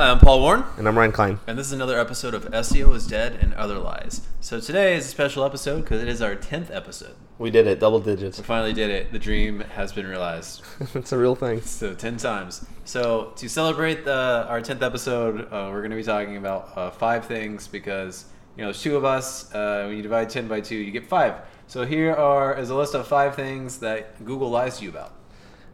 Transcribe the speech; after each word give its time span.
Hi, 0.00 0.10
I'm 0.10 0.18
Paul 0.18 0.40
Warren, 0.40 0.64
And 0.78 0.88
I'm 0.88 0.96
Ryan 0.96 1.12
Klein. 1.12 1.40
and 1.46 1.58
this 1.58 1.66
is 1.66 1.74
another 1.74 2.00
episode 2.00 2.32
of 2.32 2.46
SEO 2.46 2.94
is 2.94 3.06
Dead 3.06 3.36
and 3.38 3.52
Other 3.52 3.78
Lies. 3.78 4.26
So 4.40 4.58
today 4.58 4.96
is 4.96 5.04
a 5.04 5.08
special 5.10 5.44
episode 5.44 5.82
because 5.82 6.00
it 6.00 6.08
is 6.08 6.22
our 6.22 6.34
10th 6.34 6.74
episode. 6.74 7.16
We 7.38 7.50
did 7.50 7.66
it, 7.66 7.80
double 7.80 8.00
digits. 8.00 8.38
We 8.38 8.44
finally 8.44 8.72
did 8.72 8.88
it. 8.88 9.12
The 9.12 9.18
dream 9.18 9.60
has 9.60 9.92
been 9.92 10.06
realized. 10.06 10.62
it's 10.94 11.12
a 11.12 11.18
real 11.18 11.34
thing. 11.34 11.60
So 11.60 11.92
10 11.92 12.16
times. 12.16 12.64
So 12.86 13.34
to 13.36 13.46
celebrate 13.46 14.06
the, 14.06 14.46
our 14.48 14.62
10th 14.62 14.80
episode, 14.80 15.42
uh, 15.52 15.68
we're 15.70 15.82
going 15.82 15.90
to 15.90 15.96
be 15.98 16.02
talking 16.02 16.38
about 16.38 16.72
uh, 16.76 16.90
five 16.92 17.26
things 17.26 17.68
because, 17.68 18.24
you 18.56 18.62
know, 18.62 18.68
there's 18.68 18.80
two 18.80 18.96
of 18.96 19.04
us. 19.04 19.54
Uh, 19.54 19.84
when 19.86 19.98
you 19.98 20.02
divide 20.02 20.30
10 20.30 20.48
by 20.48 20.62
2, 20.62 20.76
you 20.76 20.92
get 20.92 21.10
five. 21.10 21.34
So 21.66 21.84
here 21.84 22.14
are 22.14 22.58
is 22.58 22.70
a 22.70 22.74
list 22.74 22.94
of 22.94 23.06
five 23.06 23.36
things 23.36 23.80
that 23.80 24.24
Google 24.24 24.48
lies 24.48 24.78
to 24.78 24.84
you 24.84 24.90
about. 24.90 25.12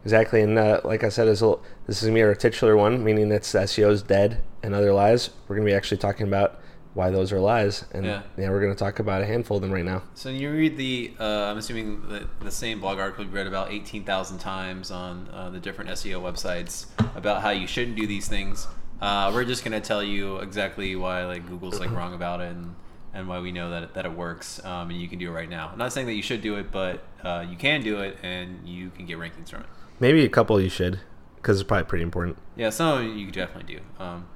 Exactly. 0.07 0.41
And 0.41 0.57
uh, 0.57 0.79
like 0.85 1.03
I 1.03 1.09
said, 1.09 1.27
is 1.27 1.41
a- 1.41 1.57
this 1.85 2.01
is 2.01 2.07
to 2.07 2.13
be 2.13 2.21
our 2.23 2.33
titular 2.33 2.77
one, 2.77 3.03
meaning 3.03 3.27
that's 3.27 3.51
SEO's 3.53 4.01
dead 4.01 4.41
and 4.63 4.73
other 4.73 4.93
lies. 4.93 5.31
We're 5.49 5.57
going 5.57 5.65
to 5.67 5.69
be 5.69 5.75
actually 5.75 5.97
talking 5.97 6.25
about 6.29 6.61
why 6.93 7.11
those 7.11 7.33
are 7.33 7.41
lies. 7.41 7.83
And 7.91 8.05
Yeah. 8.05 8.21
yeah, 8.37 8.49
we're 8.49 8.61
going 8.61 8.71
to 8.73 8.79
talk 8.79 8.99
about 8.99 9.21
a 9.21 9.25
handful 9.25 9.57
of 9.57 9.61
them 9.63 9.69
right 9.73 9.83
now. 9.83 10.03
So 10.15 10.29
you 10.29 10.49
read 10.49 10.77
the, 10.77 11.11
uh, 11.19 11.51
I'm 11.51 11.57
assuming 11.57 12.07
the, 12.07 12.25
the 12.39 12.51
same 12.51 12.79
blog 12.79 12.99
article 12.99 13.25
you 13.25 13.31
read 13.31 13.47
about 13.47 13.69
18,000 13.73 14.37
times 14.37 14.91
on 14.91 15.27
uh, 15.33 15.49
the 15.49 15.59
different 15.59 15.89
SEO 15.89 16.21
websites 16.21 16.85
about 17.17 17.41
how 17.41 17.49
you 17.49 17.67
shouldn't 17.67 17.97
do 17.97 18.07
these 18.07 18.29
things. 18.29 18.65
Uh, 19.01 19.29
we're 19.33 19.43
just 19.43 19.65
gonna 19.65 19.81
tell 19.81 20.01
you 20.01 20.37
exactly 20.37 20.95
why 20.95 21.25
like 21.25 21.45
Google's 21.49 21.81
like 21.81 21.91
wrong 21.91 22.13
about 22.13 22.39
it 22.39 22.51
and, 22.51 22.73
and 23.13 23.27
why 23.27 23.39
we 23.39 23.51
know 23.51 23.69
that 23.71 23.83
it, 23.83 23.93
that 23.93 24.05
it 24.05 24.13
works 24.13 24.63
um, 24.65 24.89
and 24.89 25.01
you 25.01 25.09
can 25.09 25.19
do 25.19 25.27
it 25.27 25.33
right 25.33 25.49
now. 25.49 25.69
I'm 25.71 25.77
not 25.77 25.91
saying 25.91 26.07
that 26.07 26.13
you 26.13 26.23
should 26.23 26.41
do 26.41 26.55
it, 26.55 26.71
but 26.71 27.03
uh, 27.23 27.45
you 27.47 27.57
can 27.57 27.83
do 27.83 27.99
it 27.99 28.17
and 28.23 28.65
you 28.65 28.89
can 28.89 29.05
get 29.05 29.17
rankings 29.19 29.49
from 29.49 29.59
it. 29.63 29.67
Maybe 29.99 30.23
a 30.23 30.29
couple 30.29 30.59
you 30.61 30.69
should, 30.69 30.99
because 31.37 31.59
it's 31.59 31.67
probably 31.67 31.85
pretty 31.85 32.03
important. 32.03 32.37
Yeah, 32.55 32.69
some 32.69 33.17
you 33.17 33.31
definitely 33.31 33.75
do. 33.75 33.81
Um, 34.03 34.27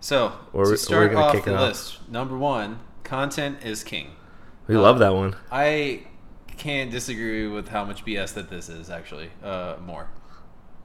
so 0.00 0.32
Or- 0.52 0.64
to 0.66 0.76
start 0.76 1.14
off 1.14 1.44
the 1.44 1.54
off. 1.54 1.60
list, 1.60 1.98
number 2.10 2.36
one, 2.36 2.78
content 3.04 3.58
is 3.64 3.82
king. 3.84 4.12
We 4.66 4.76
Uh, 4.76 4.80
love 4.80 4.98
that 5.00 5.14
one. 5.14 5.36
I 5.52 6.02
can't 6.56 6.90
disagree 6.90 7.46
with 7.48 7.68
how 7.68 7.84
much 7.84 8.04
BS 8.04 8.32
that 8.34 8.50
this 8.50 8.68
is 8.68 8.88
actually. 8.90 9.30
Uh, 9.42 9.74
more. 9.84 10.08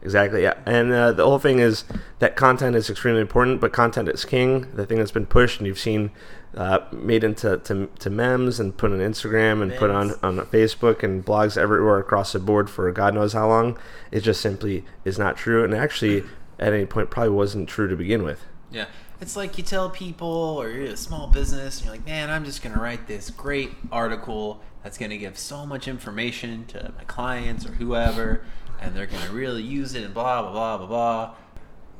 Exactly, 0.06 0.44
yeah. 0.44 0.54
And 0.68 0.94
uh, 0.94 1.14
the 1.14 1.26
whole 1.26 1.40
thing 1.40 1.58
is 1.58 1.84
that 2.20 2.36
content 2.36 2.76
is 2.76 2.92
extremely 2.92 3.22
important, 3.22 3.60
but 3.60 3.74
content 3.74 4.08
is 4.08 4.24
king. 4.24 4.68
The 4.76 4.86
thing 4.86 5.00
that's 5.00 5.12
been 5.12 5.26
pushed 5.26 5.60
and 5.60 5.66
you've 5.66 5.80
seen 5.80 6.12
uh, 6.56 6.82
made 6.92 7.24
into 7.24 7.58
to, 7.58 7.88
to 7.88 8.10
memes 8.12 8.60
and 8.60 8.78
put 8.78 8.92
on 8.92 9.00
Instagram 9.00 9.64
and 9.64 9.74
put 9.74 9.90
on, 9.90 10.12
on 10.22 10.38
Facebook 10.46 11.02
and 11.02 11.26
blogs 11.26 11.58
everywhere 11.58 11.98
across 11.98 12.34
the 12.34 12.40
board 12.40 12.70
for 12.70 12.92
God 12.92 13.16
knows 13.16 13.34
how 13.34 13.48
long, 13.48 13.80
it 14.12 14.20
just 14.20 14.42
simply 14.42 14.86
is 15.06 15.18
not 15.18 15.38
true. 15.38 15.64
And 15.64 15.74
actually, 15.74 16.24
at 16.60 16.72
any 16.72 16.86
point, 16.86 17.10
probably 17.10 17.32
wasn't 17.32 17.68
true 17.68 17.88
to 17.88 17.96
begin 17.96 18.22
with. 18.22 18.46
Yeah. 18.70 18.86
It's 19.20 19.36
like 19.36 19.58
you 19.58 19.64
tell 19.64 19.90
people, 19.90 20.28
or 20.28 20.70
you're 20.70 20.92
a 20.92 20.98
small 20.98 21.26
business, 21.26 21.78
and 21.78 21.86
you're 21.86 21.96
like, 21.96 22.06
man, 22.06 22.30
I'm 22.30 22.46
just 22.46 22.62
going 22.62 22.76
to 22.76 22.80
write 22.82 23.08
this 23.08 23.32
great 23.32 23.72
article 23.92 24.62
that's 24.84 25.00
going 25.00 25.10
to 25.10 25.18
give 25.18 25.36
so 25.36 25.66
much 25.66 25.88
information 25.88 26.66
to 26.68 26.94
my 26.96 27.06
clients 27.06 27.66
or 27.66 27.72
whoever, 27.72 28.46
and 28.82 28.96
they're 28.96 29.06
going 29.06 29.24
to 29.24 29.32
really 29.32 29.64
use 29.64 29.96
it 29.96 30.04
and 30.04 30.14
blah, 30.14 30.42
blah, 30.42 30.52
blah, 30.52 30.78
blah, 30.78 30.88
blah. 30.88 31.36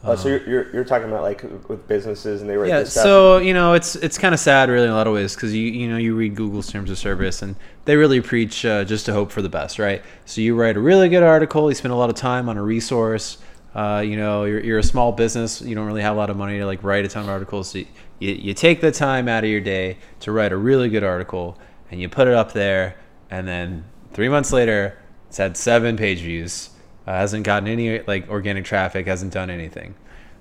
Oh, 0.08 0.16
so 0.16 0.30
you're, 0.30 0.48
you're, 0.48 0.72
you're 0.72 0.84
talking 0.86 1.08
about 1.08 1.24
like 1.24 1.42
with 1.68 1.88
businesses 1.88 2.42
and 2.42 2.50
they 2.50 2.58
write 2.58 2.70
Yeah, 2.70 2.80
this 2.82 2.92
stuff. 2.92 3.04
so 3.04 3.38
you 3.40 3.56
know 3.56 3.74
it's 3.74 3.96
it's 3.96 4.20
kind 4.20 4.36
of 4.36 4.40
sad 4.40 4.70
really 4.70 4.86
in 4.86 4.92
a 4.92 4.96
lot 4.96 5.08
of 5.08 5.14
ways 5.16 5.34
because 5.34 5.52
you 5.56 5.64
you 5.64 5.90
know 5.90 5.98
you 5.98 6.16
read 6.16 6.36
Google's 6.36 6.72
terms 6.72 6.92
of 6.92 7.00
service 7.00 7.42
and 7.42 7.56
they 7.86 7.96
really 7.96 8.22
preach 8.22 8.64
uh, 8.66 8.84
just 8.84 9.08
to 9.08 9.14
hope 9.14 9.32
for 9.32 9.42
the 9.42 9.50
best, 9.50 9.80
right? 9.80 10.04
So 10.26 10.42
you 10.42 10.54
write 10.56 10.78
a 10.78 10.80
really 10.80 11.10
good 11.10 11.24
article, 11.24 11.72
you 11.72 11.76
spend 11.76 11.92
a 11.92 11.96
lot 11.96 12.12
of 12.12 12.16
time 12.16 12.50
on 12.50 12.58
a 12.58 12.62
resource. 12.62 13.40
Uh, 13.74 14.04
you 14.06 14.16
know, 14.16 14.44
you're, 14.46 14.60
you're 14.64 14.80
a 14.80 14.84
small 14.84 15.12
business, 15.12 15.62
you 15.62 15.74
don't 15.76 15.88
really 15.88 16.04
have 16.04 16.16
a 16.16 16.18
lot 16.18 16.30
of 16.30 16.38
money 16.38 16.60
to 16.60 16.66
like 16.68 16.84
write 16.84 17.04
a 17.04 17.08
ton 17.08 17.24
of 17.24 17.30
articles. 17.30 17.72
So 17.72 17.80
you, 17.80 17.86
you, 18.20 18.32
you 18.34 18.54
take 18.54 18.82
the 18.82 18.92
time 18.92 19.28
out 19.28 19.44
of 19.44 19.50
your 19.50 19.60
day 19.60 19.98
to 20.22 20.32
write 20.32 20.52
a 20.52 20.58
really 20.58 20.88
good 20.88 21.04
article 21.04 21.58
and 21.92 22.00
you 22.00 22.10
put 22.10 22.28
it 22.28 22.34
up 22.34 22.54
there, 22.54 22.96
and 23.30 23.48
then 23.48 23.86
three 24.14 24.30
months 24.30 24.54
later, 24.54 24.98
it's 25.28 25.38
had 25.38 25.58
seven 25.58 25.98
page 25.98 26.20
views, 26.20 26.70
uh, 27.08 27.12
hasn't 27.12 27.44
gotten 27.44 27.68
any 27.68 28.02
like 28.02 28.30
organic 28.30 28.66
traffic, 28.66 29.08
hasn't 29.08 29.34
done 29.34 29.50
anything. 29.50 29.96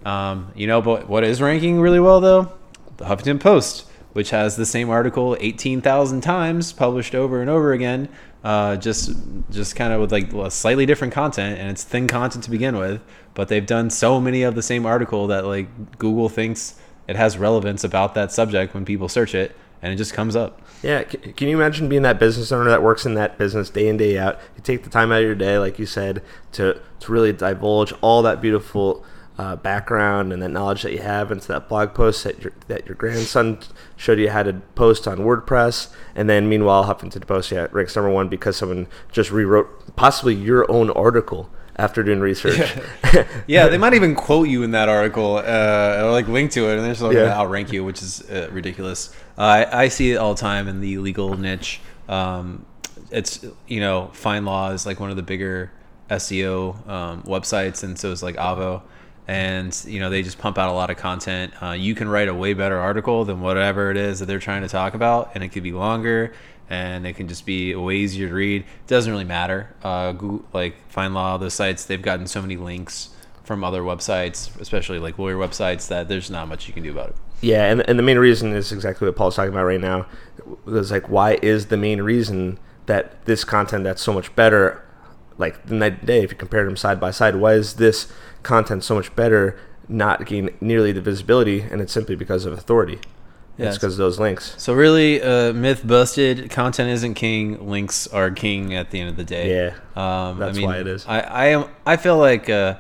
Um, 0.05 0.53
you 0.55 0.67
know, 0.67 0.83
but 0.83 1.09
what 1.09 1.25
is 1.25 1.41
ranking 1.41 1.81
really 1.81 2.01
well 2.01 2.21
though? 2.21 2.53
The 2.97 3.05
Huffington 3.07 3.41
Post, 3.41 3.87
which 4.13 4.31
has 4.31 4.57
the 4.57 4.67
same 4.67 4.91
article 4.91 5.37
18,000 5.41 6.21
times 6.21 6.73
published 6.73 7.15
over 7.15 7.41
and 7.41 7.51
over 7.51 7.73
again, 7.73 8.09
uh, 8.45 8.77
just 8.77 9.13
just 9.51 9.75
kind 9.75 9.93
of 9.93 10.01
with 10.01 10.13
like 10.13 10.31
slightly 10.53 10.87
different 10.87 11.15
content, 11.15 11.59
and 11.59 11.71
it's 11.71 11.83
thin 11.83 12.07
content 12.07 12.45
to 12.45 12.51
begin 12.51 12.77
with. 12.77 13.01
But 13.33 13.49
they've 13.49 13.67
done 13.67 13.91
so 13.91 14.21
many 14.21 14.43
of 14.43 14.55
the 14.55 14.63
same 14.63 14.87
article 14.87 15.27
that 15.29 15.47
like 15.47 15.99
Google 15.99 16.29
thinks 16.29 16.79
it 17.09 17.17
has 17.17 17.37
relevance 17.39 17.85
about 17.85 18.15
that 18.15 18.33
subject 18.33 18.75
when 18.75 18.85
people 18.85 19.09
search 19.09 19.35
it, 19.35 19.57
and 19.85 19.93
it 19.93 19.97
just 19.97 20.15
comes 20.15 20.35
up. 20.35 20.61
Yeah, 20.83 21.03
can 21.05 21.49
you 21.49 21.57
imagine 21.57 21.89
being 21.89 22.03
that 22.03 22.19
business 22.19 22.51
owner 22.53 22.69
that 22.71 22.83
works 22.83 23.07
in 23.07 23.15
that 23.15 23.39
business 23.39 23.71
day 23.71 23.87
in 23.89 23.97
day 23.97 24.19
out? 24.19 24.39
You 24.57 24.63
take 24.63 24.83
the 24.83 24.91
time 24.91 25.13
out 25.13 25.19
of 25.21 25.25
your 25.25 25.35
day, 25.35 25.59
like 25.59 25.79
you 25.79 25.87
said, 25.87 26.23
to 26.53 26.81
to 27.01 27.13
really 27.13 27.33
divulge 27.33 27.93
all 28.01 28.23
that 28.23 28.41
beautiful 28.43 29.05
uh, 29.39 29.57
background 29.57 30.33
and 30.33 30.41
that 30.43 30.51
knowledge 30.51 30.83
that 30.83 30.93
you 30.93 31.01
have 31.01 31.33
into 31.33 31.49
that 31.49 31.69
blog 31.69 31.93
post 31.95 32.23
that 32.25 32.43
your 32.43 32.53
that 32.69 32.87
your 32.87 32.95
grandson 32.97 33.59
showed 33.97 34.19
you 34.19 34.31
how 34.31 34.43
to 34.43 34.53
post 34.75 35.07
on 35.09 35.19
WordPress, 35.19 35.93
and 36.15 36.29
then 36.29 36.49
meanwhile 36.49 36.85
Huffington 36.85 37.27
Post 37.27 37.51
yeah 37.51 37.67
ranks 37.73 37.95
number 37.97 38.11
one 38.11 38.29
because 38.29 38.57
someone 38.57 38.87
just 39.13 39.31
rewrote 39.31 39.97
possibly 39.97 40.35
your 40.35 40.71
own 40.71 40.91
article 40.91 41.51
after 41.77 42.03
doing 42.03 42.21
research. 42.21 42.75
Yeah, 43.47 43.69
they 43.69 43.79
might 43.79 43.95
even 43.95 44.15
quote 44.15 44.49
you 44.49 44.63
in 44.65 44.71
that 44.73 44.89
article 44.89 45.37
uh, 45.37 46.01
or 46.03 46.11
like 46.11 46.27
link 46.29 46.51
to 46.53 46.69
it, 46.69 46.75
and 46.77 46.81
they're 46.85 46.93
just 46.93 47.01
going 47.01 47.15
to 47.15 47.23
Yeah. 47.23 47.39
outrank 47.39 47.73
you, 47.73 47.85
which 47.85 48.03
is 48.03 48.23
uh, 48.31 48.49
ridiculous. 48.53 49.15
Uh, 49.37 49.43
I, 49.43 49.85
I 49.85 49.89
see 49.89 50.13
it 50.13 50.17
all 50.17 50.35
the 50.35 50.41
time 50.41 50.69
in 50.69 50.81
the 50.81 50.99
legal 50.99 51.37
niche. 51.37 51.81
Um, 52.09 52.65
it's 53.11 53.45
you 53.67 53.81
know, 53.81 54.11
FindLaw 54.15 54.75
is 54.75 54.87
like 54.87 55.01
one 55.01 55.11
of 55.11 55.17
the 55.17 55.23
bigger 55.23 55.71
SEO 56.11 56.89
um, 56.89 57.23
websites, 57.23 57.83
and 57.83 57.99
so 57.99 58.11
is 58.11 58.23
like 58.23 58.37
Avvo, 58.37 58.83
and 59.27 59.79
you 59.87 60.01
know 60.01 60.11
they 60.11 60.23
just 60.23 60.39
pump 60.39 60.59
out 60.59 60.69
a 60.69 60.73
lot 60.73 60.91
of 60.91 60.97
content. 60.97 61.53
Uh, 61.63 61.73
you 61.73 61.95
can 61.95 62.09
write 62.09 62.29
a 62.29 62.35
way 62.35 62.55
better 62.55 62.79
article 62.79 63.25
than 63.25 63.41
whatever 63.41 63.91
it 63.91 63.97
is 63.97 64.21
that 64.21 64.27
they're 64.27 64.39
trying 64.39 64.63
to 64.63 64.69
talk 64.69 64.95
about, 64.95 65.33
and 65.35 65.43
it 65.43 65.49
could 65.49 65.63
be 65.63 65.73
longer. 65.73 66.33
And 66.71 67.07
it 67.07 67.13
can 67.13 67.29
just 67.29 67.45
be 67.45 67.75
way 67.75 67.97
easier 67.97 68.29
to 68.29 68.35
read. 68.35 68.63
It 68.63 68.87
doesn't 68.87 69.13
really 69.13 69.25
matter. 69.25 69.75
Uh, 69.83 70.13
Google, 70.13 70.47
like 70.55 70.77
FindLaw, 70.91 71.39
those 71.39 71.53
sites, 71.53 71.85
they've 71.85 72.01
gotten 72.01 72.27
so 72.27 72.41
many 72.41 72.57
links 72.57 73.11
from 73.45 73.63
other 73.63 73.83
websites, 73.83 74.59
especially 74.59 74.99
like 74.99 75.19
lawyer 75.19 75.37
websites, 75.37 75.89
that 75.89 76.09
there's 76.09 76.31
not 76.31 76.49
much 76.49 76.67
you 76.67 76.73
can 76.73 76.83
do 76.83 76.91
about 76.91 77.11
it. 77.11 77.17
Yeah, 77.45 77.71
and, 77.71 77.89
and 77.89 77.99
the 77.99 78.03
main 78.03 78.19
reason 78.19 78.55
is 78.55 78.73
exactly 78.73 79.07
what 79.07 79.17
Paul's 79.17 79.37
talking 79.37 79.53
about 79.53 79.65
right 79.65 79.81
now. 79.81 80.07
It's 80.67 80.91
like, 80.91 81.09
why 81.09 81.39
is 81.43 81.67
the 81.67 81.77
main 81.77 82.01
reason 82.01 82.59
that 82.87 83.25
this 83.27 83.45
content 83.45 83.85
that's 83.85 84.03
so 84.03 84.13
much 84.13 84.35
better, 84.35 84.83
like 85.37 85.67
the 85.67 85.75
night 85.75 85.99
and 85.99 86.07
day, 86.07 86.23
if 86.23 86.31
you 86.31 86.39
compare 86.39 86.65
them 86.65 86.77
side 86.77 86.99
by 86.99 87.11
side, 87.11 87.37
why 87.37 87.53
is 87.53 87.75
this 87.75 88.11
content 88.43 88.83
so 88.85 88.95
much 88.95 89.15
better 89.15 89.59
not 89.89 90.25
gain 90.27 90.51
nearly 90.61 90.93
the 90.93 91.03
visibility? 91.03 91.61
And 91.61 91.81
it's 91.83 91.93
simply 91.93 92.15
because 92.15 92.47
of 92.47 92.53
authority. 92.55 92.99
Yes. 93.57 93.75
It's 93.75 93.79
because 93.79 93.95
of 93.95 93.99
those 93.99 94.19
links. 94.19 94.55
So 94.59 94.73
really, 94.75 95.23
uh, 95.23 95.53
myth 95.53 95.87
busted. 95.87 96.51
Content 96.51 96.91
isn't 96.91 97.15
king. 97.15 97.69
Links 97.69 98.07
are 98.09 98.31
king 98.31 98.75
at 98.75 98.91
the 98.91 99.01
end 99.01 99.11
of 99.11 99.17
the 99.17 99.25
day. 99.25 99.55
Yeah, 99.55 99.75
um, 99.95 100.39
that's 100.39 100.57
I 100.57 100.61
mean, 100.61 100.69
why 100.69 100.79
it 100.79 100.87
is. 100.89 101.07
I 101.07 101.21
I, 101.21 101.45
am, 101.47 101.67
I 101.87 101.97
feel 101.97 102.19
like 102.19 102.51
uh, 102.51 102.77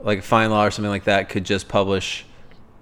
like 0.00 0.20
FindLaw 0.20 0.68
or 0.68 0.70
something 0.70 0.90
like 0.90 1.04
that 1.04 1.28
could 1.28 1.44
just 1.44 1.68
publish 1.68 2.24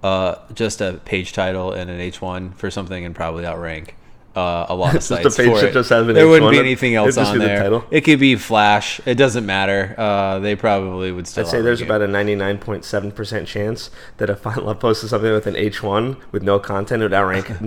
uh, 0.05 0.39
just 0.53 0.81
a 0.81 0.99
page 1.05 1.33
title 1.33 1.71
and 1.71 1.89
an 1.89 1.99
H1 1.99 2.55
for 2.55 2.69
something 2.69 3.03
and 3.05 3.15
probably 3.15 3.45
outrank 3.45 3.95
uh, 4.35 4.65
a 4.69 4.75
lot 4.75 4.89
of 4.95 5.01
Just 5.01 5.11
a 5.11 5.15
sites 5.23 5.37
page 5.37 5.47
for 5.47 5.65
it. 5.65 5.73
just 5.73 5.89
has 5.89 6.05
an 6.07 6.13
there 6.13 6.27
wouldn't 6.27 6.49
H1, 6.49 6.51
be 6.51 6.57
it'd 6.57 6.65
anything 6.65 6.95
else 6.95 7.17
on 7.17 7.33
be 7.33 7.39
the 7.39 7.45
there. 7.45 7.57
title. 7.63 7.85
It 7.89 8.01
could 8.01 8.19
be 8.19 8.35
Flash. 8.35 8.99
It 9.05 9.15
doesn't 9.15 9.45
matter. 9.45 9.95
Uh, 9.97 10.39
they 10.39 10.55
probably 10.55 11.11
would 11.11 11.25
still. 11.25 11.45
I'd 11.45 11.49
say 11.49 11.61
there's 11.61 11.81
it. 11.81 11.85
about 11.85 12.01
a 12.01 12.07
99.7% 12.07 13.47
chance 13.47 13.89
that 14.17 14.29
if 14.29 14.45
I 14.45 14.73
posted 14.73 15.09
something 15.09 15.31
with 15.31 15.47
an 15.47 15.55
H1 15.55 16.17
with 16.31 16.43
no 16.43 16.59
content, 16.59 17.01
it 17.01 17.05
would 17.05 17.13
outrank 17.13 17.49
I'd 17.49 17.61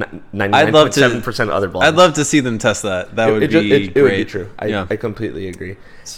love 0.72 0.90
to- 0.90 1.00
99.7% 1.00 1.40
of 1.44 1.48
other 1.50 1.68
blogs. 1.70 1.84
I'd 1.84 1.96
love 1.96 2.14
to 2.14 2.24
see 2.24 2.40
them 2.40 2.58
test 2.58 2.82
that. 2.82 3.16
That 3.16 3.30
would 3.32 3.42
it, 3.44 3.50
be 3.50 3.72
it, 3.72 3.82
it 3.82 3.94
great. 3.94 4.02
would 4.02 4.10
be 4.10 4.24
true. 4.26 4.50
I, 4.58 4.66
yeah. 4.66 4.86
I 4.90 4.96
completely 4.96 5.48
agree. 5.48 5.76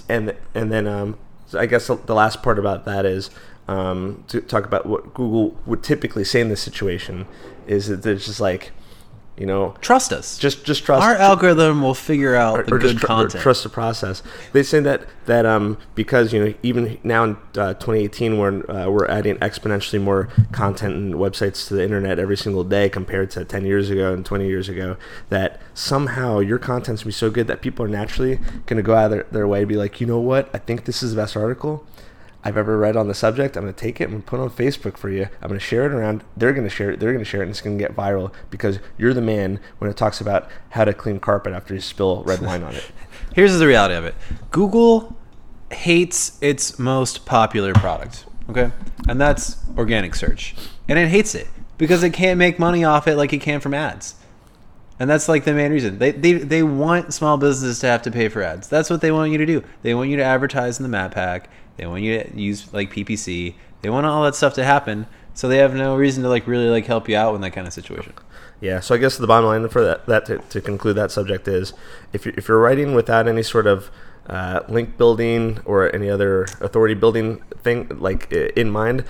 And 0.08 0.34
and 0.54 0.72
then 0.72 0.86
um, 0.88 1.16
so 1.46 1.58
I 1.58 1.66
guess 1.66 1.86
the, 1.86 1.96
the 1.96 2.14
last 2.14 2.42
part 2.42 2.58
about 2.58 2.84
that 2.86 3.06
is 3.06 3.30
um, 3.70 4.24
to 4.28 4.40
talk 4.40 4.64
about 4.64 4.86
what 4.86 5.14
Google 5.14 5.56
would 5.66 5.82
typically 5.82 6.24
say 6.24 6.40
in 6.40 6.48
this 6.48 6.60
situation 6.60 7.26
is 7.66 7.86
that 7.88 8.02
there's 8.02 8.26
just 8.26 8.40
like, 8.40 8.72
you 9.36 9.46
know, 9.46 9.74
Trust 9.80 10.12
us. 10.12 10.36
just 10.36 10.64
just 10.66 10.84
trust 10.84 11.02
Our 11.02 11.14
algorithm 11.14 11.80
will 11.80 11.94
figure 11.94 12.34
out 12.34 12.66
the 12.66 12.74
or 12.74 12.78
good 12.78 12.98
tr- 12.98 13.04
or 13.04 13.06
content. 13.06 13.42
trust 13.42 13.62
the 13.62 13.68
process. 13.70 14.22
They 14.52 14.62
say 14.62 14.80
that 14.80 15.00
that 15.24 15.46
um 15.46 15.78
because 15.94 16.32
you 16.34 16.44
know 16.44 16.54
even 16.62 16.98
now 17.04 17.24
in 17.24 17.30
uh, 17.56 17.72
2018 17.74 18.36
when 18.38 18.68
uh, 18.70 18.90
we're 18.90 19.06
adding 19.08 19.36
exponentially 19.36 20.02
more 20.02 20.28
content 20.52 20.94
and 20.94 21.14
websites 21.14 21.66
to 21.68 21.74
the 21.74 21.82
internet 21.84 22.18
every 22.18 22.36
single 22.36 22.64
day 22.64 22.90
compared 22.90 23.30
to 23.30 23.44
10 23.46 23.64
years 23.64 23.88
ago 23.88 24.12
and 24.12 24.26
20 24.26 24.46
years 24.46 24.68
ago 24.68 24.96
that 25.30 25.58
somehow 25.72 26.40
your 26.40 26.58
content's 26.58 27.02
gonna 27.02 27.08
be 27.08 27.12
so 27.12 27.30
good 27.30 27.46
that 27.46 27.62
people 27.62 27.82
are 27.86 27.88
naturally 27.88 28.38
gonna 28.66 28.82
go 28.82 28.94
out 28.94 29.06
of 29.06 29.10
their, 29.12 29.26
their 29.30 29.48
way 29.48 29.60
to 29.60 29.66
be 29.66 29.76
like 29.76 30.00
you 30.02 30.06
know 30.06 30.18
what 30.20 30.50
I 30.52 30.58
think 30.58 30.84
this 30.84 31.02
is 31.02 31.14
the 31.14 31.22
best 31.22 31.34
article. 31.36 31.86
I've 32.42 32.56
ever 32.56 32.78
read 32.78 32.96
on 32.96 33.08
the 33.08 33.14
subject. 33.14 33.56
I'm 33.56 33.64
going 33.64 33.74
to 33.74 33.80
take 33.80 34.00
it 34.00 34.08
and 34.08 34.24
put 34.24 34.40
it 34.40 34.42
on 34.42 34.50
Facebook 34.50 34.96
for 34.96 35.10
you. 35.10 35.28
I'm 35.42 35.48
going 35.48 35.60
to 35.60 35.64
share 35.64 35.84
it 35.84 35.92
around. 35.92 36.24
They're 36.36 36.52
going 36.52 36.64
to 36.64 36.70
share 36.74 36.90
it. 36.90 37.00
They're 37.00 37.12
going 37.12 37.24
to 37.24 37.30
share 37.30 37.40
it, 37.40 37.44
and 37.44 37.50
it's 37.50 37.60
going 37.60 37.76
to 37.76 37.84
get 37.84 37.94
viral 37.94 38.32
because 38.50 38.78
you're 38.96 39.12
the 39.12 39.20
man 39.20 39.60
when 39.78 39.90
it 39.90 39.96
talks 39.96 40.20
about 40.20 40.48
how 40.70 40.84
to 40.84 40.94
clean 40.94 41.20
carpet 41.20 41.52
after 41.52 41.74
you 41.74 41.80
spill 41.80 42.22
red 42.24 42.40
wine 42.40 42.62
on 42.62 42.74
it. 42.74 42.90
Here's 43.34 43.58
the 43.58 43.66
reality 43.66 43.94
of 43.94 44.04
it 44.04 44.14
Google 44.50 45.16
hates 45.70 46.38
its 46.40 46.78
most 46.78 47.26
popular 47.26 47.72
product, 47.74 48.24
okay? 48.48 48.72
And 49.08 49.20
that's 49.20 49.56
organic 49.76 50.14
search. 50.14 50.54
And 50.88 50.98
it 50.98 51.08
hates 51.08 51.34
it 51.34 51.48
because 51.78 52.02
it 52.02 52.12
can't 52.12 52.38
make 52.38 52.58
money 52.58 52.84
off 52.84 53.06
it 53.06 53.16
like 53.16 53.32
it 53.32 53.40
can 53.40 53.60
from 53.60 53.74
ads. 53.74 54.14
And 55.00 55.08
that's 55.08 55.28
like 55.28 55.44
the 55.44 55.54
main 55.54 55.72
reason. 55.72 55.98
They, 55.98 56.10
they, 56.12 56.34
they 56.34 56.62
want 56.62 57.14
small 57.14 57.38
businesses 57.38 57.78
to 57.80 57.86
have 57.86 58.02
to 58.02 58.10
pay 58.10 58.28
for 58.28 58.42
ads. 58.42 58.68
That's 58.68 58.90
what 58.90 59.00
they 59.00 59.10
want 59.10 59.32
you 59.32 59.38
to 59.38 59.46
do. 59.46 59.64
They 59.80 59.94
want 59.94 60.10
you 60.10 60.16
to 60.18 60.22
advertise 60.22 60.78
in 60.78 60.82
the 60.82 60.90
map 60.90 61.14
pack. 61.14 61.48
They 61.78 61.86
want 61.86 62.02
you 62.02 62.22
to 62.22 62.38
use 62.38 62.70
like 62.74 62.92
PPC. 62.92 63.54
They 63.80 63.88
want 63.88 64.04
all 64.04 64.22
that 64.24 64.34
stuff 64.34 64.52
to 64.54 64.64
happen. 64.64 65.06
So 65.32 65.48
they 65.48 65.56
have 65.56 65.74
no 65.74 65.96
reason 65.96 66.22
to 66.24 66.28
like 66.28 66.46
really 66.46 66.68
like 66.68 66.84
help 66.84 67.08
you 67.08 67.16
out 67.16 67.34
in 67.34 67.40
that 67.40 67.52
kind 67.52 67.66
of 67.66 67.72
situation. 67.72 68.12
Yeah, 68.60 68.80
so 68.80 68.94
I 68.94 68.98
guess 68.98 69.16
the 69.16 69.26
bottom 69.26 69.46
line 69.46 69.66
for 69.70 69.82
that, 69.82 70.04
that 70.04 70.26
to, 70.26 70.38
to 70.38 70.60
conclude 70.60 70.96
that 70.96 71.10
subject 71.10 71.48
is 71.48 71.72
if 72.12 72.26
you're, 72.26 72.34
if 72.36 72.46
you're 72.46 72.60
writing 72.60 72.94
without 72.94 73.26
any 73.26 73.42
sort 73.42 73.66
of 73.66 73.90
uh, 74.26 74.60
link 74.68 74.98
building 74.98 75.60
or 75.64 75.94
any 75.94 76.10
other 76.10 76.42
authority 76.60 76.92
building 76.92 77.42
thing 77.62 77.88
like 77.88 78.30
in 78.30 78.70
mind, 78.70 79.06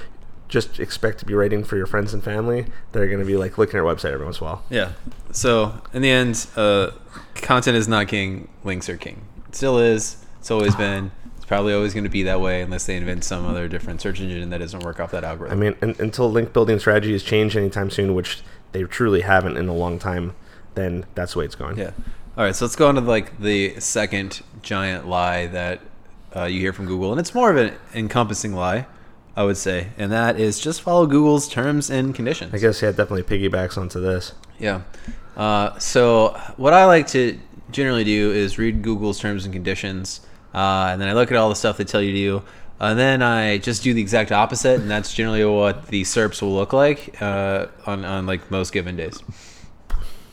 just 0.50 0.78
expect 0.80 1.18
to 1.20 1.24
be 1.24 1.32
writing 1.32 1.64
for 1.64 1.76
your 1.76 1.86
friends 1.86 2.12
and 2.12 2.22
family. 2.22 2.66
They're 2.92 3.06
going 3.06 3.20
to 3.20 3.24
be 3.24 3.36
like 3.36 3.56
looking 3.56 3.76
at 3.76 3.82
your 3.82 3.94
website 3.94 4.12
every 4.12 4.24
once 4.24 4.38
in 4.40 4.46
a 4.46 4.50
while. 4.50 4.64
Yeah. 4.68 4.92
So 5.32 5.80
in 5.94 6.02
the 6.02 6.10
end, 6.10 6.46
uh, 6.56 6.90
content 7.36 7.76
is 7.76 7.88
not 7.88 8.08
king. 8.08 8.48
Links 8.64 8.88
are 8.88 8.96
king. 8.96 9.22
It 9.48 9.56
still 9.56 9.78
is. 9.78 10.24
It's 10.40 10.50
always 10.50 10.74
been. 10.74 11.12
It's 11.36 11.44
probably 11.46 11.72
always 11.72 11.94
going 11.94 12.04
to 12.04 12.10
be 12.10 12.24
that 12.24 12.40
way 12.40 12.62
unless 12.62 12.86
they 12.86 12.96
invent 12.96 13.24
some 13.24 13.46
other 13.46 13.68
different 13.68 14.00
search 14.00 14.20
engine 14.20 14.50
that 14.50 14.58
doesn't 14.58 14.80
work 14.80 15.00
off 15.00 15.10
that 15.12 15.24
algorithm. 15.24 15.58
I 15.58 15.60
mean, 15.60 15.76
un 15.82 15.96
until 15.98 16.30
link 16.30 16.52
building 16.52 16.78
strategies 16.78 17.22
change 17.22 17.56
anytime 17.56 17.90
soon, 17.90 18.14
which 18.14 18.42
they 18.72 18.82
truly 18.84 19.22
haven't 19.22 19.56
in 19.56 19.68
a 19.68 19.74
long 19.74 19.98
time, 19.98 20.34
then 20.74 21.06
that's 21.14 21.32
the 21.32 21.40
way 21.40 21.44
it's 21.44 21.54
going. 21.54 21.78
yeah. 21.78 21.92
All 22.36 22.44
right. 22.44 22.54
So 22.54 22.64
let's 22.64 22.76
go 22.76 22.88
on 22.88 22.94
to 22.96 23.00
like 23.00 23.38
the 23.40 23.78
second 23.80 24.42
giant 24.62 25.08
lie 25.08 25.46
that 25.48 25.80
uh, 26.34 26.44
you 26.44 26.60
hear 26.60 26.72
from 26.72 26.86
Google, 26.86 27.10
and 27.10 27.20
it's 27.20 27.34
more 27.34 27.50
of 27.50 27.56
an 27.56 27.74
encompassing 27.94 28.54
lie, 28.54 28.86
I 29.36 29.44
would 29.44 29.56
say, 29.56 29.88
and 29.96 30.10
that 30.12 30.38
is 30.38 30.58
just 30.58 30.82
follow 30.82 31.06
Google's 31.06 31.48
terms 31.48 31.90
and 31.90 32.14
conditions. 32.14 32.52
I 32.52 32.58
guess 32.58 32.82
yeah, 32.82 32.90
definitely 32.90 33.22
piggybacks 33.22 33.78
onto 33.78 34.00
this. 34.00 34.32
Yeah. 34.58 34.82
Uh, 35.36 35.78
so 35.78 36.38
what 36.56 36.74
I 36.74 36.84
like 36.84 37.06
to 37.08 37.38
generally 37.70 38.04
do 38.04 38.32
is 38.32 38.58
read 38.58 38.82
Google's 38.82 39.18
terms 39.18 39.44
and 39.44 39.54
conditions, 39.54 40.20
uh, 40.52 40.88
and 40.90 41.00
then 41.00 41.08
I 41.08 41.12
look 41.12 41.30
at 41.30 41.36
all 41.36 41.48
the 41.48 41.54
stuff 41.54 41.76
they 41.76 41.84
tell 41.84 42.02
you 42.02 42.12
to 42.12 42.18
do, 42.40 42.46
and 42.80 42.98
then 42.98 43.22
I 43.22 43.58
just 43.58 43.82
do 43.82 43.94
the 43.94 44.00
exact 44.00 44.32
opposite, 44.32 44.80
and 44.80 44.90
that's 44.90 45.14
generally 45.14 45.44
what 45.44 45.86
the 45.86 46.02
SERPs 46.02 46.42
will 46.42 46.54
look 46.54 46.72
like 46.72 47.20
uh, 47.22 47.66
on 47.86 48.04
on 48.04 48.26
like 48.26 48.50
most 48.50 48.72
given 48.72 48.96
days. 48.96 49.22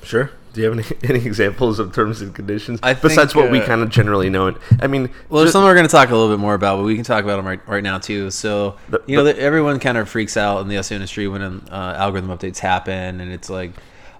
Sure. 0.03 0.31
Do 0.57 0.63
you 0.63 0.71
have 0.71 0.79
any, 0.79 0.97
any 1.15 1.23
examples 1.23 1.77
of 1.77 1.93
terms 1.93 2.19
and 2.21 2.33
conditions 2.33 2.79
I 2.81 2.95
besides 2.95 3.33
think, 3.33 3.43
what 3.43 3.51
we 3.51 3.61
uh, 3.61 3.65
kind 3.67 3.81
of 3.83 3.89
generally 3.89 4.29
know? 4.31 4.47
It. 4.47 4.55
I 4.79 4.87
mean, 4.87 5.11
Well, 5.29 5.41
there's 5.41 5.51
something 5.51 5.67
we're 5.67 5.75
going 5.75 5.85
to 5.85 5.91
talk 5.91 6.09
a 6.09 6.15
little 6.15 6.35
bit 6.35 6.39
more 6.41 6.55
about, 6.55 6.77
but 6.77 6.83
we 6.83 6.95
can 6.95 7.03
talk 7.03 7.23
about 7.23 7.35
them 7.37 7.45
right, 7.45 7.65
right 7.67 7.83
now 7.83 7.99
too. 7.99 8.31
So, 8.31 8.75
The- 8.89 9.03
you 9.05 9.15
know, 9.17 9.23
the- 9.23 9.39
everyone 9.39 9.79
kind 9.79 9.99
of 9.99 10.09
freaks 10.09 10.35
out 10.35 10.61
in 10.61 10.67
the 10.67 10.75
SEO 10.77 10.93
industry 10.93 11.27
when 11.27 11.43
uh, 11.43 11.93
algorithm 11.95 12.31
updates 12.35 12.57
happen, 12.57 13.21
and 13.21 13.31
it's 13.31 13.51
like 13.51 13.71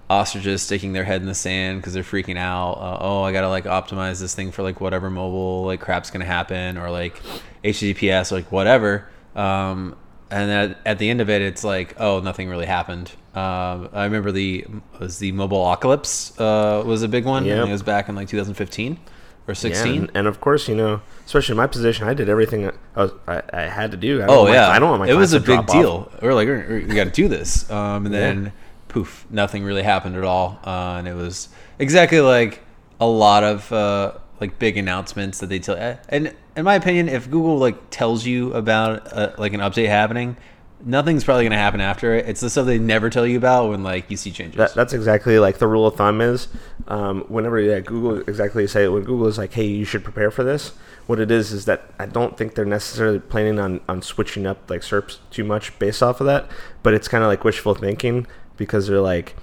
ostriches 0.08 0.62
sticking 0.62 0.92
their 0.92 1.02
head 1.04 1.20
in 1.20 1.26
the 1.26 1.34
sand 1.34 1.80
because 1.80 1.92
they're 1.92 2.04
freaking 2.04 2.38
out. 2.38 2.74
Uh, 2.74 2.98
oh, 3.00 3.22
I 3.24 3.32
gotta 3.32 3.48
like 3.48 3.64
optimize 3.64 4.20
this 4.20 4.32
thing 4.34 4.52
for 4.52 4.62
like 4.62 4.80
whatever 4.80 5.10
mobile 5.10 5.64
like 5.64 5.80
crap's 5.80 6.10
gonna 6.10 6.24
happen, 6.24 6.78
or 6.78 6.88
like 6.90 7.20
HTTPS, 7.64 8.30
or, 8.30 8.36
like 8.36 8.52
whatever. 8.52 9.08
Um, 9.34 9.96
and 10.30 10.50
at, 10.50 10.78
at 10.84 10.98
the 10.98 11.08
end 11.10 11.20
of 11.20 11.30
it, 11.30 11.42
it's 11.42 11.64
like, 11.64 11.94
oh, 11.98 12.20
nothing 12.20 12.48
really 12.48 12.66
happened. 12.66 13.12
Um, 13.34 13.88
I 13.92 14.04
remember 14.04 14.32
the 14.32 14.66
was 14.98 15.18
the 15.18 15.32
mobile 15.32 15.62
apocalypse 15.62 16.38
uh, 16.40 16.82
was 16.84 17.02
a 17.02 17.08
big 17.08 17.24
one. 17.24 17.44
Yep. 17.44 17.68
It 17.68 17.70
was 17.70 17.82
back 17.82 18.08
in 18.08 18.14
like 18.16 18.28
2015 18.28 18.98
or 19.46 19.54
16. 19.54 19.86
Yeah, 19.94 20.00
and, 20.00 20.10
and 20.14 20.26
of 20.26 20.40
course, 20.40 20.68
you 20.68 20.74
know, 20.74 21.00
especially 21.24 21.52
in 21.54 21.56
my 21.58 21.66
position, 21.66 22.06
I 22.08 22.14
did 22.14 22.28
everything 22.28 22.66
I, 22.66 22.72
I, 22.96 23.02
was, 23.02 23.12
I, 23.26 23.42
I 23.52 23.60
had 23.62 23.92
to 23.92 23.96
do. 23.96 24.20
I 24.22 24.26
Oh 24.26 24.38
want 24.40 24.48
my- 24.50 24.54
yeah, 24.56 24.68
I 24.68 24.78
don't 24.78 24.90
want 24.90 25.00
my 25.02 25.08
It 25.08 25.14
was 25.14 25.32
a 25.32 25.40
big 25.40 25.60
off. 25.60 25.66
deal. 25.66 26.12
We 26.20 26.28
are 26.28 26.34
like, 26.34 26.48
"We're- 26.48 26.82
got 26.94 27.04
to 27.04 27.10
do 27.10 27.28
this, 27.28 27.70
um, 27.70 28.04
and 28.06 28.14
Yeah. 28.14 28.20
then 28.20 28.52
poof, 28.88 29.26
nothing 29.30 29.64
really 29.64 29.82
happened 29.82 30.16
at 30.16 30.24
all, 30.24 30.58
uh, 30.64 30.96
and 30.98 31.06
it 31.08 31.14
was 31.14 31.48
exactly 31.78 32.20
like 32.20 32.60
a 33.00 33.06
lot 33.06 33.44
of 33.44 33.70
uh, 33.72 34.12
like 34.40 34.58
big 34.58 34.76
announcements 34.76 35.38
that 35.40 35.48
they 35.48 35.58
tell. 35.58 35.76
eh, 35.76 35.96
And 36.08 36.34
in 36.56 36.64
my 36.64 36.74
opinion, 36.74 37.08
if 37.08 37.30
Google 37.30 37.58
like 37.58 37.90
tells 37.90 38.26
you 38.26 38.52
about 38.54 39.12
uh, 39.12 39.32
like 39.38 39.52
an 39.52 39.60
update 39.60 39.88
happening, 39.88 40.36
nothing's 40.84 41.24
probably 41.24 41.44
gonna 41.44 41.56
happen 41.56 41.80
after 41.80 42.14
it. 42.14 42.28
It's 42.28 42.40
the 42.40 42.50
stuff 42.50 42.66
they 42.66 42.78
never 42.78 43.10
tell 43.10 43.26
you 43.26 43.36
about 43.36 43.68
when 43.70 43.82
like 43.82 44.10
you 44.10 44.16
see 44.16 44.30
changes. 44.30 44.56
That, 44.56 44.74
that's 44.74 44.92
exactly 44.92 45.38
like 45.38 45.58
the 45.58 45.66
rule 45.66 45.86
of 45.86 45.96
thumb 45.96 46.20
is 46.20 46.48
um, 46.86 47.22
whenever 47.28 47.60
yeah, 47.60 47.80
Google 47.80 48.18
exactly 48.20 48.66
say 48.66 48.86
when 48.88 49.02
Google 49.02 49.26
is 49.26 49.38
like, 49.38 49.52
hey, 49.52 49.66
you 49.66 49.84
should 49.84 50.04
prepare 50.04 50.30
for 50.30 50.44
this. 50.44 50.72
What 51.06 51.20
it 51.20 51.30
is 51.30 51.52
is 51.52 51.64
that 51.64 51.90
I 51.98 52.04
don't 52.06 52.36
think 52.36 52.54
they're 52.54 52.66
necessarily 52.66 53.18
planning 53.18 53.58
on, 53.58 53.80
on 53.88 54.02
switching 54.02 54.46
up 54.46 54.68
like 54.68 54.82
SERPs 54.82 55.18
too 55.30 55.42
much 55.42 55.76
based 55.78 56.02
off 56.02 56.20
of 56.20 56.26
that, 56.26 56.46
but 56.82 56.92
it's 56.92 57.08
kind 57.08 57.24
of 57.24 57.28
like 57.28 57.44
wishful 57.44 57.74
thinking 57.74 58.26
because 58.58 58.88
they're 58.88 59.00
like, 59.00 59.34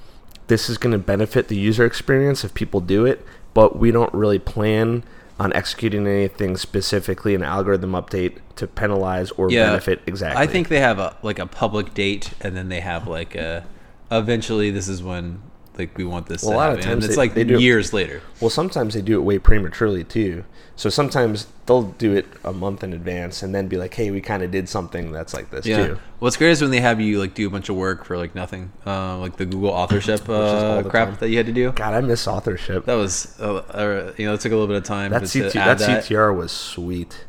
this 0.46 0.70
is 0.70 0.78
going 0.78 0.92
to 0.92 1.00
benefit 1.00 1.48
the 1.48 1.58
user 1.58 1.84
experience 1.84 2.44
if 2.44 2.54
people 2.54 2.82
do 2.82 3.04
it, 3.06 3.26
but 3.56 3.80
we 3.80 3.90
don't 3.90 4.14
really 4.14 4.38
plan 4.38 5.04
on 5.40 5.52
executing 5.54 6.06
anything 6.06 6.56
specifically 6.56 7.34
an 7.34 7.42
algorithm 7.42 7.94
update 7.94 8.38
to 8.56 8.68
penalize 8.68 9.32
or 9.32 9.50
benefit 9.50 10.02
exactly. 10.06 10.42
I 10.42 10.46
think 10.46 10.68
they 10.68 10.80
have 10.80 11.00
a 11.00 11.18
like 11.24 11.40
a 11.40 11.48
public 11.48 11.96
date, 11.96 12.32
and 12.40 12.56
then 12.56 12.70
they 12.70 12.82
have 12.82 13.08
like 13.08 13.34
a 13.34 13.66
eventually 14.12 14.70
this 14.70 14.88
is 14.88 15.02
when 15.02 15.42
like 15.78 15.98
we 15.98 16.04
want 16.06 16.28
this 16.28 16.44
Well, 16.44 16.52
to 16.52 16.56
a 16.56 16.60
lot 16.60 16.70
of 16.72 16.76
happen. 16.78 16.92
and 16.92 17.02
times 17.02 17.06
it's 17.06 17.16
they- 17.16 17.22
like 17.22 17.34
they 17.34 17.44
do 17.44 17.56
it- 17.56 17.62
years 17.62 17.94
later. 17.94 18.22
Well, 18.42 18.50
sometimes 18.50 18.94
they 18.94 19.02
do 19.02 19.16
it 19.20 19.24
way 19.24 19.40
prematurely 19.40 20.04
too. 20.04 20.44
So 20.78 20.90
sometimes 20.90 21.48
they'll 21.68 21.84
do 21.84 22.14
it 22.14 22.26
a 22.44 22.52
month 22.52 22.84
in 22.84 22.92
advance 22.92 23.42
and 23.42 23.56
then 23.56 23.68
be 23.70 23.78
like, 23.78 23.94
"Hey, 23.94 24.12
we 24.12 24.20
kind 24.20 24.44
of 24.44 24.52
did 24.52 24.68
something 24.68 25.12
that's 25.14 25.34
like 25.34 25.50
this 25.50 25.66
Yeah. 25.66 25.88
too." 25.88 25.98
What's 26.20 26.36
great 26.36 26.52
is 26.52 26.62
when 26.62 26.72
they 26.72 26.82
have 26.82 27.00
you 27.00 27.18
like 27.20 27.34
do 27.34 27.48
a 27.48 27.50
bunch 27.50 27.70
of 27.70 27.78
work 27.78 28.04
for 28.04 28.18
like 28.18 28.36
nothing, 28.36 28.72
uh, 28.86 29.18
like 29.20 29.38
the 29.38 29.46
Google 29.46 29.70
authorship 29.70 30.28
uh, 30.30 30.84
crap 30.84 31.08
time. 31.10 31.18
that 31.22 31.30
you 31.30 31.38
had 31.38 31.46
to 31.46 31.54
do. 31.54 31.72
God, 31.72 31.94
I 31.94 32.02
miss 32.02 32.28
authorship. 32.28 32.86
That 32.86 32.96
was 32.96 33.36
uh, 33.40 33.56
uh, 33.56 34.12
you 34.18 34.26
know 34.26 34.34
it 34.34 34.42
took 34.42 34.52
a 34.52 34.56
little 34.56 34.68
bit 34.68 34.76
of 34.78 34.84
time 34.84 35.12
That, 35.12 35.22
CT, 35.32 35.54
that, 35.54 35.78
that, 35.78 36.04
CTR 36.04 36.36
was 36.36 36.52
sweet. 36.52 37.24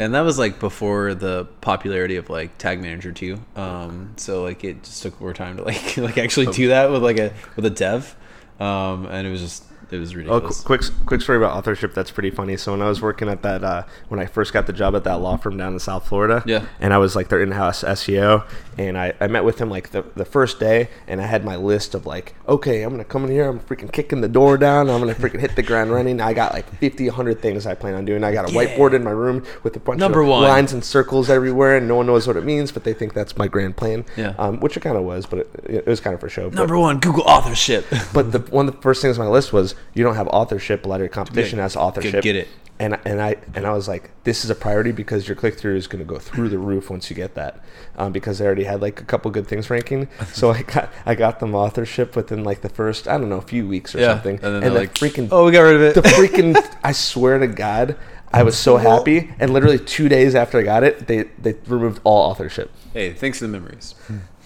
And 0.00 0.14
that 0.14 0.22
was 0.22 0.38
like 0.38 0.58
before 0.58 1.14
the 1.14 1.44
popularity 1.60 2.16
of 2.16 2.30
like 2.30 2.56
Tag 2.56 2.80
Manager 2.80 3.12
too. 3.12 3.38
Um, 3.54 4.14
so 4.16 4.42
like 4.42 4.64
it 4.64 4.82
just 4.82 5.02
took 5.02 5.20
more 5.20 5.34
time 5.34 5.58
to 5.58 5.62
like 5.62 5.96
like 5.98 6.16
actually 6.16 6.46
do 6.46 6.68
that 6.68 6.90
with 6.90 7.02
like 7.02 7.18
a 7.18 7.34
with 7.54 7.66
a 7.66 7.70
dev, 7.70 8.16
um, 8.58 9.04
and 9.06 9.26
it 9.26 9.30
was 9.30 9.42
just 9.42 9.62
it 9.90 9.98
was 9.98 10.12
Oh, 10.12 10.16
ridiculous. 10.18 10.60
qu- 10.60 10.66
quick, 10.66 10.80
quick 11.06 11.20
story 11.20 11.38
about 11.38 11.56
authorship. 11.56 11.94
That's 11.94 12.10
pretty 12.10 12.30
funny. 12.30 12.56
So 12.56 12.72
when 12.72 12.82
I 12.82 12.88
was 12.88 13.00
working 13.02 13.28
at 13.28 13.42
that, 13.42 13.64
uh, 13.64 13.82
when 14.08 14.20
I 14.20 14.26
first 14.26 14.52
got 14.52 14.66
the 14.66 14.72
job 14.72 14.94
at 14.96 15.04
that 15.04 15.20
law 15.20 15.36
firm 15.36 15.56
down 15.56 15.72
in 15.74 15.78
South 15.78 16.06
Florida, 16.06 16.42
Yeah. 16.46 16.64
and 16.80 16.92
I 16.94 16.98
was 16.98 17.16
like 17.16 17.28
their 17.28 17.42
in-house 17.42 17.82
SEO, 17.84 18.44
and 18.78 18.96
I, 18.96 19.12
I 19.20 19.26
met 19.26 19.44
with 19.44 19.60
him 19.60 19.68
like 19.70 19.90
the, 19.90 20.04
the 20.16 20.24
first 20.24 20.60
day, 20.60 20.88
and 21.06 21.20
I 21.20 21.26
had 21.26 21.44
my 21.44 21.56
list 21.56 21.94
of 21.94 22.06
like, 22.06 22.34
okay, 22.48 22.82
I'm 22.82 22.90
gonna 22.90 23.04
come 23.04 23.24
in 23.24 23.30
here, 23.30 23.48
I'm 23.48 23.60
freaking 23.60 23.92
kicking 23.92 24.20
the 24.20 24.28
door 24.28 24.56
down, 24.56 24.88
I'm 24.88 25.00
gonna 25.00 25.14
freaking 25.14 25.40
hit 25.40 25.56
the 25.56 25.62
ground 25.62 25.90
running. 25.92 26.20
I 26.20 26.32
got 26.32 26.52
like 26.52 26.68
50, 26.76 27.06
100 27.06 27.40
things 27.42 27.66
I 27.66 27.74
plan 27.74 27.94
on 27.94 28.04
doing. 28.04 28.24
I 28.24 28.32
got 28.32 28.48
a 28.50 28.52
whiteboard 28.52 28.94
in 28.94 29.04
my 29.04 29.10
room 29.10 29.44
with 29.62 29.76
a 29.76 29.80
bunch 29.80 29.98
Number 30.00 30.20
of 30.22 30.28
one. 30.28 30.42
lines 30.42 30.72
and 30.72 30.84
circles 30.84 31.28
everywhere, 31.30 31.76
and 31.76 31.88
no 31.88 31.96
one 31.96 32.06
knows 32.06 32.26
what 32.26 32.36
it 32.36 32.44
means, 32.44 32.72
but 32.72 32.84
they 32.84 32.94
think 32.94 33.12
that's 33.14 33.36
my 33.36 33.48
grand 33.48 33.76
plan. 33.76 34.04
Yeah. 34.16 34.34
um, 34.38 34.60
which 34.60 34.76
it 34.76 34.80
kind 34.80 34.96
of 34.96 35.02
was, 35.04 35.26
but 35.26 35.40
it, 35.40 35.50
it 35.64 35.86
was 35.86 36.00
kind 36.00 36.14
of 36.14 36.20
for 36.20 36.28
show. 36.28 36.48
But- 36.50 36.56
Number 36.56 36.78
one, 36.78 36.98
Google 37.00 37.24
authorship. 37.24 37.86
but 38.12 38.32
the 38.32 38.38
one 38.50 38.68
of 38.68 38.74
the 38.76 38.80
first 38.82 39.02
things 39.02 39.18
on 39.18 39.24
my 39.26 39.30
list 39.30 39.52
was 39.52 39.74
you 39.94 40.04
don't 40.04 40.14
have 40.16 40.28
authorship. 40.28 40.84
A 40.84 40.88
lot 40.88 40.96
of 40.96 41.00
your 41.00 41.08
competition 41.08 41.58
Yeah, 41.58 41.64
has 41.64 41.76
authorship. 41.76 42.22
get 42.22 42.36
it. 42.36 42.48
And 42.78 42.98
and 43.04 43.20
I 43.20 43.36
and 43.54 43.66
I 43.66 43.72
was 43.74 43.88
like, 43.88 44.10
this 44.24 44.42
is 44.42 44.48
a 44.50 44.54
priority 44.54 44.90
because 44.90 45.28
your 45.28 45.36
click 45.36 45.58
through 45.58 45.76
is 45.76 45.86
going 45.86 45.98
to 46.02 46.08
go 46.08 46.18
through 46.18 46.48
the 46.48 46.56
roof 46.58 46.88
once 46.88 47.10
you 47.10 47.16
get 47.16 47.34
that, 47.34 47.62
um, 47.98 48.10
because 48.10 48.38
they 48.38 48.46
already 48.46 48.64
had 48.64 48.80
like 48.80 48.98
a 49.02 49.04
couple 49.04 49.30
good 49.30 49.46
things 49.46 49.68
ranking. 49.68 50.08
So 50.32 50.50
I 50.50 50.62
got 50.62 50.90
I 51.04 51.14
got 51.14 51.40
them 51.40 51.54
authorship 51.54 52.16
within 52.16 52.42
like 52.42 52.62
the 52.62 52.70
first 52.70 53.06
I 53.06 53.18
don't 53.18 53.28
know 53.28 53.36
a 53.36 53.42
few 53.42 53.68
weeks 53.68 53.94
or 53.94 53.98
yeah, 54.00 54.14
something. 54.14 54.36
and 54.36 54.42
then 54.54 54.62
and 54.62 54.74
the 54.76 54.80
like, 54.80 54.94
freaking 54.94 55.28
oh, 55.30 55.44
we 55.44 55.52
got 55.52 55.60
rid 55.60 55.76
of 55.76 55.82
it. 55.82 55.94
the 55.94 56.00
freaking 56.02 56.56
I 56.82 56.92
swear 56.92 57.38
to 57.38 57.46
God. 57.46 57.96
I 58.32 58.44
was 58.44 58.56
so 58.56 58.76
happy, 58.78 59.28
and 59.40 59.52
literally 59.52 59.78
two 59.78 60.08
days 60.08 60.34
after 60.36 60.56
I 60.58 60.62
got 60.62 60.84
it, 60.84 61.08
they, 61.08 61.24
they 61.42 61.54
removed 61.66 62.00
all 62.04 62.30
authorship. 62.30 62.70
hey, 62.92 63.12
thanks 63.12 63.40
for 63.40 63.44
the 63.46 63.50
memories. 63.50 63.96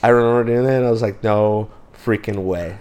I 0.03 0.09
remember 0.09 0.43
doing 0.51 0.65
that, 0.67 0.79
and 0.79 0.87
I 0.87 0.91
was 0.91 1.03
like, 1.03 1.23
"No 1.23 1.71
freaking 2.03 2.45
way!" 2.45 2.79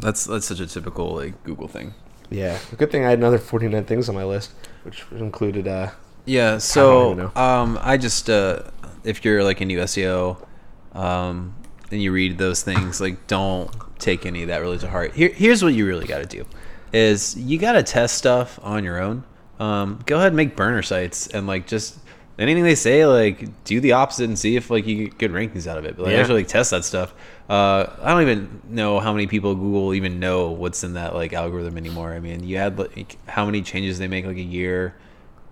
That's 0.00 0.24
that's 0.24 0.46
such 0.46 0.60
a 0.60 0.66
typical 0.66 1.14
like 1.14 1.42
Google 1.44 1.68
thing. 1.68 1.94
Yeah, 2.30 2.58
good 2.76 2.90
thing 2.92 3.04
I 3.04 3.10
had 3.10 3.18
another 3.18 3.38
49 3.38 3.84
things 3.84 4.08
on 4.08 4.14
my 4.14 4.24
list, 4.24 4.52
which 4.84 5.04
included 5.12 5.66
uh, 5.66 5.90
Yeah, 6.26 6.58
so 6.58 7.14
know. 7.14 7.32
um, 7.34 7.78
I 7.82 7.96
just 7.96 8.30
uh, 8.30 8.62
if 9.04 9.24
you're 9.24 9.42
like 9.42 9.60
a 9.60 9.64
new 9.64 9.78
SEO, 9.80 10.36
um, 10.94 11.54
and 11.90 12.00
you 12.00 12.12
read 12.12 12.38
those 12.38 12.62
things, 12.62 13.00
like 13.00 13.26
don't 13.26 13.70
take 13.98 14.26
any 14.26 14.42
of 14.42 14.48
that 14.48 14.58
really 14.58 14.78
to 14.78 14.88
heart. 14.88 15.12
Here, 15.14 15.30
here's 15.30 15.62
what 15.62 15.74
you 15.74 15.86
really 15.86 16.06
got 16.06 16.18
to 16.18 16.26
do: 16.26 16.46
is 16.92 17.36
you 17.36 17.58
got 17.58 17.72
to 17.72 17.82
test 17.82 18.16
stuff 18.16 18.58
on 18.62 18.84
your 18.84 19.00
own. 19.00 19.24
Um, 19.58 20.00
go 20.06 20.16
ahead 20.16 20.28
and 20.28 20.36
make 20.36 20.56
burner 20.56 20.82
sites 20.82 21.26
and 21.26 21.46
like 21.46 21.66
just 21.66 21.98
anything 22.40 22.64
they 22.64 22.74
say, 22.74 23.06
like 23.06 23.64
do 23.64 23.80
the 23.80 23.92
opposite 23.92 24.24
and 24.24 24.38
see 24.38 24.56
if 24.56 24.70
like 24.70 24.86
you 24.86 25.04
get 25.08 25.18
good 25.18 25.32
rankings 25.32 25.66
out 25.66 25.78
of 25.78 25.84
it. 25.84 25.96
But 25.96 26.04
like 26.06 26.12
Yeah. 26.12 26.20
actually 26.20 26.40
like 26.40 26.48
test 26.48 26.70
that 26.70 26.84
stuff. 26.84 27.12
Uh, 27.48 27.86
I 28.02 28.10
don't 28.12 28.22
even 28.22 28.62
know 28.68 29.00
how 29.00 29.12
many 29.12 29.26
people 29.26 29.54
Google 29.54 29.92
even 29.94 30.20
know 30.20 30.50
what's 30.50 30.82
in 30.84 30.94
that 30.94 31.14
like 31.14 31.32
algorithm 31.32 31.76
anymore. 31.76 32.12
I 32.12 32.20
mean, 32.20 32.44
you 32.44 32.56
had 32.56 32.78
like 32.78 33.16
how 33.28 33.44
many 33.44 33.62
changes 33.62 33.98
they 33.98 34.08
make 34.08 34.24
like 34.26 34.36
a 34.36 34.42
year. 34.42 34.94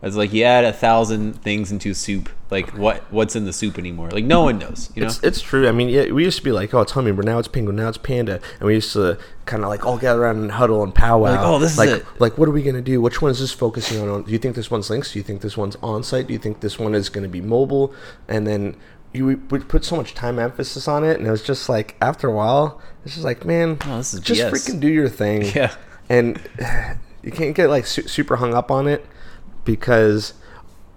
It's 0.00 0.14
like 0.14 0.32
you 0.32 0.44
add 0.44 0.64
a 0.64 0.72
thousand 0.72 1.42
things 1.42 1.72
into 1.72 1.92
soup. 1.92 2.28
Like 2.50 2.70
what 2.78 3.02
what's 3.12 3.34
in 3.34 3.44
the 3.46 3.52
soup 3.52 3.78
anymore? 3.78 4.10
Like 4.10 4.24
no 4.24 4.42
one 4.42 4.58
knows. 4.58 4.90
You 4.94 5.02
know. 5.02 5.08
It's, 5.08 5.22
it's 5.24 5.40
true. 5.40 5.68
I 5.68 5.72
mean, 5.72 5.88
yeah, 5.88 6.12
we 6.12 6.24
used 6.24 6.38
to 6.38 6.44
be 6.44 6.52
like, 6.52 6.72
oh, 6.72 6.80
it's 6.80 6.92
Hummingbird, 6.92 7.24
but 7.26 7.30
now 7.30 7.38
it's 7.40 7.48
Penguin, 7.48 7.74
now 7.76 7.88
it's 7.88 7.98
Panda, 7.98 8.40
and 8.60 8.66
we 8.68 8.74
used 8.74 8.92
to 8.92 9.18
kind 9.44 9.64
of 9.64 9.68
like 9.68 9.84
all 9.84 9.98
gather 9.98 10.22
around 10.22 10.36
and 10.38 10.52
huddle 10.52 10.82
and 10.84 10.94
powwow. 10.94 11.30
Like, 11.32 11.40
oh, 11.40 11.58
this 11.58 11.72
is 11.72 11.80
it. 11.80 12.06
Like, 12.20 12.38
what 12.38 12.48
are 12.48 12.52
we 12.52 12.62
gonna 12.62 12.80
do? 12.80 13.00
Which 13.02 13.20
one 13.20 13.30
is 13.32 13.40
this 13.40 13.52
focusing 13.52 14.08
on? 14.08 14.22
Do 14.22 14.30
you 14.30 14.38
think 14.38 14.54
this 14.54 14.70
one's 14.70 14.88
links? 14.88 15.12
Do 15.12 15.18
you 15.18 15.22
think 15.24 15.40
this 15.40 15.56
one's 15.56 15.76
on 15.82 16.02
site? 16.04 16.28
Do 16.28 16.32
you 16.32 16.38
think 16.38 16.60
this 16.60 16.78
one 16.78 16.94
is 16.94 17.08
gonna 17.08 17.28
be 17.28 17.40
mobile? 17.40 17.92
And 18.28 18.46
then 18.46 18.76
you 19.12 19.26
we 19.26 19.34
would 19.34 19.68
put 19.68 19.84
so 19.84 19.96
much 19.96 20.14
time 20.14 20.38
emphasis 20.38 20.86
on 20.86 21.02
it, 21.02 21.18
and 21.18 21.26
it 21.26 21.30
was 21.30 21.42
just 21.42 21.68
like 21.68 21.96
after 22.00 22.28
a 22.28 22.32
while, 22.32 22.80
it's 23.04 23.14
just 23.14 23.24
like, 23.24 23.44
man, 23.44 23.78
Oh, 23.84 23.96
this 23.98 24.14
is 24.14 24.20
just 24.20 24.40
BS. 24.40 24.50
freaking 24.52 24.80
do 24.80 24.88
your 24.88 25.08
thing. 25.08 25.42
Yeah. 25.56 25.74
and 26.08 26.40
you 27.22 27.32
can't 27.32 27.54
get 27.56 27.68
like 27.68 27.84
su- 27.84 28.06
super 28.06 28.36
hung 28.36 28.54
up 28.54 28.70
on 28.70 28.86
it 28.86 29.04
because 29.68 30.32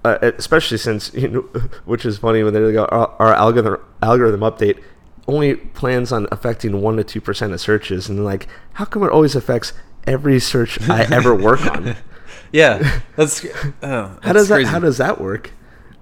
uh, 0.06 0.18
especially 0.22 0.78
since 0.78 1.14
you 1.14 1.28
know 1.28 1.42
which 1.86 2.06
is 2.06 2.18
funny 2.18 2.42
when 2.42 2.54
they 2.54 2.72
go 2.72 2.86
our, 2.86 3.14
our 3.20 3.34
algorithm 3.34 3.78
algorithm 4.02 4.40
update 4.40 4.82
only 5.28 5.56
plans 5.56 6.14
on 6.14 6.26
affecting 6.32 6.82
1 6.82 7.04
to 7.04 7.22
2% 7.22 7.54
of 7.54 7.62
searches 7.62 8.08
and 8.08 8.24
like 8.24 8.48
how 8.74 8.86
come 8.86 9.04
it 9.04 9.12
always 9.12 9.36
affects 9.36 9.74
every 10.08 10.40
search 10.40 10.82
i 10.90 11.04
ever 11.14 11.36
work 11.36 11.66
on 11.66 11.98
yeah, 12.52 13.02
that's. 13.16 13.46
Oh, 13.84 14.18
how 14.24 14.34
does 14.34 14.48
that 14.50 14.64
how 14.66 14.80
does 14.80 14.98
that 14.98 15.20
work 15.22 15.52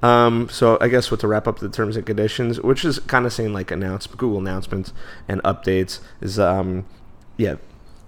um, 0.02 0.48
so 0.50 0.78
I 0.80 0.88
guess 0.88 1.12
what 1.12 1.20
to 1.20 1.28
wrap 1.28 1.48
up 1.48 1.60
the 1.60 1.70
terms 1.70 1.98
and 1.98 2.06
conditions, 2.06 2.62
which 2.62 2.86
is 2.86 3.00
kind 3.00 3.26
of 3.26 3.34
saying 3.34 3.52
like 3.52 3.70
announce 3.70 4.08
Google 4.08 4.40
announcements 4.40 4.94
and 5.28 5.44
updates 5.44 6.00
is 6.22 6.40
um, 6.40 6.86
yeah, 7.38 7.56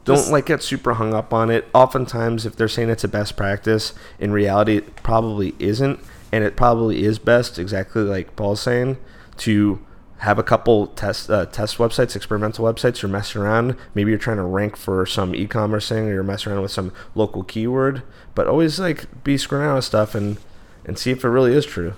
don't 0.05 0.17
Just- 0.17 0.31
like 0.31 0.45
get 0.47 0.63
super 0.63 0.93
hung 0.93 1.13
up 1.13 1.33
on 1.33 1.49
it. 1.49 1.67
Oftentimes, 1.73 2.45
if 2.45 2.55
they're 2.55 2.67
saying 2.67 2.89
it's 2.89 3.03
a 3.03 3.07
best 3.07 3.35
practice, 3.37 3.93
in 4.19 4.31
reality, 4.31 4.77
it 4.77 4.95
probably 5.03 5.53
isn't, 5.59 5.99
and 6.31 6.43
it 6.43 6.55
probably 6.55 7.03
is 7.03 7.19
best, 7.19 7.59
exactly 7.59 8.01
like 8.03 8.35
Paul's 8.35 8.61
saying, 8.61 8.97
to 9.37 9.79
have 10.19 10.37
a 10.37 10.43
couple 10.43 10.85
test 10.87 11.29
uh, 11.31 11.45
test 11.47 11.77
websites, 11.77 12.15
experimental 12.15 12.63
websites. 12.65 13.01
You're 13.01 13.09
messing 13.09 13.41
around. 13.41 13.75
Maybe 13.95 14.11
you're 14.11 14.19
trying 14.19 14.37
to 14.37 14.43
rank 14.43 14.75
for 14.77 15.05
some 15.05 15.33
e-commerce 15.35 15.89
thing, 15.89 16.07
or 16.07 16.13
you're 16.13 16.23
messing 16.23 16.51
around 16.51 16.61
with 16.61 16.71
some 16.71 16.93
local 17.15 17.43
keyword. 17.43 18.03
But 18.35 18.47
always 18.47 18.79
like 18.79 19.23
be 19.23 19.37
screwing 19.37 19.65
around 19.65 19.75
with 19.75 19.85
stuff 19.85 20.13
and 20.15 20.37
and 20.85 20.97
see 20.97 21.11
if 21.11 21.23
it 21.23 21.29
really 21.29 21.53
is 21.53 21.65
true. 21.65 21.93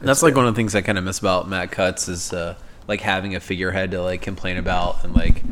That's 0.00 0.22
like 0.22 0.34
one 0.34 0.46
of 0.46 0.54
the 0.54 0.58
things 0.58 0.74
I 0.74 0.80
kind 0.80 0.98
of 0.98 1.04
miss 1.04 1.18
about 1.18 1.48
Matt 1.48 1.70
Cutts 1.72 2.08
is 2.08 2.32
uh, 2.32 2.56
like 2.86 3.00
having 3.00 3.34
a 3.34 3.40
figurehead 3.40 3.90
to 3.92 4.02
like 4.02 4.22
complain 4.22 4.56
about 4.56 5.02
and 5.04 5.14
like 5.14 5.42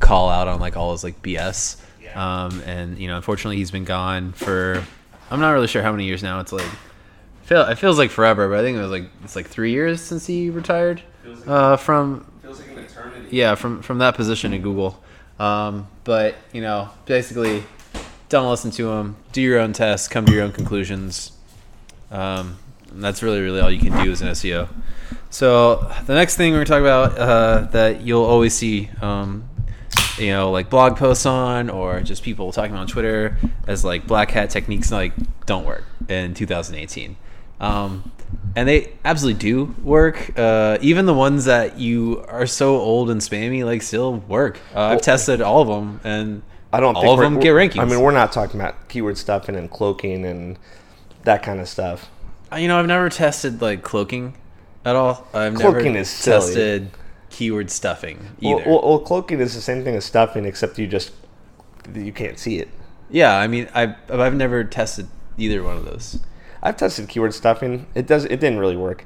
call 0.00 0.28
out 0.28 0.48
on 0.48 0.60
like 0.60 0.76
all 0.76 0.92
his 0.92 1.04
like 1.04 1.22
BS. 1.22 1.80
Um, 2.14 2.60
and 2.64 2.98
you 2.98 3.08
know, 3.08 3.16
unfortunately, 3.16 3.56
he's 3.56 3.70
been 3.70 3.84
gone 3.84 4.32
for 4.32 4.82
I'm 5.30 5.40
not 5.40 5.50
really 5.50 5.66
sure 5.66 5.82
how 5.82 5.92
many 5.92 6.04
years 6.04 6.22
now. 6.22 6.40
It's 6.40 6.52
like 6.52 6.68
feel 7.42 7.62
it 7.62 7.76
feels 7.78 7.98
like 7.98 8.10
forever, 8.10 8.48
but 8.48 8.58
I 8.58 8.62
think 8.62 8.78
it 8.78 8.80
was 8.80 8.90
like 8.90 9.04
it's 9.24 9.36
like 9.36 9.46
three 9.48 9.72
years 9.72 10.00
since 10.00 10.26
he 10.26 10.48
retired 10.50 11.02
uh, 11.46 11.76
from 11.76 12.24
Feels 12.42 12.60
like 12.60 12.68
an 12.70 12.78
eternity. 12.78 13.28
yeah 13.30 13.54
from 13.54 13.82
from 13.82 13.98
that 13.98 14.14
position 14.14 14.52
in 14.54 14.62
Google. 14.62 15.02
Um, 15.38 15.88
but 16.04 16.36
you 16.52 16.62
know, 16.62 16.88
basically, 17.04 17.64
don't 18.30 18.48
listen 18.48 18.70
to 18.72 18.90
him. 18.92 19.16
Do 19.32 19.42
your 19.42 19.58
own 19.58 19.72
tests. 19.74 20.08
Come 20.08 20.24
to 20.26 20.32
your 20.32 20.44
own 20.44 20.52
conclusions. 20.52 21.32
Um, 22.10 22.56
and 22.90 23.02
that's 23.04 23.22
really 23.22 23.40
really 23.40 23.60
all 23.60 23.70
you 23.70 23.80
can 23.80 24.02
do 24.02 24.10
as 24.10 24.22
an 24.22 24.28
SEO. 24.28 24.68
So 25.28 25.92
the 26.06 26.14
next 26.14 26.36
thing 26.36 26.52
we're 26.52 26.64
gonna 26.64 26.80
talk 26.80 26.80
about 26.80 27.18
uh, 27.18 27.60
that 27.72 28.00
you'll 28.02 28.24
always 28.24 28.54
see, 28.54 28.88
um, 29.02 29.44
you 30.18 30.28
know, 30.30 30.50
like 30.50 30.70
blog 30.70 30.96
posts 30.96 31.26
on 31.26 31.68
or 31.70 32.00
just 32.00 32.22
people 32.22 32.52
talking 32.52 32.74
on 32.76 32.86
Twitter 32.86 33.36
as 33.66 33.84
like 33.84 34.06
black 34.06 34.30
hat 34.30 34.50
techniques 34.50 34.90
like 34.90 35.12
don't 35.46 35.64
work 35.66 35.84
in 36.08 36.34
2018. 36.34 37.16
Um, 37.60 38.10
and 38.54 38.68
they 38.68 38.92
absolutely 39.04 39.38
do 39.40 39.74
work. 39.82 40.32
Uh, 40.38 40.78
even 40.80 41.06
the 41.06 41.14
ones 41.14 41.44
that 41.46 41.78
you 41.78 42.24
are 42.28 42.46
so 42.46 42.76
old 42.76 43.10
and 43.10 43.20
spammy 43.20 43.64
like 43.64 43.82
still 43.82 44.14
work. 44.14 44.58
Uh, 44.74 44.80
I've 44.80 45.02
tested 45.02 45.40
all 45.40 45.62
of 45.62 45.68
them 45.68 46.00
and 46.04 46.42
I 46.72 46.80
don't. 46.80 46.94
all 46.96 47.02
think 47.02 47.12
of 47.14 47.20
them 47.20 47.40
get 47.40 47.50
rankings. 47.50 47.80
I 47.80 47.84
mean, 47.84 48.00
we're 48.00 48.10
not 48.10 48.32
talking 48.32 48.60
about 48.60 48.88
keyword 48.88 49.16
stuffing 49.18 49.56
and 49.56 49.70
cloaking 49.70 50.24
and 50.26 50.58
that 51.24 51.42
kind 51.42 51.60
of 51.60 51.68
stuff. 51.68 52.10
Uh, 52.52 52.56
You 52.56 52.68
know, 52.68 52.78
I've 52.78 52.86
never 52.86 53.08
tested 53.08 53.60
like 53.62 53.82
cloaking 53.82 54.34
at 54.84 54.96
all. 54.96 55.26
I've 55.32 55.54
Cloaking 55.54 55.84
never 55.92 55.98
is 55.98 56.08
silly. 56.10 56.40
tested 56.54 56.90
keyword 57.36 57.70
stuffing 57.70 58.18
Well, 58.40 58.60
either. 58.60 58.70
well, 58.70 58.82
well, 58.82 58.98
cloaking 59.00 59.40
is 59.40 59.54
the 59.54 59.60
same 59.60 59.84
thing 59.84 59.94
as 59.94 60.04
stuffing, 60.04 60.44
except 60.46 60.78
you 60.78 60.86
just 60.86 61.12
you 61.94 62.12
can't 62.12 62.38
see 62.38 62.58
it. 62.58 62.68
yeah, 63.10 63.36
I 63.38 63.46
mean, 63.46 63.68
I've 63.74 63.94
I've 64.10 64.34
never 64.34 64.64
tested 64.64 65.06
either 65.38 65.62
one 65.62 65.76
of 65.76 65.84
those. 65.84 66.20
I've 66.62 66.76
tested 66.76 67.08
keyword 67.08 67.34
stuffing. 67.34 67.86
It 67.94 68.06
does. 68.06 68.24
It 68.24 68.40
didn't 68.40 68.58
really 68.58 68.76
work. 68.76 69.04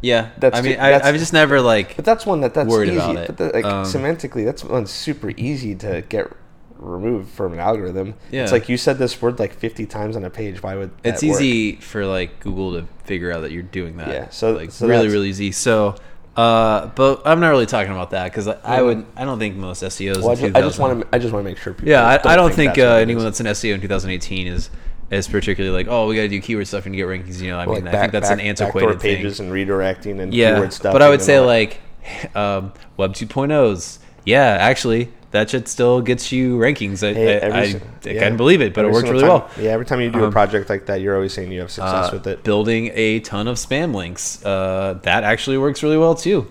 Yeah, 0.00 0.30
That's 0.38 0.58
I 0.58 0.60
mean, 0.60 0.78
I, 0.78 1.00
I've 1.00 1.16
just 1.16 1.32
never 1.32 1.60
like. 1.62 1.96
But 1.96 2.04
that's 2.04 2.26
one 2.26 2.40
that 2.42 2.52
that's 2.52 2.68
Worried 2.68 2.88
easy. 2.90 2.98
about 2.98 3.16
it. 3.40 3.54
Like 3.54 3.64
Um, 3.64 3.84
semantically, 3.86 4.44
that's 4.44 4.62
one 4.64 4.86
super 4.86 5.30
easy 5.36 5.74
to 5.76 6.02
get 6.08 6.30
removed 6.78 7.30
from 7.30 7.54
an 7.54 7.58
algorithm. 7.58 8.14
Yeah. 8.30 8.42
It's 8.42 8.52
like 8.52 8.68
you 8.68 8.76
said 8.76 8.98
this 8.98 9.22
word 9.22 9.38
like 9.38 9.54
50 9.54 9.86
times 9.86 10.14
on 10.16 10.24
a 10.24 10.28
page. 10.30 10.62
Why 10.62 10.74
would 10.76 10.90
that 11.02 11.14
It's 11.14 11.22
work? 11.22 11.40
easy 11.40 11.76
for 11.76 12.04
like 12.04 12.40
Google 12.40 12.72
to 12.74 12.86
figure 13.04 13.32
out 13.32 13.40
that 13.42 13.52
you're 13.52 13.62
doing 13.62 13.96
that. 13.96 14.08
Yeah, 14.08 14.28
so- 14.28 14.52
like 14.52 14.72
so 14.72 14.86
really, 14.86 15.08
really 15.08 15.30
easy. 15.30 15.52
So, 15.52 15.94
uh, 16.36 16.86
but 16.88 17.22
I'm 17.24 17.40
not 17.40 17.48
really 17.50 17.66
talking 17.66 17.92
about 17.92 18.10
that 18.10 18.24
because 18.24 18.48
I, 18.48 18.58
I 18.64 18.82
would. 18.82 19.06
I 19.16 19.24
don't 19.24 19.38
think 19.38 19.56
most 19.56 19.82
SEOs. 19.82 20.18
Well, 20.18 20.30
I 20.30 20.34
just, 20.34 20.56
I 20.56 20.60
just 20.60 20.78
want 20.78 21.00
to. 21.00 21.08
I 21.14 21.18
just 21.18 21.32
want 21.32 21.44
to 21.44 21.48
make 21.50 21.58
sure 21.58 21.72
people. 21.74 21.88
Yeah, 21.88 22.04
I, 22.04 22.32
I 22.32 22.36
don't 22.36 22.52
think, 22.52 22.74
that's 22.74 22.80
uh, 22.80 22.94
anyone 22.96 23.24
that's 23.24 23.40
an 23.40 23.46
SEO 23.46 23.74
in 23.74 23.80
2018 23.80 24.46
is 24.48 24.70
is 25.10 25.28
particularly 25.28 25.76
like, 25.76 25.86
oh, 25.88 26.08
we 26.08 26.16
got 26.16 26.22
to 26.22 26.28
do 26.28 26.40
keyword 26.40 26.66
stuff 26.66 26.86
and 26.86 26.94
get 26.96 27.06
rankings. 27.06 27.40
You 27.40 27.50
know, 27.50 27.58
I 27.58 27.66
Or, 27.66 27.74
mean, 27.74 27.84
like 27.84 27.94
I 27.94 28.00
think 28.00 28.12
that's 28.12 28.28
back- 28.30 28.40
an 28.40 28.46
antiquated 28.46 29.00
thing. 29.00 29.16
pages 29.16 29.38
and 29.38 29.52
redirecting 29.52 30.18
and 30.20 30.34
yeah, 30.34 30.54
keyword 30.54 30.72
stuff. 30.72 30.92
but 30.92 31.02
I 31.02 31.08
would 31.08 31.22
say 31.22 31.38
like 31.38 31.80
um, 32.34 32.72
Web 32.96 33.12
2.0s. 33.12 33.98
Yeah, 34.24 34.56
actually, 34.60 35.12
that 35.34 35.50
shit 35.50 35.68
still 35.68 36.00
gets 36.00 36.30
you 36.32 36.56
rankings. 36.58 37.06
I, 37.06 37.12
Hey, 37.12 37.40
I, 37.40 37.46
I, 37.48 37.60
I 37.60 37.64
yeah. 37.66 37.80
couldn't 38.20 38.36
believe 38.36 38.60
it, 38.62 38.72
but 38.72 38.84
it 38.84 38.88
Every 38.88 38.92
worked 38.94 39.06
single 39.08 39.22
really 39.28 39.40
time- 39.40 39.48
well. 39.56 39.64
Yeah, 39.64 39.72
every 39.72 39.84
time 39.86 40.00
you 40.00 40.10
do 40.10 40.22
a 40.22 40.26
Um, 40.28 40.32
project 40.32 40.70
like 40.70 40.86
that, 40.86 41.00
you're 41.00 41.14
always 41.14 41.32
saying 41.34 41.52
you 41.52 41.60
have 41.60 41.70
success 41.70 42.08
Uh, 42.08 42.10
with 42.14 42.26
it. 42.26 42.44
Building 42.44 42.90
a 42.94 43.20
ton 43.20 43.48
of 43.48 43.56
spam 43.56 43.94
links. 43.94 44.44
Uh, 44.44 44.98
that 45.02 45.24
actually 45.24 45.58
works 45.58 45.82
really 45.82 45.98
well 45.98 46.14
too. 46.14 46.46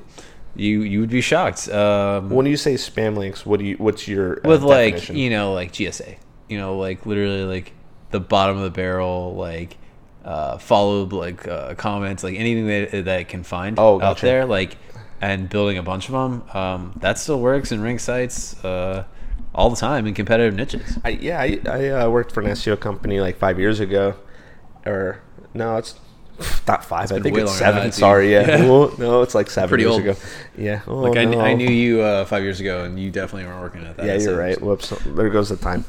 You 0.55 0.81
you 0.81 0.99
would 0.99 1.09
be 1.09 1.21
shocked. 1.21 1.67
Um, 1.69 2.29
When 2.29 2.45
you 2.45 2.57
say 2.57 2.75
spam 2.75 3.17
links, 3.17 3.45
what 3.45 3.59
do 3.59 3.65
you? 3.65 3.75
What's 3.77 4.07
your 4.07 4.37
uh, 4.45 4.49
with 4.49 4.61
like 4.63 4.93
definition? 4.95 5.15
you 5.17 5.29
know 5.31 5.53
like 5.53 5.71
GSA, 5.71 6.17
you 6.49 6.57
know 6.59 6.77
like 6.77 7.05
literally 7.07 7.43
like 7.43 7.71
the 8.11 8.19
bottom 8.19 8.57
of 8.57 8.63
the 8.63 8.69
barrel 8.69 9.33
like 9.35 9.77
uh, 10.25 10.57
followed 10.59 11.11
like 11.11 11.47
uh, 11.47 11.73
comments 11.75 12.23
like 12.23 12.35
anything 12.37 12.67
that 12.67 13.05
that 13.05 13.19
it 13.21 13.27
can 13.29 13.43
find 13.43 13.79
Oh, 13.79 13.99
out 14.01 14.19
there 14.21 14.45
like 14.45 14.77
and 15.24 15.48
building 15.50 15.77
a 15.77 15.84
bunch 15.84 16.10
of 16.10 16.13
them 16.13 16.44
um, 16.53 16.92
that 17.00 17.18
still 17.18 17.39
works 17.39 17.72
in 17.72 17.82
rank 17.82 18.00
sites 18.00 18.62
uh, 18.65 19.06
all 19.56 19.70
the 19.70 19.75
time 19.89 20.06
in 20.06 20.13
competitive 20.13 20.53
niches. 20.56 20.98
I, 21.06 21.10
yeah, 21.10 21.39
I, 21.39 21.60
I 21.70 21.88
uh, 21.89 22.10
worked 22.10 22.32
for 22.34 22.42
an 22.42 22.48
SEO 22.48 22.77
company 22.80 23.22
like 23.22 23.38
five 23.38 23.58
years 23.60 23.80
ago, 23.80 24.15
or 24.86 25.22
no, 25.53 25.77
it's 25.77 25.96
not 26.68 26.84
five. 26.84 27.12
I 27.12 27.20
think 27.20 27.38
it's 27.38 27.56
seven. 27.58 27.92
Sorry, 27.92 28.32
yeah. 28.34 28.48
Yeah. 28.48 28.65
Well, 28.70 28.94
no, 28.98 29.22
it's 29.22 29.36
like 29.36 29.50
seven 29.50 29.70
Pretty 29.70 29.84
years 29.84 29.94
old. 29.94 30.01
ago. 30.01 30.15
Yeah. 30.58 30.82
Oh, 30.88 30.96
Like 30.98 31.18
I, 31.18 31.25
kn- 31.25 31.39
I 31.39 31.53
knew 31.53 31.70
you 31.70 32.01
uh, 32.01 32.25
five 32.25 32.44
years 32.44 32.60
ago, 32.60 32.84
and 32.84 33.00
you 33.00 33.10
definitely 33.12 33.46
weren't 33.48 33.62
working 33.62 33.86
at 33.86 33.96
that. 33.98 34.06
Yeah, 34.06 34.18
you're 34.18 34.38
right. 34.38 34.60
Whoops. 34.60 34.89
There 35.06 35.30
goes 35.30 35.50
the 35.50 35.58
time. 35.58 35.86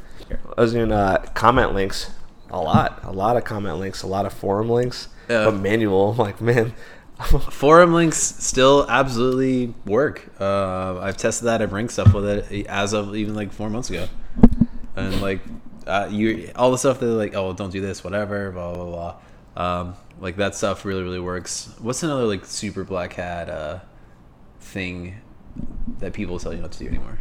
I 0.56 0.60
was 0.60 0.72
doing 0.72 0.92
uh, 0.92 1.18
comment 1.34 1.74
links 1.74 2.10
a 2.50 2.60
lot, 2.60 3.00
a 3.02 3.10
lot 3.12 3.36
of 3.36 3.42
comment 3.44 3.78
links, 3.78 4.02
a 4.02 4.06
lot 4.06 4.26
of 4.26 4.32
forum 4.32 4.68
links, 4.68 5.08
Yeah. 5.28 5.46
but 5.46 5.54
manual. 5.56 6.10
I'm 6.12 6.18
like, 6.18 6.40
man, 6.40 6.74
Forum 7.50 7.94
links 7.94 8.18
still 8.18 8.86
absolutely 8.88 9.72
work. 9.86 10.28
Uh, 10.40 10.98
I've 10.98 11.16
tested 11.16 11.46
that. 11.46 11.62
I've 11.62 11.72
ranked 11.72 11.92
stuff 11.92 12.12
with 12.12 12.26
it 12.26 12.66
as 12.66 12.92
of 12.92 13.14
even 13.14 13.34
like 13.34 13.52
four 13.52 13.70
months 13.70 13.90
ago, 13.90 14.08
and 14.96 15.20
like 15.20 15.40
uh, 15.86 16.08
you, 16.10 16.50
all 16.56 16.70
the 16.70 16.78
stuff 16.78 17.00
that 17.00 17.06
like, 17.06 17.34
oh, 17.34 17.52
don't 17.52 17.70
do 17.70 17.80
this, 17.80 18.02
whatever, 18.02 18.50
blah 18.50 18.74
blah 18.74 18.84
blah. 19.54 19.80
Um, 19.80 19.94
like 20.20 20.36
that 20.36 20.54
stuff 20.54 20.84
really 20.84 21.02
really 21.02 21.20
works. 21.20 21.72
What's 21.80 22.02
another 22.02 22.24
like 22.24 22.44
super 22.44 22.82
black 22.82 23.12
hat 23.12 23.48
uh, 23.48 23.80
thing 24.60 25.14
that 26.00 26.12
people 26.12 26.38
tell 26.38 26.52
you 26.52 26.60
not 26.60 26.72
to 26.72 26.78
do 26.80 26.88
anymore? 26.88 27.18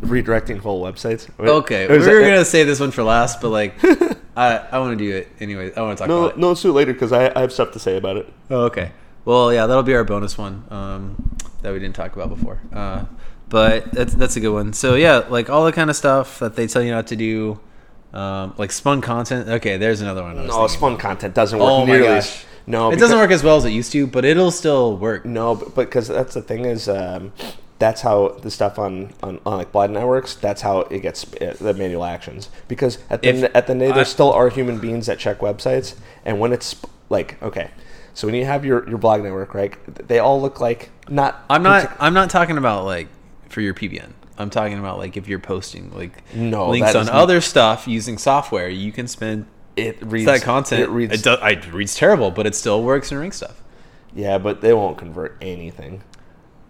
redirecting 0.00 0.58
whole 0.58 0.82
websites. 0.82 1.28
Okay, 1.38 1.86
we 1.86 1.98
were 1.98 2.20
gonna 2.20 2.44
say 2.44 2.64
this 2.64 2.80
one 2.80 2.90
for 2.90 3.02
last, 3.02 3.40
but 3.40 3.50
like, 3.50 3.74
I 4.38 4.56
I 4.72 4.78
want 4.78 4.98
to 4.98 5.04
do 5.04 5.14
it 5.16 5.28
anyway. 5.40 5.72
I 5.76 5.82
want 5.82 5.98
to 5.98 6.02
talk 6.02 6.08
No, 6.08 6.18
about 6.26 6.32
it. 6.36 6.38
no, 6.38 6.48
let's 6.48 6.62
do 6.62 6.70
it 6.70 6.72
later 6.74 6.92
because 6.92 7.12
I, 7.12 7.32
I 7.36 7.40
have 7.40 7.52
stuff 7.52 7.72
to 7.72 7.78
say 7.78 7.96
about 7.96 8.16
it. 8.16 8.32
Oh, 8.50 8.62
okay. 8.70 8.92
Well, 9.24 9.52
yeah, 9.52 9.66
that'll 9.66 9.82
be 9.82 9.94
our 9.94 10.04
bonus 10.04 10.38
one 10.38 10.64
um, 10.70 11.36
that 11.62 11.72
we 11.72 11.78
didn't 11.78 11.96
talk 11.96 12.14
about 12.16 12.28
before. 12.30 12.60
Uh, 12.72 13.04
but 13.48 13.90
that's 13.92 14.14
that's 14.14 14.36
a 14.36 14.40
good 14.40 14.52
one. 14.52 14.72
So 14.72 14.94
yeah, 14.94 15.24
like 15.28 15.50
all 15.50 15.64
the 15.64 15.72
kind 15.72 15.90
of 15.90 15.96
stuff 15.96 16.38
that 16.38 16.54
they 16.56 16.66
tell 16.66 16.82
you 16.82 16.92
not 16.92 17.06
to 17.08 17.16
do, 17.16 17.58
Um, 18.12 18.54
like 18.56 18.72
spun 18.72 19.00
content. 19.02 19.48
Okay, 19.48 19.76
there's 19.76 20.00
another 20.00 20.22
one. 20.22 20.38
I 20.38 20.46
No, 20.46 20.66
spun 20.66 20.96
content 20.96 21.34
doesn't 21.34 21.58
work 21.58 21.68
Oh 21.70 21.80
my 21.86 21.92
nearly. 21.92 22.06
gosh. 22.08 22.44
No, 22.66 22.88
it 22.88 22.90
because- 22.90 23.00
doesn't 23.08 23.18
work 23.18 23.30
as 23.30 23.42
well 23.42 23.56
as 23.56 23.64
it 23.64 23.70
used 23.72 23.92
to, 23.92 24.06
but 24.06 24.24
it'll 24.24 24.50
still 24.50 24.96
work. 24.96 25.24
No, 25.26 25.54
but 25.54 25.74
because 25.74 26.08
that's 26.08 26.34
the 26.34 26.42
thing 26.42 26.64
is, 26.64 26.88
um, 26.88 27.32
that's 27.78 28.00
how 28.02 28.28
the 28.42 28.50
stuff 28.50 28.78
on, 28.78 29.12
on, 29.22 29.40
on 29.46 29.58
like 29.58 29.70
blog 29.72 29.90
networks. 29.90 30.34
That's 30.34 30.62
how 30.62 30.80
it 30.80 31.00
gets 31.00 31.24
uh, 31.34 31.56
the 31.60 31.74
manual 31.74 32.04
actions. 32.04 32.48
Because 32.66 32.98
at 33.08 33.22
the 33.22 33.28
If 33.28 33.44
at 33.56 33.66
the 33.66 33.72
end, 33.72 33.80
day, 33.80 33.90
I- 33.90 33.94
there 33.94 34.04
still 34.04 34.32
are 34.32 34.48
human 34.48 34.78
beings 34.80 35.06
that 35.06 35.18
check 35.18 35.38
websites, 35.38 35.94
and 36.24 36.40
when 36.40 36.52
it's 36.52 36.74
like 37.08 37.40
okay, 37.42 37.70
so 38.14 38.26
when 38.26 38.34
you 38.34 38.44
have 38.44 38.64
your, 38.64 38.88
your 38.88 38.98
blog 38.98 39.22
network, 39.22 39.54
right? 39.54 39.74
They 40.08 40.18
all 40.18 40.40
look 40.40 40.60
like 40.60 40.90
not. 41.08 41.44
I'm 41.48 41.62
not. 41.62 41.96
I'm 42.00 42.14
not 42.14 42.30
talking 42.30 42.58
about 42.58 42.84
like 42.84 43.08
for 43.48 43.60
your 43.60 43.74
PBN. 43.74 44.10
I'm 44.36 44.50
talking 44.50 44.78
about 44.78 44.98
like 44.98 45.16
if 45.16 45.26
you're 45.26 45.38
posting 45.40 45.92
like 45.94 46.22
No, 46.34 46.68
links 46.70 46.92
that 46.92 46.96
on 46.98 47.02
is- 47.04 47.10
other 47.10 47.40
stuff 47.40 47.86
using 47.88 48.18
software, 48.18 48.68
you 48.68 48.92
can 48.92 49.06
spend 49.08 49.46
It 49.76 50.04
reads 50.04 50.26
that 50.26 50.42
content. 50.42 50.82
It 50.82 50.88
reads. 50.90 51.12
it, 51.14 51.22
does, 51.24 51.38
it 51.42 51.72
reads 51.72 51.94
terrible, 51.94 52.30
but 52.30 52.46
it 52.46 52.54
still 52.54 52.82
works 52.82 53.10
and 53.12 53.20
rank 53.20 53.34
stuff. 53.34 53.62
yeah, 54.14 54.38
but 54.38 54.60
they 54.60 54.72
won't 54.72 54.96
convert 54.98 55.36
anything. 55.40 56.02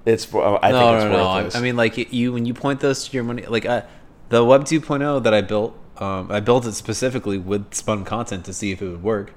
It's. 0.08 0.24
for- 0.24 0.64
I 0.64 0.70
no, 0.70 0.78
think 0.78 0.94
it's 0.96 1.04
no, 1.04 1.12
no. 1.12 1.18
I, 1.18 1.36
worthless. 1.36 1.54
I 1.56 1.60
mean, 1.60 1.76
like 1.76 2.12
you 2.12 2.32
when 2.32 2.46
you 2.46 2.54
point 2.54 2.80
those 2.80 3.06
to 3.08 3.14
your 3.14 3.24
money, 3.24 3.44
like 3.46 3.66
uh, 3.66 3.82
the 4.30 4.44
Web 4.44 4.64
2.0 4.64 5.22
that 5.22 5.34
I 5.34 5.40
built, 5.40 5.76
um, 5.98 6.30
I 6.30 6.40
built 6.40 6.66
it 6.66 6.72
specifically 6.74 7.38
with 7.38 7.74
spun 7.74 8.04
content 8.04 8.44
to 8.46 8.52
see 8.52 8.72
if 8.72 8.80
it 8.82 8.88
would 8.88 9.02
work. 9.02 9.32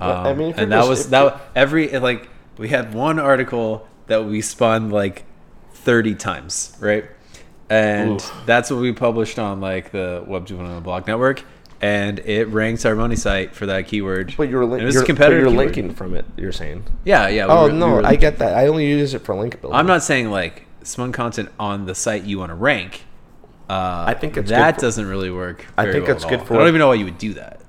Um, 0.00 0.08
Well, 0.08 0.26
I 0.26 0.34
mean, 0.34 0.54
and 0.56 0.72
that 0.72 0.78
just- 0.78 0.88
was 0.88 1.08
that 1.10 1.24
you- 1.34 1.40
every 1.54 1.98
like 1.98 2.28
we 2.58 2.68
had 2.68 2.92
one 2.94 3.18
article 3.18 3.86
that 4.08 4.24
we 4.24 4.40
spun 4.40 4.90
like 4.90 5.24
30 5.72 6.14
times, 6.14 6.76
right? 6.80 7.04
And 7.68 8.12
Oof. 8.20 8.32
that's 8.46 8.70
what 8.70 8.80
we 8.80 8.92
published 8.92 9.38
on 9.38 9.60
like 9.60 9.90
the 9.90 10.22
Web 10.26 10.46
2.0 10.46 10.82
blog 10.82 11.06
network, 11.06 11.42
and 11.80 12.18
it 12.20 12.46
ranks 12.48 12.84
our 12.84 12.94
money 12.94 13.16
site 13.16 13.54
for 13.54 13.66
that 13.66 13.86
keyword. 13.86 14.34
but 14.36 14.48
you're, 14.48 14.62
And 14.62 14.70
link, 14.72 14.82
it 14.82 14.86
was 14.86 14.94
you're, 14.94 15.04
a 15.04 15.06
but 15.14 15.30
you're 15.30 15.40
keyword. 15.46 15.56
linking 15.56 15.94
from 15.94 16.14
it. 16.14 16.24
You're 16.36 16.52
saying. 16.52 16.84
Yeah, 17.04 17.28
yeah. 17.28 17.46
we 17.46 17.52
Oh 17.52 17.62
were- 17.64 17.72
no, 17.72 17.86
I 17.98 18.00
linking. 18.00 18.20
get 18.20 18.38
that. 18.38 18.56
I 18.56 18.66
only 18.68 18.86
use 18.86 19.14
it 19.14 19.22
for 19.22 19.34
link 19.34 19.60
building. 19.60 19.78
I'm 19.78 19.86
not 19.86 20.02
saying 20.02 20.30
like 20.30 20.66
spun 20.82 21.12
content 21.12 21.50
on 21.58 21.86
the 21.86 21.94
site 21.94 22.24
you 22.24 22.38
want 22.38 22.50
to 22.50 22.54
rank. 22.54 23.04
Uh, 23.68 24.04
I 24.06 24.14
think 24.14 24.36
it's 24.36 24.50
that 24.50 24.76
for- 24.76 24.80
doesn't 24.82 25.06
really 25.06 25.30
work. 25.30 25.66
I 25.76 25.90
think 25.90 26.06
well 26.06 26.16
it's 26.16 26.24
good 26.24 26.38
all. 26.40 26.44
for- 26.46 26.54
I 26.54 26.58
don't 26.58 26.68
even 26.68 26.78
know 26.78 26.88
why 26.88 26.94
you 26.94 27.04
would 27.04 27.18
do 27.18 27.34
that. 27.34 27.60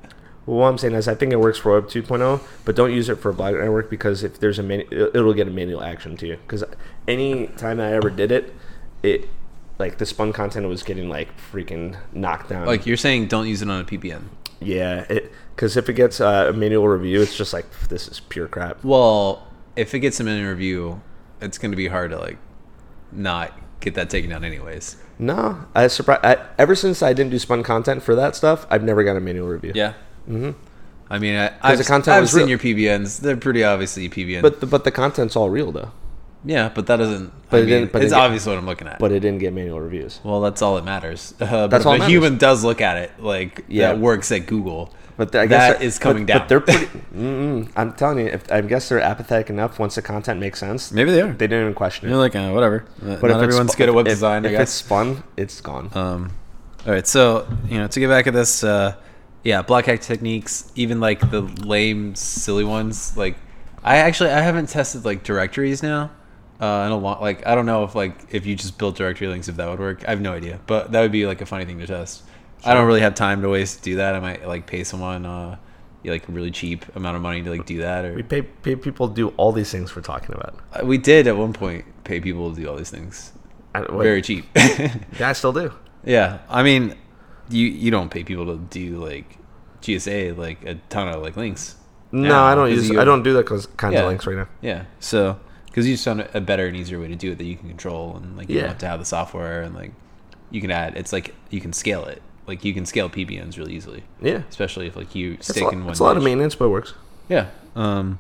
Well, 0.45 0.59
what 0.59 0.67
I'm 0.67 0.77
saying 0.77 0.93
is, 0.93 1.09
I 1.09 1.15
think 1.15 1.33
it 1.33 1.39
works 1.41 1.57
for 1.57 1.73
Web 1.73 1.89
2.0, 1.89 2.39
but 2.63 2.73
don't 2.75 2.93
use 2.93 3.09
it 3.09 3.15
for 3.15 3.33
blog 3.33 3.55
network 3.55 3.89
because 3.89 4.23
if 4.23 4.39
there's 4.39 4.57
a 4.59 4.63
manu- 4.63 4.85
it'll 4.91 5.33
get 5.33 5.45
a 5.47 5.51
manual 5.51 5.83
action 5.83 6.15
to 6.17 6.27
you. 6.27 6.37
Because 6.37 6.63
any 7.05 7.47
time 7.47 7.81
I 7.81 7.91
ever 7.91 8.09
did 8.09 8.31
it, 8.31 8.53
it 9.03 9.27
like 9.79 9.98
the 9.98 10.05
spun 10.05 10.34
content 10.34 10.67
was 10.67 10.84
getting 10.84 11.10
like 11.10 11.29
freaking 11.51 11.98
knocked 12.13 12.50
down. 12.50 12.65
Like 12.65 12.86
you're 12.86 12.98
saying, 12.98 13.27
don't 13.27 13.48
use 13.48 13.62
it 13.62 13.69
on 13.69 13.81
a 13.81 13.86
PBN. 13.86 14.24
yeah, 14.60 15.05
because 15.55 15.77
if 15.77 15.88
it 15.89 15.93
gets 15.93 16.19
uh, 16.19 16.48
a 16.50 16.53
manual 16.53 16.88
review, 16.88 17.22
it's 17.22 17.38
just 17.38 17.53
like 17.53 17.65
this 17.89 18.07
is 18.07 18.19
pure 18.19 18.48
crap. 18.48 18.84
Well, 18.84 19.46
if 19.75 19.93
it 19.93 20.00
gets 20.00 20.19
a 20.19 20.24
manual 20.24 20.50
review, 20.50 21.01
it's 21.41 21.57
going 21.57 21.72
to 21.72 21.77
be 21.77 21.88
hard 21.88 22.12
to 22.12 22.17
like 22.17 22.38
not 23.12 23.53
get 23.79 23.93
that 23.96 24.10
taken 24.10 24.29
down 24.31 24.43
anyways. 24.43 24.98
No, 25.19 25.65
I 25.75 25.88
surprised. 25.88 26.25
I, 26.25 26.46
ever 26.57 26.75
since 26.75 27.01
I 27.01 27.13
didn't 27.13 27.31
do 27.31 27.39
spun 27.39 27.63
content 27.63 28.03
for 28.03 28.15
that 28.15 28.36
stuff, 28.36 28.65
I've 28.69 28.84
never 28.84 29.03
got 29.03 29.15
a 29.15 29.19
manual 29.19 29.48
review. 29.48 29.72
Yeah. 29.75 29.93
hmm 30.25 30.51
I 31.10 31.19
mean, 31.19 31.36
I, 31.38 31.53
I've, 31.62 31.77
the 31.77 31.86
content 31.86 32.17
I've 32.17 32.29
seen 32.29 32.48
real. 32.48 32.50
your 32.50 32.60
PBNs. 32.60 33.22
They're 33.22 33.38
pretty 33.38 33.63
obviously 33.63 34.10
PBN. 34.10 34.41
But 34.41 34.60
the, 34.60 34.65
but 34.65 34.84
the 34.84 34.91
content's 34.91 35.36
all 35.38 35.50
real 35.50 35.72
though. 35.72 35.91
Yeah, 36.46 36.70
but 36.74 36.88
that 36.88 36.98
doesn't. 36.98 37.32
But 37.50 37.58
I 37.58 37.60
it 37.60 37.62
mean, 37.63 37.70
didn't- 37.70 37.91
but 37.91 38.03
it's 38.03 38.13
it 38.13 38.17
obvious 38.17 38.46
what 38.46 38.58
I'm 38.58 38.65
looking 38.65 38.88
at. 38.88 39.00
But 39.00 39.12
it 39.12 39.20
didn't 39.20 39.39
get 39.39 39.53
manual 39.53 39.79
reviews. 39.82 40.20
well, 40.24 40.41
that's 40.41 40.62
all 40.62 40.75
that 40.75 40.86
matters. 40.86 41.34
Uh, 41.41 41.67
That's 41.67 41.84
but 41.84 41.89
all 41.89 41.96
if 41.96 42.01
a 42.03 42.06
human 42.06 42.38
does 42.38 42.63
look 42.63 42.79
at 42.82 42.98
it, 42.98 43.12
like 43.20 43.65
Yeah. 43.67 43.89
that 43.89 44.00
works 44.00 44.32
at 44.32 44.46
Google. 44.48 44.94
But 45.17 45.36
I 45.36 45.48
guess 45.48 45.74
that 45.77 45.84
is 45.84 45.98
coming 45.98 46.25
but, 46.27 46.34
down. 46.34 46.39
But 46.41 46.48
they're 46.50 46.60
pretty. 46.60 46.88
I'm 47.75 47.94
telling 47.94 48.20
you, 48.20 48.25
if 48.27 48.51
I 48.51 48.62
guess 48.62 48.88
they're 48.90 49.00
apathetic 49.01 49.50
enough 49.50 49.79
once 49.79 49.96
the 49.96 50.01
content 50.03 50.40
makes 50.40 50.59
sense. 50.59 50.92
Maybe 50.92 51.09
they 51.09 51.22
are. 51.22 51.31
They 51.31 51.48
didn't 51.48 51.61
even 51.61 51.74
question 51.74 52.07
it. 52.07 52.11
You're 52.11 52.20
like, 52.20 52.35
uh, 52.35 52.51
whatever. 52.51 52.85
But 53.01 53.22
Not 53.24 53.31
if 53.31 53.38
everyone's 53.44 53.74
good 53.75 53.90
at 53.90 53.96
web 53.96 54.05
if- 54.05 54.14
design, 54.14 54.46
I 54.46 54.50
If 54.50 54.57
guess. 54.59 54.79
it's 54.79 54.81
fun, 54.88 55.24
it's 55.35 55.59
gone. 55.59 55.90
Um, 55.96 56.31
all 56.85 56.94
right, 56.94 57.07
so 57.07 57.48
you 57.68 57.79
know, 57.79 57.88
to 57.88 58.00
get 58.00 58.09
back 58.09 58.27
at 58.27 58.33
this, 58.35 58.64
uh, 58.64 58.94
yeah, 59.44 59.64
black 59.64 59.85
hat 59.88 60.01
techniques, 60.03 60.72
even 60.75 61.00
like 61.00 61.31
the 61.31 61.42
lame, 61.42 62.14
silly 62.14 62.64
ones. 62.64 63.18
Like, 63.18 63.38
I 63.83 63.98
actually 63.98 64.29
I 64.29 64.42
haven't 64.42 64.70
tested 64.70 65.03
like 65.03 65.24
directories 65.24 65.81
now. 65.81 66.11
Uh, 66.59 66.83
in 66.87 66.91
a 66.91 66.98
lot, 66.98 67.22
like 67.22 67.46
I 67.46 67.53
don't 67.53 67.67
know 67.67 67.83
if 67.83 67.93
like 67.93 68.33
if 68.33 68.46
you 68.48 68.55
just 68.55 68.77
built 68.79 68.96
directory 68.96 69.27
links 69.27 69.48
if 69.48 69.57
that 69.57 69.70
would 69.70 69.79
work. 69.79 70.03
I 70.07 70.09
have 70.09 70.22
no 70.22 70.33
idea, 70.33 70.59
but 70.65 70.91
that 70.91 71.01
would 71.01 71.11
be 71.11 71.27
like 71.27 71.39
a 71.41 71.46
funny 71.46 71.65
thing 71.65 71.77
to 71.79 71.85
test. 71.87 72.24
I 72.65 72.74
don't 72.74 72.87
really 72.87 73.01
have 73.01 73.13
time 73.13 73.41
to 73.43 73.50
waste 73.50 73.77
to 73.79 73.83
do 73.83 73.96
that. 73.98 74.15
I 74.15 74.20
might 74.20 74.48
like 74.48 74.65
pay 74.65 74.83
someone 74.83 75.25
uh, 75.27 75.57
like 76.03 76.27
a 76.27 76.31
really 76.31 76.50
cheap 76.50 76.83
amount 76.96 77.15
of 77.15 77.22
money 77.22 77.43
to 77.43 77.50
like 77.51 77.65
do 77.67 77.77
that. 77.79 78.05
Or 78.05 78.15
we 78.15 78.24
pay, 78.24 78.41
pay 78.41 78.75
people 78.75 79.07
to 79.07 79.13
do 79.13 79.27
all 79.37 79.51
these 79.51 79.70
things 79.72 79.96
we're 79.96 80.01
talking 80.01 80.33
about. 80.33 80.55
Uh, 80.74 80.83
we 80.83 80.98
did 80.98 81.27
at 81.27 81.37
one 81.37 81.53
point 81.53 81.85
pay 82.05 82.20
people 82.20 82.51
to 82.55 82.59
do 82.59 82.67
all 82.67 82.75
these 82.75 82.89
things 82.89 83.33
I, 83.75 83.81
what- 83.81 84.01
very 84.03 84.24
cheap. 84.24 84.46
Yeah, 84.55 85.29
I 85.29 85.33
still 85.33 85.53
do. 85.53 85.72
Yeah, 86.03 86.39
I 86.50 86.63
mean, 86.63 86.96
you 87.50 87.67
you 87.67 87.91
don't 87.91 88.09
pay 88.09 88.24
people 88.24 88.46
to 88.48 88.57
do 88.57 88.98
like 88.98 89.37
GSA 89.81 90.35
like 90.37 90.63
a 90.65 90.75
ton 90.89 91.07
of 91.09 91.22
like 91.22 91.37
links. 91.37 91.75
No, 92.11 92.29
now, 92.29 92.43
I 92.46 92.55
don't 92.55 92.72
use. 92.72 92.89
I 92.98 93.03
don't 93.03 93.22
do 93.22 93.33
that 93.33 93.46
cause, 93.46 93.67
kinds 93.77 93.93
Yeah. 93.93 94.01
of 94.01 94.07
links 94.07 94.25
right 94.25 94.37
now. 94.37 94.48
Yeah, 94.61 94.85
so 95.00 95.39
because 95.77 95.87
you 95.87 95.94
just 95.94 96.05
found 96.05 96.27
a 96.33 96.42
better 96.42 96.66
and 96.66 96.75
easier 96.75 97.00
way 97.00 97.07
to 97.07 97.16
do 97.16 97.31
it 97.33 97.37
that 97.37 97.44
you 97.44 97.55
can 97.55 97.68
control 97.70 98.16
and 98.18 98.35
like 98.35 98.50
you 98.50 98.55
Yeah. 98.55 98.61
don't 98.61 98.70
have 98.70 98.77
to 98.79 98.87
have 98.87 98.98
the 99.00 99.05
software 99.05 99.61
and 99.61 99.75
like 99.75 99.92
you 100.50 100.59
can 100.59 100.72
add. 100.72 100.98
It's 100.98 101.13
like 101.13 101.35
you 101.51 101.61
can 101.61 101.72
scale 101.72 102.05
it. 102.05 102.20
Like 102.48 102.66
you 102.66 102.74
can 102.74 102.87
scale 102.87 103.09
PBNs 103.11 103.59
really 103.59 103.75
easily, 103.75 104.03
Yeah, 104.20 104.42
especially 104.50 104.87
if 104.87 104.96
like 104.96 105.13
you 105.13 105.37
stick 105.40 105.61
lot, 105.61 105.74
in 105.74 105.81
one. 105.81 105.92
it's 105.92 106.00
a 106.00 106.03
lot 106.03 106.18
of 106.18 106.24
maintenance, 106.24 106.55
but 106.55 106.66
it 106.66 106.70
works. 106.70 106.96
Yeah. 107.29 107.50
Um, 107.75 108.18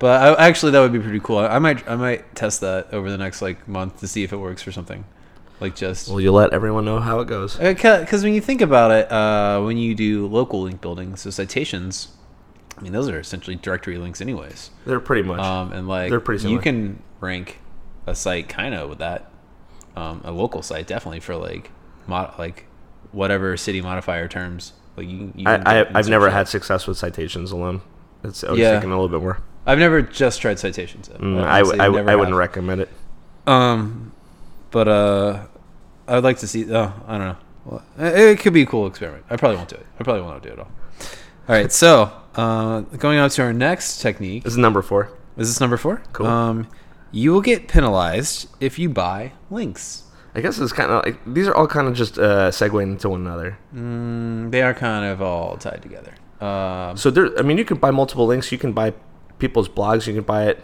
but 0.00 0.20
I, 0.40 0.48
actually, 0.48 0.72
that 0.72 0.80
would 0.80 0.92
be 0.92 0.98
pretty 0.98 1.20
cool. 1.20 1.38
I, 1.38 1.46
I 1.46 1.58
might 1.60 1.88
I 1.88 1.94
might 1.94 2.34
test 2.34 2.60
that 2.62 2.92
over 2.92 3.08
the 3.08 3.18
next 3.18 3.40
like 3.40 3.68
month 3.68 4.00
to 4.00 4.08
see 4.08 4.24
if 4.24 4.32
it 4.32 4.38
works 4.38 4.62
for 4.62 4.72
something. 4.72 5.04
Like 5.60 5.76
just 5.76 6.08
Well, 6.08 6.20
you 6.20 6.32
let 6.32 6.52
everyone 6.52 6.84
know 6.84 6.98
how 6.98 7.20
it 7.20 7.28
goes. 7.28 7.54
Because 7.56 8.24
when 8.24 8.34
you 8.34 8.40
think 8.40 8.62
about 8.62 8.90
it, 8.90 9.12
uh, 9.12 9.62
when 9.62 9.76
you 9.78 9.94
do 9.94 10.26
local 10.26 10.62
link 10.62 10.80
building, 10.80 11.14
so 11.14 11.30
citations, 11.30 12.08
I 12.78 12.82
mean, 12.82 12.92
those 12.92 13.08
are 13.08 13.18
essentially 13.18 13.56
directory 13.56 13.96
links, 13.98 14.20
anyways. 14.20 14.70
They're 14.84 15.00
pretty 15.00 15.22
much. 15.22 15.40
Um, 15.40 15.72
and 15.72 15.88
like, 15.88 16.10
They're 16.10 16.20
pretty 16.20 16.48
you 16.48 16.58
can 16.58 17.02
rank 17.20 17.58
a 18.06 18.14
site 18.14 18.48
kind 18.48 18.74
of 18.74 18.88
with 18.90 18.98
that. 18.98 19.30
Um, 19.96 20.20
a 20.24 20.30
local 20.30 20.60
site 20.62 20.86
definitely 20.86 21.20
for 21.20 21.36
like, 21.36 21.70
mod- 22.06 22.38
like 22.38 22.66
whatever 23.12 23.56
city 23.56 23.80
modifier 23.80 24.28
terms. 24.28 24.74
Like 24.96 25.08
you, 25.08 25.32
you 25.34 25.44
can 25.46 25.66
I, 25.66 25.82
I, 25.84 25.86
I've 25.98 26.08
never 26.08 26.28
had 26.28 26.48
success 26.48 26.86
with 26.86 26.98
citations 26.98 27.50
alone. 27.50 27.80
It's 28.22 28.44
I 28.44 28.50
was 28.50 28.60
Yeah. 28.60 28.72
thinking 28.72 28.90
a 28.90 28.94
little 29.00 29.08
bit 29.08 29.22
more. 29.22 29.40
I've 29.64 29.78
never 29.78 30.02
just 30.02 30.40
tried 30.40 30.58
citations. 30.58 31.08
Mm, 31.08 31.42
I, 31.42 31.60
honestly 31.60 31.80
I, 31.80 31.84
I 31.86 31.88
wouldn't 31.88 32.28
have. 32.28 32.30
recommend 32.32 32.82
it. 32.82 32.90
Um, 33.46 34.12
but 34.70 34.86
uh, 34.88 35.46
I 36.06 36.14
would 36.16 36.24
like 36.24 36.38
to 36.38 36.46
see. 36.48 36.70
Oh, 36.72 36.92
I 37.06 37.18
don't 37.18 37.26
know. 37.26 37.36
Well, 37.64 37.82
it 37.98 38.38
could 38.40 38.52
be 38.52 38.62
a 38.62 38.66
cool 38.66 38.86
experiment. 38.86 39.24
I 39.30 39.36
probably 39.36 39.56
won't 39.56 39.68
do 39.70 39.76
it. 39.76 39.86
I 39.98 40.04
probably 40.04 40.22
won't 40.22 40.42
do 40.42 40.50
it 40.50 40.52
at 40.52 40.58
all. 40.60 40.70
All 41.48 41.54
right. 41.54 41.72
So, 41.72 42.12
uh, 42.36 42.80
going 42.98 43.18
on 43.18 43.30
to 43.30 43.42
our 43.42 43.52
next 43.52 43.98
technique. 43.98 44.44
This 44.44 44.52
is 44.52 44.58
number 44.58 44.82
four. 44.82 45.10
Is 45.36 45.48
this 45.48 45.60
number 45.60 45.76
four? 45.76 46.02
Cool. 46.12 46.26
Um, 46.26 46.68
you 47.12 47.32
will 47.32 47.40
get 47.40 47.68
penalized 47.68 48.48
if 48.60 48.78
you 48.78 48.88
buy 48.88 49.32
links. 49.50 50.04
I 50.34 50.40
guess 50.42 50.58
it's 50.58 50.72
kind 50.72 50.90
of 50.90 51.04
like 51.04 51.18
these 51.26 51.48
are 51.48 51.54
all 51.54 51.66
kind 51.66 51.88
of 51.88 51.94
just 51.94 52.18
uh, 52.18 52.50
segueing 52.50 52.92
into 52.92 53.08
one 53.08 53.22
another. 53.22 53.58
Mm, 53.74 54.50
they 54.50 54.60
are 54.62 54.74
kind 54.74 55.06
of 55.06 55.22
all 55.22 55.56
tied 55.56 55.80
together. 55.82 56.14
Um, 56.40 56.96
So 56.96 57.10
there, 57.10 57.36
I 57.38 57.42
mean, 57.42 57.56
you 57.56 57.64
can 57.64 57.78
buy 57.78 57.90
multiple 57.90 58.26
links. 58.26 58.52
You 58.52 58.58
can 58.58 58.72
buy 58.72 58.92
people's 59.38 59.68
blogs. 59.68 60.06
You 60.06 60.12
can 60.12 60.24
buy 60.24 60.48
it 60.48 60.60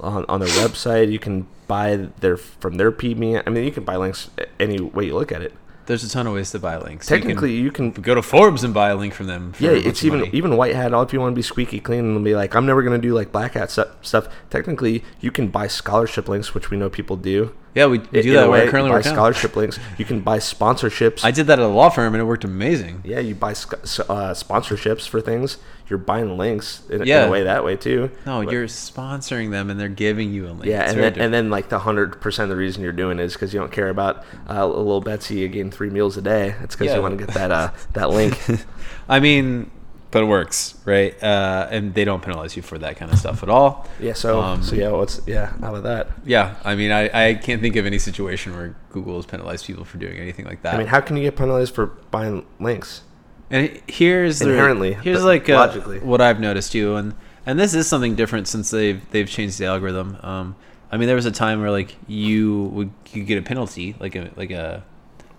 on, 0.00 0.24
on 0.28 0.40
their 0.40 0.48
website. 0.48 1.12
You 1.12 1.20
can 1.20 1.46
buy 1.68 2.08
their 2.18 2.36
from 2.36 2.74
their 2.74 2.90
PB. 2.90 3.42
I 3.46 3.50
mean, 3.50 3.62
you 3.64 3.70
can 3.70 3.84
buy 3.84 3.94
links 3.96 4.30
any 4.58 4.80
way 4.80 5.06
you 5.06 5.14
look 5.14 5.30
at 5.30 5.42
it. 5.42 5.54
There's 5.90 6.04
a 6.04 6.08
ton 6.08 6.28
of 6.28 6.34
ways 6.34 6.52
to 6.52 6.58
buy 6.60 6.76
links. 6.76 7.10
You 7.10 7.16
can 7.16 7.26
Technically, 7.26 7.52
you 7.56 7.72
can. 7.72 7.90
go 7.90 8.14
to 8.14 8.22
Forbes 8.22 8.62
and 8.62 8.72
buy 8.72 8.90
a 8.90 8.96
link 8.96 9.12
from 9.12 9.26
them. 9.26 9.52
For 9.52 9.64
yeah, 9.64 9.70
it's 9.72 10.04
even 10.04 10.20
money. 10.20 10.30
even 10.32 10.56
white 10.56 10.76
hat. 10.76 10.94
All 10.94 11.02
if 11.02 11.12
you 11.12 11.18
want 11.20 11.32
to 11.32 11.36
be 11.36 11.42
squeaky 11.42 11.80
clean 11.80 12.04
and 12.14 12.24
be 12.24 12.36
like, 12.36 12.54
I'm 12.54 12.64
never 12.64 12.82
going 12.84 12.98
to 13.00 13.06
do 13.06 13.12
like 13.12 13.32
black 13.32 13.54
hat 13.54 13.72
stuff. 13.72 14.28
Technically, 14.50 15.02
you 15.20 15.32
can 15.32 15.48
buy 15.48 15.66
scholarship 15.66 16.28
links, 16.28 16.54
which 16.54 16.70
we 16.70 16.76
know 16.76 16.88
people 16.88 17.16
do. 17.16 17.52
Yeah, 17.74 17.86
we, 17.86 17.98
we 17.98 18.22
do 18.22 18.28
in 18.30 18.34
that. 18.34 18.50
way, 18.50 18.66
I 18.66 18.70
currently 18.70 18.90
buy 18.90 19.00
scholarship 19.02 19.54
links. 19.56 19.78
You 19.98 20.04
can 20.04 20.20
buy 20.20 20.38
sponsorships. 20.38 21.20
I 21.24 21.30
did 21.30 21.46
that 21.48 21.58
at 21.58 21.64
a 21.64 21.68
law 21.68 21.88
firm 21.90 22.14
and 22.14 22.20
it 22.20 22.24
worked 22.24 22.44
amazing. 22.44 23.02
yeah, 23.04 23.20
you 23.20 23.34
buy 23.34 23.52
sc- 23.52 23.74
uh, 23.74 24.32
sponsorships 24.34 25.06
for 25.08 25.20
things. 25.20 25.58
You're 25.88 25.98
buying 25.98 26.38
links 26.38 26.82
in, 26.88 27.02
in 27.02 27.08
a 27.28 27.30
way 27.30 27.42
that 27.42 27.64
way 27.64 27.74
too. 27.76 28.12
No, 28.24 28.44
But- 28.44 28.52
you're 28.52 28.66
sponsoring 28.66 29.50
them 29.50 29.70
and 29.70 29.80
they're 29.80 29.88
giving 29.88 30.32
you 30.32 30.46
a 30.46 30.50
link. 30.52 30.64
Yeah, 30.66 30.82
It's 30.84 30.92
and 30.92 31.02
then, 31.02 31.18
and 31.18 31.34
then 31.34 31.50
like 31.50 31.68
the 31.68 31.80
hundred 31.80 32.20
percent 32.20 32.44
of 32.44 32.50
the 32.50 32.60
reason 32.60 32.82
you're 32.84 32.92
doing 32.92 33.18
it 33.18 33.24
is 33.24 33.32
because 33.32 33.52
you 33.52 33.58
don't 33.58 33.72
care 33.72 33.88
about 33.88 34.24
uh, 34.48 34.64
little 34.66 35.00
Betsy 35.00 35.46
getting 35.48 35.70
three 35.72 35.90
meals 35.90 36.16
a 36.16 36.22
day. 36.22 36.54
It's 36.62 36.76
because 36.76 36.88
Yeah. 36.90 36.96
you 36.96 37.02
want 37.02 37.18
to 37.18 37.24
get 37.26 37.34
that 37.34 37.50
uh, 37.50 37.72
that 37.94 38.10
link. 38.10 38.38
I 39.08 39.18
mean, 39.18 39.70
but 40.10 40.22
it 40.22 40.26
works, 40.26 40.74
right? 40.84 41.20
Uh, 41.22 41.68
and 41.70 41.94
they 41.94 42.04
don't 42.04 42.22
penalize 42.22 42.56
you 42.56 42.62
for 42.62 42.78
that 42.78 42.96
kind 42.96 43.12
of 43.12 43.18
stuff 43.18 43.42
at 43.42 43.48
all. 43.48 43.86
yeah. 44.00 44.12
So 44.14 44.40
Um, 44.40 44.62
so 44.62 44.74
yeah. 44.74 44.90
What's 44.90 45.20
yeah? 45.26 45.52
How 45.60 45.70
about 45.74 45.84
that? 45.84 46.08
Yeah, 46.24 46.56
I 46.64 46.74
mean, 46.74 46.90
I, 46.90 47.28
I 47.28 47.34
can't 47.34 47.60
think 47.62 47.76
of 47.76 47.86
any 47.86 47.98
situation 47.98 48.54
where 48.56 48.74
Google 48.90 49.16
has 49.16 49.26
penalized 49.26 49.66
people 49.66 49.84
for 49.84 49.98
doing 49.98 50.16
anything 50.18 50.46
like 50.46 50.62
that. 50.62 50.74
I 50.74 50.78
mean, 50.78 50.86
how 50.88 51.00
can 51.00 51.16
you 51.16 51.22
get 51.22 51.36
penalized 51.36 51.74
for 51.74 51.86
buying 52.10 52.44
links? 52.58 53.02
And 53.50 53.80
here's 53.88 54.38
the- 54.38 54.50
Inherently, 54.50 54.94
here's 54.94 55.24
like 55.24 55.48
uh, 55.48 55.54
logically. 55.54 55.98
what 56.00 56.20
I've 56.20 56.40
noticed 56.40 56.72
too, 56.72 56.96
and 56.96 57.14
and 57.46 57.58
this 57.58 57.74
is 57.74 57.86
something 57.88 58.14
different 58.14 58.46
since 58.48 58.70
they've 58.70 59.00
they've 59.10 59.28
changed 59.28 59.58
the 59.58 59.66
algorithm. 59.66 60.16
Um, 60.22 60.56
I 60.92 60.96
mean, 60.96 61.06
there 61.06 61.16
was 61.16 61.26
a 61.26 61.30
time 61.32 61.60
where 61.60 61.70
like 61.70 61.96
you 62.08 62.64
would 62.74 62.90
you 63.12 63.22
get 63.24 63.38
a 63.38 63.42
penalty, 63.42 63.94
like 64.00 64.14
a 64.16 64.30
like 64.36 64.50
a 64.50 64.82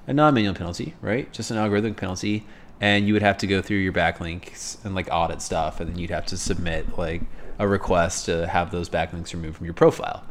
a 0.08 0.14
non-manual 0.14 0.56
penalty, 0.56 0.94
right? 1.02 1.32
Just 1.32 1.52
an 1.52 1.58
algorithmic 1.58 1.96
penalty, 1.96 2.46
and 2.82 3.08
you 3.08 3.14
would 3.14 3.22
have 3.22 3.38
to 3.38 3.48
go 3.48 3.62
through 3.62 3.78
your 3.78 3.94
backlinks 3.94 4.84
and 4.84 4.94
like 4.96 5.08
audit 5.12 5.42
stuff, 5.42 5.80
and 5.80 5.90
then 5.90 5.98
you'd 5.98 6.10
have 6.10 6.26
to 6.26 6.38
submit 6.38 6.98
like 6.98 7.22
a 7.60 7.68
request 7.68 8.26
to 8.26 8.48
have 8.48 8.72
those 8.72 8.90
backlinks 8.90 9.34
removed 9.34 9.56
from 9.58 9.66
your 9.66 9.74
profile, 9.76 10.24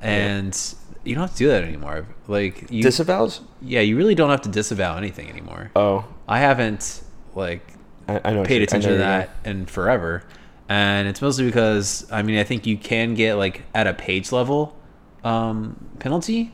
and 0.00 0.74
you 1.04 1.14
don't 1.14 1.22
have 1.22 1.32
to 1.32 1.38
do 1.38 1.48
that 1.48 1.62
anymore. 1.64 2.06
Like 2.26 2.70
you, 2.70 2.82
Disavows? 2.82 3.40
yeah, 3.62 3.80
you 3.80 3.96
really 3.96 4.14
don't 4.14 4.30
have 4.30 4.42
to 4.42 4.48
disavow 4.48 4.96
anything 4.96 5.28
anymore. 5.28 5.70
Oh, 5.76 6.04
I 6.26 6.40
haven't 6.40 7.02
like 7.34 7.62
I, 8.08 8.20
I 8.24 8.32
know. 8.32 8.44
paid 8.44 8.56
you- 8.56 8.60
I 8.62 8.64
attention 8.64 8.90
know 8.92 8.96
to 8.96 9.02
that 9.02 9.30
in 9.44 9.66
forever, 9.66 10.24
and 10.68 11.06
it's 11.08 11.20
mostly 11.22 11.44
because 11.44 12.10
I 12.10 12.22
mean 12.22 12.38
I 12.38 12.44
think 12.44 12.66
you 12.66 12.76
can 12.76 13.14
get 13.14 13.34
like 13.34 13.62
at 13.74 13.86
a 13.86 13.94
page 13.94 14.32
level 14.32 14.76
um, 15.22 15.76
penalty 15.98 16.52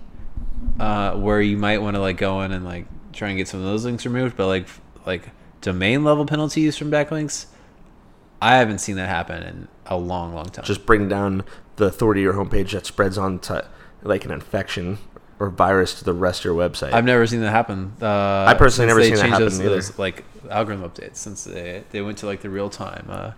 uh, 0.80 1.12
where 1.14 1.40
you 1.40 1.56
might 1.56 1.78
want 1.78 1.94
to 1.94 2.00
like 2.00 2.16
go 2.16 2.40
in 2.42 2.50
and 2.52 2.64
like 2.64 2.87
try 3.12 3.28
and 3.28 3.38
get 3.38 3.46
some 3.48 3.61
of 3.61 3.66
those 3.66 3.85
links 3.85 4.04
removed, 4.04 4.37
but 4.37 4.46
like 4.48 4.66
like 5.06 5.28
domain 5.66 6.05
level 6.05 6.24
penalties 6.24 6.79
from 6.79 6.92
backlinks, 6.92 7.46
I 8.40 8.57
haven't 8.57 8.79
seen 8.79 8.94
that 8.96 9.09
happen 9.09 9.42
in 9.42 9.68
a 9.85 9.96
long, 9.96 10.33
long 10.33 10.46
time. 10.46 10.64
Just 10.64 10.87
bring 10.87 11.09
down 11.09 11.42
the 11.74 11.87
authority 11.87 12.20
of 12.24 12.35
your 12.35 12.44
homepage 12.44 12.70
that 12.70 12.87
spreads 12.87 13.18
on 13.18 13.40
to 13.40 13.66
like 14.02 14.24
an 14.24 14.31
infection 14.31 14.98
or 15.40 15.50
virus 15.50 15.98
to 15.98 16.05
the 16.05 16.12
rest 16.12 16.40
of 16.40 16.44
your 16.44 16.55
website. 16.55 16.92
I've 16.92 17.05
never 17.05 17.26
seen 17.26 17.40
that 17.40 17.50
happen. 17.50 17.94
Uh, 18.00 18.44
I 18.48 18.55
personally 18.55 18.87
never 18.87 19.02
seen 19.02 19.16
that 19.16 19.29
happen 19.29 19.42
those, 19.42 19.61
either. 19.61 19.68
those, 19.70 19.98
like 19.98 20.24
algorithm 20.48 20.88
updates 20.88 21.16
since 21.16 21.42
they 21.42 21.83
they 21.90 22.00
went 22.00 22.18
to 22.18 22.26
like 22.26 22.40
the 22.40 22.48
real 22.48 22.70
time 22.70 23.07
uh, 23.11 23.33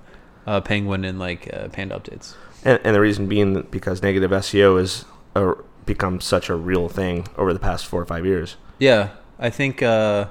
uh, 0.46 0.60
Penguin 0.60 1.06
and 1.06 1.18
like 1.18 1.48
uh, 1.52 1.68
Panda 1.68 1.98
updates. 1.98 2.34
and, 2.62 2.78
and 2.84 2.94
the 2.94 3.00
reason 3.00 3.26
being 3.26 3.54
that 3.54 3.70
because 3.70 4.02
negative 4.02 4.30
SEO 4.30 4.78
has 4.78 5.06
become 5.86 6.20
such 6.20 6.50
a 6.50 6.54
real 6.54 6.90
thing 6.90 7.26
over 7.38 7.54
the 7.54 7.58
past 7.58 7.86
four 7.86 8.02
or 8.02 8.06
five 8.06 8.26
years. 8.26 8.56
Yeah, 8.78 9.10
I 9.38 9.48
think 9.48 9.82
uh, 9.82 10.26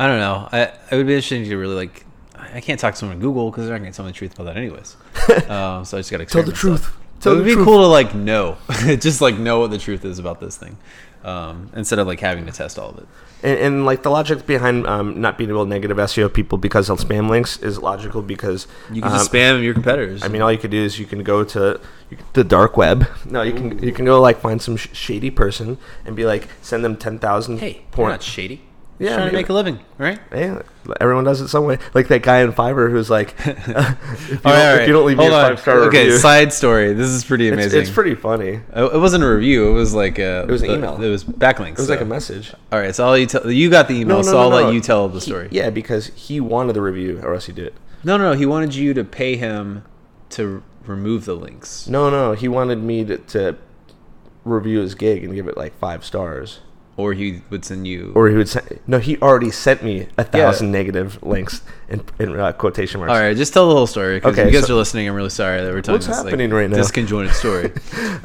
I 0.00 0.06
don't 0.06 0.18
know. 0.18 0.48
I 0.50 0.60
it 0.90 0.96
would 0.96 1.06
be 1.06 1.12
interesting 1.12 1.44
to 1.44 1.56
really 1.56 1.74
like. 1.74 2.06
I 2.34 2.60
can't 2.60 2.80
talk 2.80 2.94
to 2.94 2.98
someone 2.98 3.18
at 3.18 3.22
Google 3.22 3.50
because 3.50 3.66
they're 3.66 3.74
not 3.74 3.82
going 3.82 3.92
to 3.92 3.96
tell 3.96 4.06
me 4.06 4.12
the 4.12 4.16
truth 4.16 4.32
about 4.34 4.44
that 4.44 4.56
anyways. 4.56 4.96
um, 5.50 5.84
so 5.84 5.98
I 5.98 6.00
just 6.00 6.10
got 6.10 6.18
to 6.18 6.26
Tell 6.26 6.42
the 6.42 6.52
truth. 6.52 6.96
Tell 7.20 7.34
it 7.34 7.36
would 7.36 7.44
be 7.44 7.52
truth. 7.52 7.66
cool 7.66 7.80
to 7.82 7.86
like 7.86 8.14
know, 8.14 8.56
just 8.98 9.20
like 9.20 9.36
know 9.36 9.60
what 9.60 9.70
the 9.70 9.76
truth 9.78 10.06
is 10.06 10.18
about 10.18 10.40
this 10.40 10.56
thing, 10.56 10.78
um, 11.22 11.70
instead 11.76 11.98
of 11.98 12.06
like 12.06 12.18
having 12.18 12.46
to 12.46 12.52
test 12.52 12.78
all 12.78 12.88
of 12.90 12.98
it. 12.98 13.06
And, 13.42 13.58
and 13.58 13.84
like 13.84 14.02
the 14.02 14.10
logic 14.10 14.46
behind 14.46 14.86
um, 14.86 15.20
not 15.20 15.36
being 15.36 15.50
able 15.50 15.64
to 15.64 15.68
negative 15.68 15.98
SEO 15.98 16.32
people 16.32 16.56
because 16.56 16.88
of 16.88 16.98
spam 16.98 17.28
links 17.28 17.58
is 17.58 17.78
logical 17.78 18.22
because 18.22 18.66
You 18.90 19.02
can 19.02 19.12
um, 19.12 19.18
just 19.18 19.30
spam 19.30 19.62
your 19.62 19.74
competitors. 19.74 20.22
I 20.24 20.28
mean, 20.28 20.40
all 20.40 20.50
you 20.50 20.58
could 20.58 20.70
do 20.70 20.82
is 20.82 20.98
you 20.98 21.04
can 21.04 21.22
go 21.22 21.44
to 21.44 21.78
the 22.32 22.42
dark 22.42 22.78
web. 22.78 23.06
No, 23.26 23.42
you 23.42 23.52
can 23.52 23.82
you 23.82 23.92
can 23.92 24.06
go 24.06 24.18
like 24.18 24.40
find 24.40 24.62
some 24.62 24.76
sh- 24.78 24.88
shady 24.94 25.30
person 25.30 25.76
and 26.06 26.16
be 26.16 26.24
like 26.24 26.48
send 26.62 26.82
them 26.82 26.96
ten 26.96 27.18
thousand. 27.18 27.58
hey, 27.58 27.82
porn. 27.90 28.10
not 28.12 28.22
shady. 28.22 28.62
Yeah, 29.00 29.16
trying 29.16 29.30
to 29.30 29.32
make 29.34 29.48
a 29.48 29.54
living, 29.54 29.80
right? 29.96 30.20
Yeah, 30.30 30.60
everyone 31.00 31.24
does 31.24 31.40
it 31.40 31.48
some 31.48 31.64
way. 31.64 31.78
Like 31.94 32.08
that 32.08 32.22
guy 32.22 32.42
in 32.42 32.52
Fiverr 32.52 32.90
who's 32.90 33.08
like, 33.08 33.34
oh, 33.46 33.48
if, 33.48 34.28
you 34.28 34.36
don't, 34.36 34.44
right, 34.44 34.82
if 34.82 34.86
you 34.86 34.92
don't 34.92 35.06
leave 35.06 35.16
me 35.16 35.26
a 35.26 35.30
five 35.30 35.58
star 35.58 35.78
Okay, 35.84 36.04
review, 36.04 36.18
side 36.18 36.52
story. 36.52 36.92
This 36.92 37.08
is 37.08 37.24
pretty 37.24 37.48
amazing. 37.48 37.80
it's 37.80 37.88
pretty 37.90 38.14
funny. 38.14 38.60
It 38.76 39.00
wasn't 39.00 39.24
a 39.24 39.28
review. 39.28 39.70
It 39.70 39.72
was 39.72 39.94
like 39.94 40.18
a. 40.18 40.42
It 40.42 40.48
was 40.50 40.62
an 40.62 40.70
email. 40.72 41.02
It 41.02 41.08
was 41.08 41.24
backlinks. 41.24 41.72
It 41.72 41.78
was 41.78 41.88
like 41.88 42.02
a 42.02 42.04
message. 42.04 42.52
All 42.70 42.78
right, 42.78 42.94
so 42.94 43.06
I'll 43.06 43.16
you 43.16 43.24
tell. 43.26 43.50
You 43.50 43.70
got 43.70 43.88
the 43.88 43.94
email, 43.94 44.18
No, 44.18 44.22
so 44.22 44.38
I'll 44.38 44.50
let 44.50 44.74
you 44.74 44.80
tell 44.82 45.08
the 45.08 45.14
He- 45.18 45.20
story. 45.30 45.48
yeah, 45.50 45.70
because 45.70 46.08
he 46.08 46.38
wanted 46.38 46.74
the 46.74 46.82
review, 46.82 47.20
or 47.22 47.32
else 47.32 47.46
he 47.46 47.52
did 47.52 47.68
it. 47.68 47.74
No, 48.04 48.18
no, 48.18 48.32
no. 48.32 48.38
He 48.38 48.44
wanted 48.44 48.74
you 48.74 48.92
to 48.94 49.02
pay 49.02 49.36
him 49.36 49.82
to 50.30 50.62
remove 50.86 51.24
the 51.24 51.34
links. 51.34 51.88
No, 51.88 52.10
no, 52.10 52.32
he 52.32 52.48
wanted 52.48 52.82
me 52.82 53.04
to, 53.06 53.16
to 53.18 53.56
review 54.44 54.80
his 54.80 54.94
gig 54.94 55.24
and 55.24 55.34
give 55.34 55.48
it 55.48 55.56
like 55.56 55.78
five 55.78 56.04
stars. 56.04 56.60
Or 56.96 57.14
he 57.14 57.40
would 57.48 57.64
send 57.64 57.86
you. 57.86 58.12
Or 58.14 58.28
he 58.28 58.36
would 58.36 58.48
send. 58.48 58.78
No, 58.86 58.98
he 58.98 59.16
already 59.18 59.50
sent 59.50 59.82
me 59.82 60.08
a 60.18 60.24
thousand 60.24 60.70
negative 60.70 61.22
links 61.22 61.62
in, 61.88 62.02
in 62.18 62.38
uh, 62.38 62.52
quotation 62.52 63.00
marks. 63.00 63.12
All 63.12 63.18
right, 63.18 63.34
just 63.34 63.54
tell 63.54 63.68
the 63.68 63.74
whole 63.74 63.86
story 63.86 64.16
because 64.18 64.38
Okay, 64.38 64.46
you 64.46 64.52
guys 64.52 64.66
so- 64.66 64.74
are 64.74 64.76
listening. 64.76 65.08
I'm 65.08 65.14
really 65.14 65.30
sorry 65.30 65.62
that 65.62 65.72
we're 65.72 65.80
telling 65.80 65.96
What's 66.00 66.08
this 66.08 66.16
happening 66.16 66.50
like, 66.50 66.60
right 66.60 66.70
now? 66.70 66.76
disconjointed 66.76 67.32
story. 67.32 67.72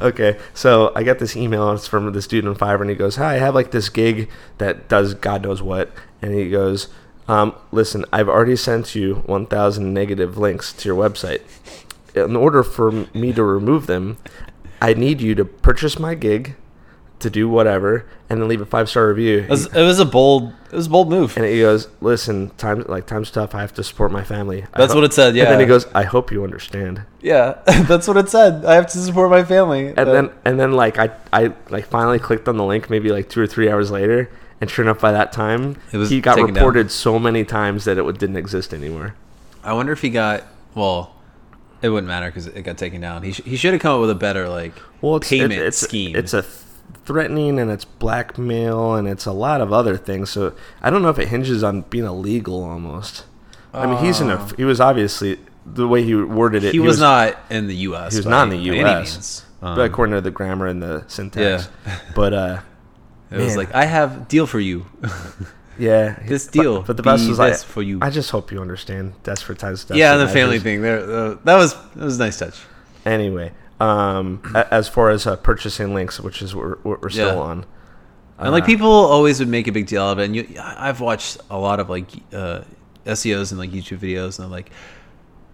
okay, 0.00 0.38
so 0.52 0.92
I 0.94 1.04
got 1.04 1.18
this 1.18 1.36
email. 1.36 1.72
It's 1.72 1.86
from 1.86 2.12
this 2.12 2.26
dude 2.26 2.46
on 2.46 2.54
Fiverr, 2.54 2.82
and 2.82 2.90
he 2.90 2.96
goes, 2.96 3.16
"Hi, 3.16 3.36
I 3.36 3.38
have 3.38 3.54
like 3.54 3.70
this 3.70 3.88
gig 3.88 4.28
that 4.58 4.88
does 4.88 5.14
God 5.14 5.42
knows 5.44 5.62
what." 5.62 5.90
And 6.20 6.34
he 6.34 6.50
goes, 6.50 6.88
um, 7.28 7.54
"Listen, 7.72 8.04
I've 8.12 8.28
already 8.28 8.56
sent 8.56 8.94
you 8.94 9.22
1,000 9.26 9.94
negative 9.94 10.36
links 10.36 10.72
to 10.74 10.88
your 10.88 10.96
website. 10.98 11.40
In 12.14 12.36
order 12.36 12.62
for 12.62 12.90
me 13.14 13.32
to 13.32 13.42
remove 13.42 13.86
them, 13.86 14.18
I 14.82 14.92
need 14.92 15.20
you 15.22 15.34
to 15.34 15.44
purchase 15.44 15.98
my 15.98 16.14
gig, 16.14 16.56
to 17.20 17.30
do 17.30 17.48
whatever, 17.48 18.04
and 18.28 18.40
then 18.40 18.48
leave 18.48 18.60
a 18.60 18.66
five 18.66 18.88
star 18.88 19.08
review." 19.08 19.38
it, 19.38 19.48
was, 19.50 19.66
it 19.74 19.82
was 19.82 19.98
a 19.98 20.04
bold. 20.04 20.52
It 20.70 20.76
was 20.76 20.86
a 20.86 20.90
bold 20.90 21.08
move. 21.08 21.36
and 21.36 21.46
he 21.46 21.60
goes, 21.60 21.88
"Listen, 22.00 22.50
time 22.58 22.84
like 22.88 23.06
time's 23.06 23.30
tough. 23.30 23.54
I 23.54 23.60
have 23.62 23.72
to 23.74 23.84
support 23.84 24.12
my 24.12 24.22
family." 24.24 24.64
I 24.74 24.78
That's 24.78 24.92
ho-" 24.92 24.98
what 24.98 25.04
it 25.04 25.12
said, 25.12 25.34
Yeah. 25.36 25.44
And 25.44 25.52
then 25.52 25.60
he 25.60 25.66
goes, 25.66 25.86
"I 25.94 26.02
hope 26.04 26.30
you 26.30 26.44
understand." 26.44 27.02
Yeah, 27.22 27.58
that's 27.88 28.06
what 28.06 28.16
it 28.16 28.28
said. 28.28 28.64
I 28.64 28.74
have 28.74 28.86
to 28.88 28.98
support 28.98 29.30
my 29.30 29.44
family. 29.44 29.88
and 29.88 29.96
then 29.96 30.30
and 30.44 30.60
then 30.60 30.72
like 30.72 30.98
I 30.98 31.10
I 31.32 31.52
like 31.70 31.86
finally 31.86 32.18
clicked 32.18 32.48
on 32.48 32.56
the 32.56 32.64
link 32.64 32.90
maybe 32.90 33.10
like 33.10 33.28
two 33.28 33.40
or 33.40 33.46
three 33.46 33.70
hours 33.70 33.90
later, 33.90 34.30
and 34.60 34.68
sure 34.70 34.84
enough, 34.84 35.00
by 35.00 35.12
that 35.12 35.32
time 35.32 35.76
It 35.92 35.96
was 35.96 36.10
he 36.10 36.20
got 36.20 36.34
taken 36.34 36.52
down. 36.54 36.62
reported 36.62 36.90
so 36.90 37.18
many 37.18 37.44
times 37.44 37.84
that 37.86 37.96
it 37.98 38.18
didn't 38.18 38.36
exist 38.36 38.74
anymore. 38.74 39.14
I 39.64 39.72
wonder 39.72 39.92
if 39.92 40.02
he 40.02 40.10
got. 40.10 40.44
Well, 40.74 41.14
it 41.82 41.88
wouldn't 41.88 42.06
matter 42.08 42.26
because 42.26 42.46
it 42.48 42.62
got 42.62 42.76
taken 42.78 43.00
down. 43.00 43.22
He 43.22 43.32
sh- 43.32 43.42
he 43.44 43.56
should 43.56 43.72
have 43.72 43.80
come 43.80 43.94
up 43.94 44.00
with 44.02 44.10
a 44.10 44.14
better 44.14 44.46
like 44.48 44.74
Well, 45.00 45.16
it's 45.16 45.28
payment 45.28 45.52
it, 45.54 45.60
it's 45.60 45.78
scheme. 45.78 46.14
it's 46.14 46.34
a 46.34 46.42
th- 46.42 46.52
threatening 47.04 47.58
and 47.58 47.70
it's 47.70 47.84
blackmail 47.84 48.94
and 48.94 49.08
it's 49.08 49.26
a 49.26 49.32
lot 49.32 49.60
of 49.60 49.72
other 49.72 49.96
things. 49.96 50.30
So 50.30 50.54
I 50.82 50.90
don't 50.90 51.02
know 51.02 51.10
if 51.10 51.18
it 51.18 51.28
hinges 51.28 51.62
on 51.62 51.82
being 51.82 52.04
illegal 52.04 52.62
almost. 52.64 53.24
I 53.72 53.86
mean, 53.86 54.04
he's 54.04 54.20
in 54.20 54.30
a 54.30 54.36
Uh, 54.36 54.48
he 54.56 54.64
was 54.64 54.80
obviously 54.80 55.38
the 55.66 55.86
way 55.86 56.02
he 56.02 56.14
worded 56.14 56.64
it. 56.64 56.72
he, 56.72 56.80
was, 56.80 56.98
not 57.00 57.36
in 57.50 57.66
the 57.66 57.76
U.S. 57.76 58.12
he 58.12 58.18
was 58.18 58.26
not 58.26 58.44
in 58.44 58.50
the 58.50 58.64
U.S. 58.74 59.14
means. 59.14 59.44
but 59.60 59.68
Um, 59.68 59.80
according 59.80 60.14
to 60.14 60.20
the 60.20 60.30
grammar 60.30 60.66
and 60.66 60.82
the 60.82 61.04
syntax. 61.08 61.68
Yeah. 61.86 61.98
But 62.14 62.32
uh, 62.32 62.60
it 63.30 63.38
was 63.38 63.56
like 63.56 63.74
I 63.74 63.84
have 63.84 64.28
deal 64.28 64.46
for 64.46 64.60
you. 64.60 64.86
yeah, 65.78 66.18
This 66.26 66.46
deal 66.46 66.82
But, 66.82 66.96
the 66.96 67.02
best 67.02 67.28
was 67.28 67.40
I, 67.40 67.50
this 67.50 67.62
for 67.64 67.82
you. 67.82 67.98
I 68.00 68.10
just 68.10 68.30
hope 68.30 68.52
you 68.52 68.60
understand. 68.60 69.14
Desperate 69.22 69.58
times. 69.58 69.86
yeah, 69.92 70.16
the 70.16 70.28
family 70.28 70.58
thing. 70.58 70.82
There, 70.82 71.00
uh, 71.00 71.36
that 71.44 71.56
was 71.56 71.74
that 71.74 72.04
was 72.04 72.16
a 72.16 72.24
nice 72.24 72.38
touch. 72.38 72.58
Anyway, 73.04 73.52
um, 73.80 74.42
as 74.70 74.88
far 74.88 75.10
as 75.10 75.26
uh, 75.26 75.36
purchasing 75.36 75.94
links, 75.94 76.18
which 76.20 76.40
is 76.42 76.54
what 76.54 76.84
we're, 76.84 76.96
we're 77.02 77.10
still 77.10 77.34
Yeah. 77.34 77.40
on, 77.40 77.64
And 78.38 78.52
like 78.52 78.64
Uh, 78.64 78.66
people 78.66 78.90
always 78.90 79.38
would 79.40 79.48
make 79.48 79.66
a 79.68 79.72
big 79.72 79.86
deal 79.86 80.02
of 80.10 80.18
it. 80.18 80.24
And 80.24 80.36
you, 80.36 80.46
I've 80.60 81.00
watched 81.00 81.38
a 81.50 81.58
lot 81.58 81.80
of 81.80 81.88
like 81.90 82.08
uh, 82.32 82.60
SEOs 83.06 83.50
and 83.52 83.58
like 83.60 83.70
YouTube 83.70 83.98
videos, 83.98 84.38
and 84.38 84.44
they're 84.46 84.56
like, 84.56 84.70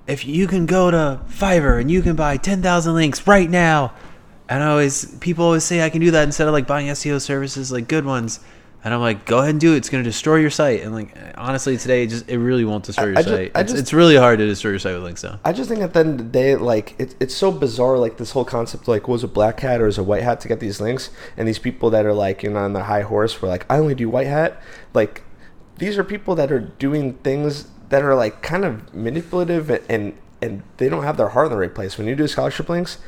if 0.06 0.24
you 0.26 0.46
can 0.48 0.66
go 0.66 0.90
to 0.90 1.20
Fiverr 1.28 1.80
and 1.80 1.90
you 1.90 2.02
can 2.02 2.16
buy 2.16 2.36
ten 2.36 2.60
thousand 2.62 2.94
links 2.94 3.26
right 3.26 3.48
now, 3.50 3.92
and 4.48 4.62
I 4.62 4.70
always 4.70 5.04
people 5.20 5.44
always 5.44 5.64
say 5.64 5.84
I 5.84 5.90
can 5.90 6.00
do 6.00 6.10
that 6.12 6.24
instead 6.24 6.48
of 6.48 6.52
like 6.52 6.66
buying 6.66 6.88
SEO 6.88 7.20
services 7.20 7.70
like 7.70 7.86
good 7.88 8.04
ones. 8.04 8.40
And 8.84 8.92
I'm 8.92 9.00
like, 9.00 9.24
go 9.26 9.38
ahead 9.38 9.50
and 9.50 9.60
do 9.60 9.74
it. 9.74 9.76
It's 9.76 9.88
going 9.88 10.02
to 10.02 10.08
destroy 10.10 10.36
your 10.36 10.50
site. 10.50 10.82
And 10.82 10.92
like, 10.92 11.16
honestly, 11.36 11.76
today 11.76 12.02
it 12.02 12.08
just 12.08 12.28
it 12.28 12.38
really 12.38 12.64
won't 12.64 12.84
destroy 12.84 13.06
your 13.10 13.18
I 13.18 13.22
ju- 13.22 13.28
site. 13.28 13.52
I 13.54 13.60
it's, 13.60 13.72
just- 13.72 13.80
it's 13.82 13.92
really 13.92 14.16
hard 14.16 14.38
to 14.40 14.46
destroy 14.46 14.70
your 14.72 14.80
site 14.80 14.94
with 14.94 15.04
links 15.04 15.22
now. 15.22 15.38
I 15.44 15.52
just 15.52 15.68
think 15.68 15.82
at 15.82 15.92
the 15.94 16.00
end 16.00 16.10
of 16.20 16.26
the 16.26 16.32
day, 16.32 16.56
like 16.56 16.94
it, 16.98 17.14
it's 17.20 17.34
so 17.34 17.52
bizarre. 17.52 17.96
Like 17.98 18.16
this 18.16 18.32
whole 18.32 18.44
concept, 18.44 18.88
like 18.88 19.06
was 19.06 19.22
a 19.22 19.28
black 19.28 19.60
hat 19.60 19.80
or 19.80 19.86
is 19.86 19.98
a 19.98 20.02
white 20.02 20.22
hat 20.22 20.40
to 20.40 20.48
get 20.48 20.58
these 20.60 20.80
links, 20.80 21.10
and 21.36 21.46
these 21.46 21.60
people 21.60 21.90
that 21.90 22.04
are 22.06 22.12
like 22.12 22.42
you 22.42 22.50
know 22.50 22.58
on 22.60 22.72
the 22.72 22.84
high 22.84 23.02
horse 23.02 23.40
were 23.40 23.48
like, 23.48 23.64
I 23.70 23.78
only 23.78 23.94
do 23.94 24.08
white 24.08 24.26
hat. 24.26 24.60
Like 24.94 25.22
these 25.78 25.96
are 25.96 26.04
people 26.04 26.34
that 26.34 26.50
are 26.50 26.60
doing 26.60 27.14
things 27.18 27.68
that 27.88 28.02
are 28.02 28.14
like 28.14 28.42
kind 28.42 28.64
of 28.64 28.94
manipulative 28.94 29.70
and, 29.88 30.14
and 30.40 30.62
they 30.78 30.88
don't 30.88 31.02
have 31.04 31.16
their 31.16 31.28
heart 31.28 31.46
in 31.46 31.52
the 31.52 31.58
right 31.58 31.74
place. 31.74 31.98
When 31.98 32.06
you 32.06 32.16
do 32.16 32.26
scholarship 32.26 32.68
links. 32.68 32.98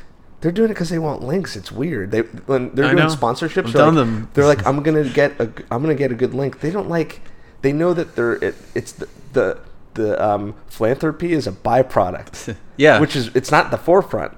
They're 0.45 0.51
doing 0.51 0.69
it 0.69 0.73
because 0.75 0.91
they 0.91 0.99
want 0.99 1.23
links. 1.23 1.55
It's 1.55 1.71
weird. 1.71 2.11
They 2.11 2.19
when 2.19 2.69
they're 2.75 2.85
I 2.85 2.89
doing 2.91 2.99
know. 3.07 3.07
sponsorships. 3.15 3.65
I've 3.65 3.73
they're 3.73 3.81
done 3.81 3.95
like, 3.95 4.05
them. 4.05 4.29
They're 4.35 4.45
like, 4.45 4.63
I'm 4.67 4.83
gonna 4.83 5.09
get 5.09 5.31
a, 5.39 5.51
I'm 5.71 5.81
gonna 5.81 5.95
get 5.95 6.11
a 6.11 6.13
good 6.13 6.35
link. 6.35 6.59
They 6.59 6.69
don't 6.69 6.87
like, 6.87 7.19
they 7.63 7.73
know 7.73 7.95
that 7.95 8.15
they're, 8.15 8.33
it, 8.33 8.53
it's 8.75 8.91
the, 8.91 9.09
the, 9.33 9.59
the 9.95 10.23
um, 10.23 10.53
philanthropy 10.67 11.33
is 11.33 11.47
a 11.47 11.51
byproduct. 11.51 12.55
Yeah. 12.77 12.99
which 12.99 13.15
is 13.15 13.35
it's 13.35 13.49
not 13.49 13.71
the 13.71 13.77
forefront. 13.79 14.33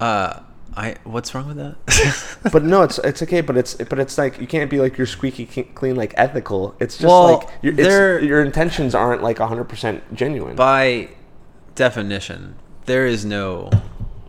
Uh, 0.00 0.40
I 0.74 0.96
what's 1.04 1.32
wrong 1.32 1.46
with 1.46 1.58
that? 1.58 2.40
But 2.52 2.64
no, 2.64 2.82
it's 2.82 2.98
it's 2.98 3.22
okay. 3.22 3.40
But 3.40 3.56
it's 3.56 3.74
but 3.74 4.00
it's 4.00 4.18
like 4.18 4.40
you 4.40 4.48
can't 4.48 4.68
be 4.68 4.80
like 4.80 4.98
you're 4.98 5.06
squeaky 5.06 5.46
clean 5.46 5.94
like 5.94 6.12
ethical. 6.16 6.74
It's 6.80 6.96
just 6.96 7.06
Well, 7.06 7.38
like 7.38 7.48
your 7.62 8.18
your 8.18 8.42
intentions 8.42 8.96
aren't 8.96 9.22
like 9.22 9.38
100 9.38 9.64
percent 9.68 10.12
genuine. 10.12 10.56
by 10.56 11.10
definition, 11.76 12.56
there 12.86 13.06
is 13.06 13.24
no 13.24 13.70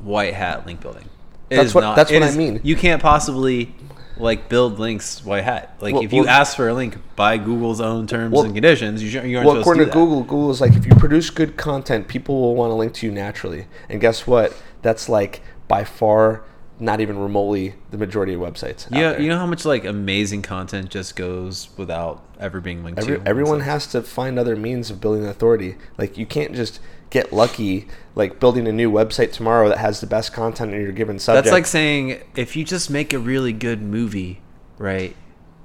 white 0.02 0.36
hat 0.36 0.68
link 0.68 0.80
building. 0.82 1.10
It 1.54 1.58
That's 1.58 1.74
what- 1.76 1.82
not- 1.82 1.96
that's 1.96 2.12
what 2.12 2.24
I 2.24 2.32
mean. 2.32 2.60
You 2.64 2.76
can't 2.76 3.02
possibly 3.02 3.74
like 4.18 4.48
build 4.48 4.78
links 4.80 5.26
white 5.26 5.44
hat. 5.44 5.76
Like 5.82 5.94
Well- 5.96 6.04
if 6.04 6.14
you 6.14 6.22
well- 6.22 6.30
ask 6.30 6.56
for 6.56 6.68
a 6.70 6.74
link 6.74 6.98
by 7.16 7.38
Google's 7.38 7.82
own 7.82 8.06
terms 8.08 8.32
Well- 8.34 8.44
and 8.44 8.54
conditions, 8.54 9.02
you, 9.04 9.10
you 9.22 9.38
aren't 9.38 9.48
Well, 9.50 9.58
according 9.60 9.82
to 9.82 9.86
to 9.86 9.92
do 9.92 10.00
that. 10.00 10.06
Google, 10.06 10.22
Google's 10.24 10.62
like 10.62 10.74
if 10.74 10.86
you 10.86 10.94
produce 10.96 11.30
good 11.30 11.58
content, 11.58 12.08
people 12.08 12.40
will 12.42 12.56
want 12.56 12.70
to 12.72 12.76
link 12.76 12.94
to 12.94 13.06
you 13.08 13.12
naturally. 13.12 13.66
And 13.90 14.00
guess 14.00 14.28
what? 14.28 14.54
That's 14.82 15.10
like 15.10 15.42
by 15.68 15.84
far 15.84 16.42
not 16.80 17.00
even 17.00 17.18
remotely 17.18 17.76
the 17.92 17.98
majority 17.98 18.34
of 18.34 18.42
websites. 18.42 18.88
Yeah, 18.92 19.18
you 19.18 19.30
know 19.30 19.38
how 19.38 19.46
much 19.46 19.64
like 19.64 19.86
amazing 19.86 20.42
content 20.42 20.90
just 20.90 21.16
goes 21.16 21.70
without 21.78 22.22
ever 22.40 22.60
being 22.60 22.84
linked 22.84 23.00
Every, 23.00 23.20
to. 23.20 23.28
everyone 23.28 23.62
has 23.62 23.88
to 23.88 24.02
find 24.02 24.38
other 24.38 24.56
means 24.56 24.90
of 24.90 25.00
building 25.00 25.26
authority. 25.26 25.76
Like 25.98 26.18
you 26.18 26.26
can't 26.26 26.54
just 26.54 26.80
get 27.14 27.32
lucky, 27.32 27.88
like 28.16 28.40
building 28.40 28.68
a 28.68 28.72
new 28.72 28.92
website 28.92 29.32
tomorrow 29.32 29.70
that 29.70 29.78
has 29.78 30.02
the 30.02 30.08
best 30.08 30.34
content 30.34 30.74
in 30.74 30.82
your 30.82 30.92
given 30.92 31.20
subject. 31.20 31.46
That's 31.46 31.54
like 31.54 31.68
saying 31.68 32.22
if 32.36 32.56
you 32.56 32.66
just 32.66 32.90
make 32.90 33.14
a 33.14 33.20
really 33.20 33.54
good 33.54 33.84
movie, 33.84 34.42
right? 34.80 35.16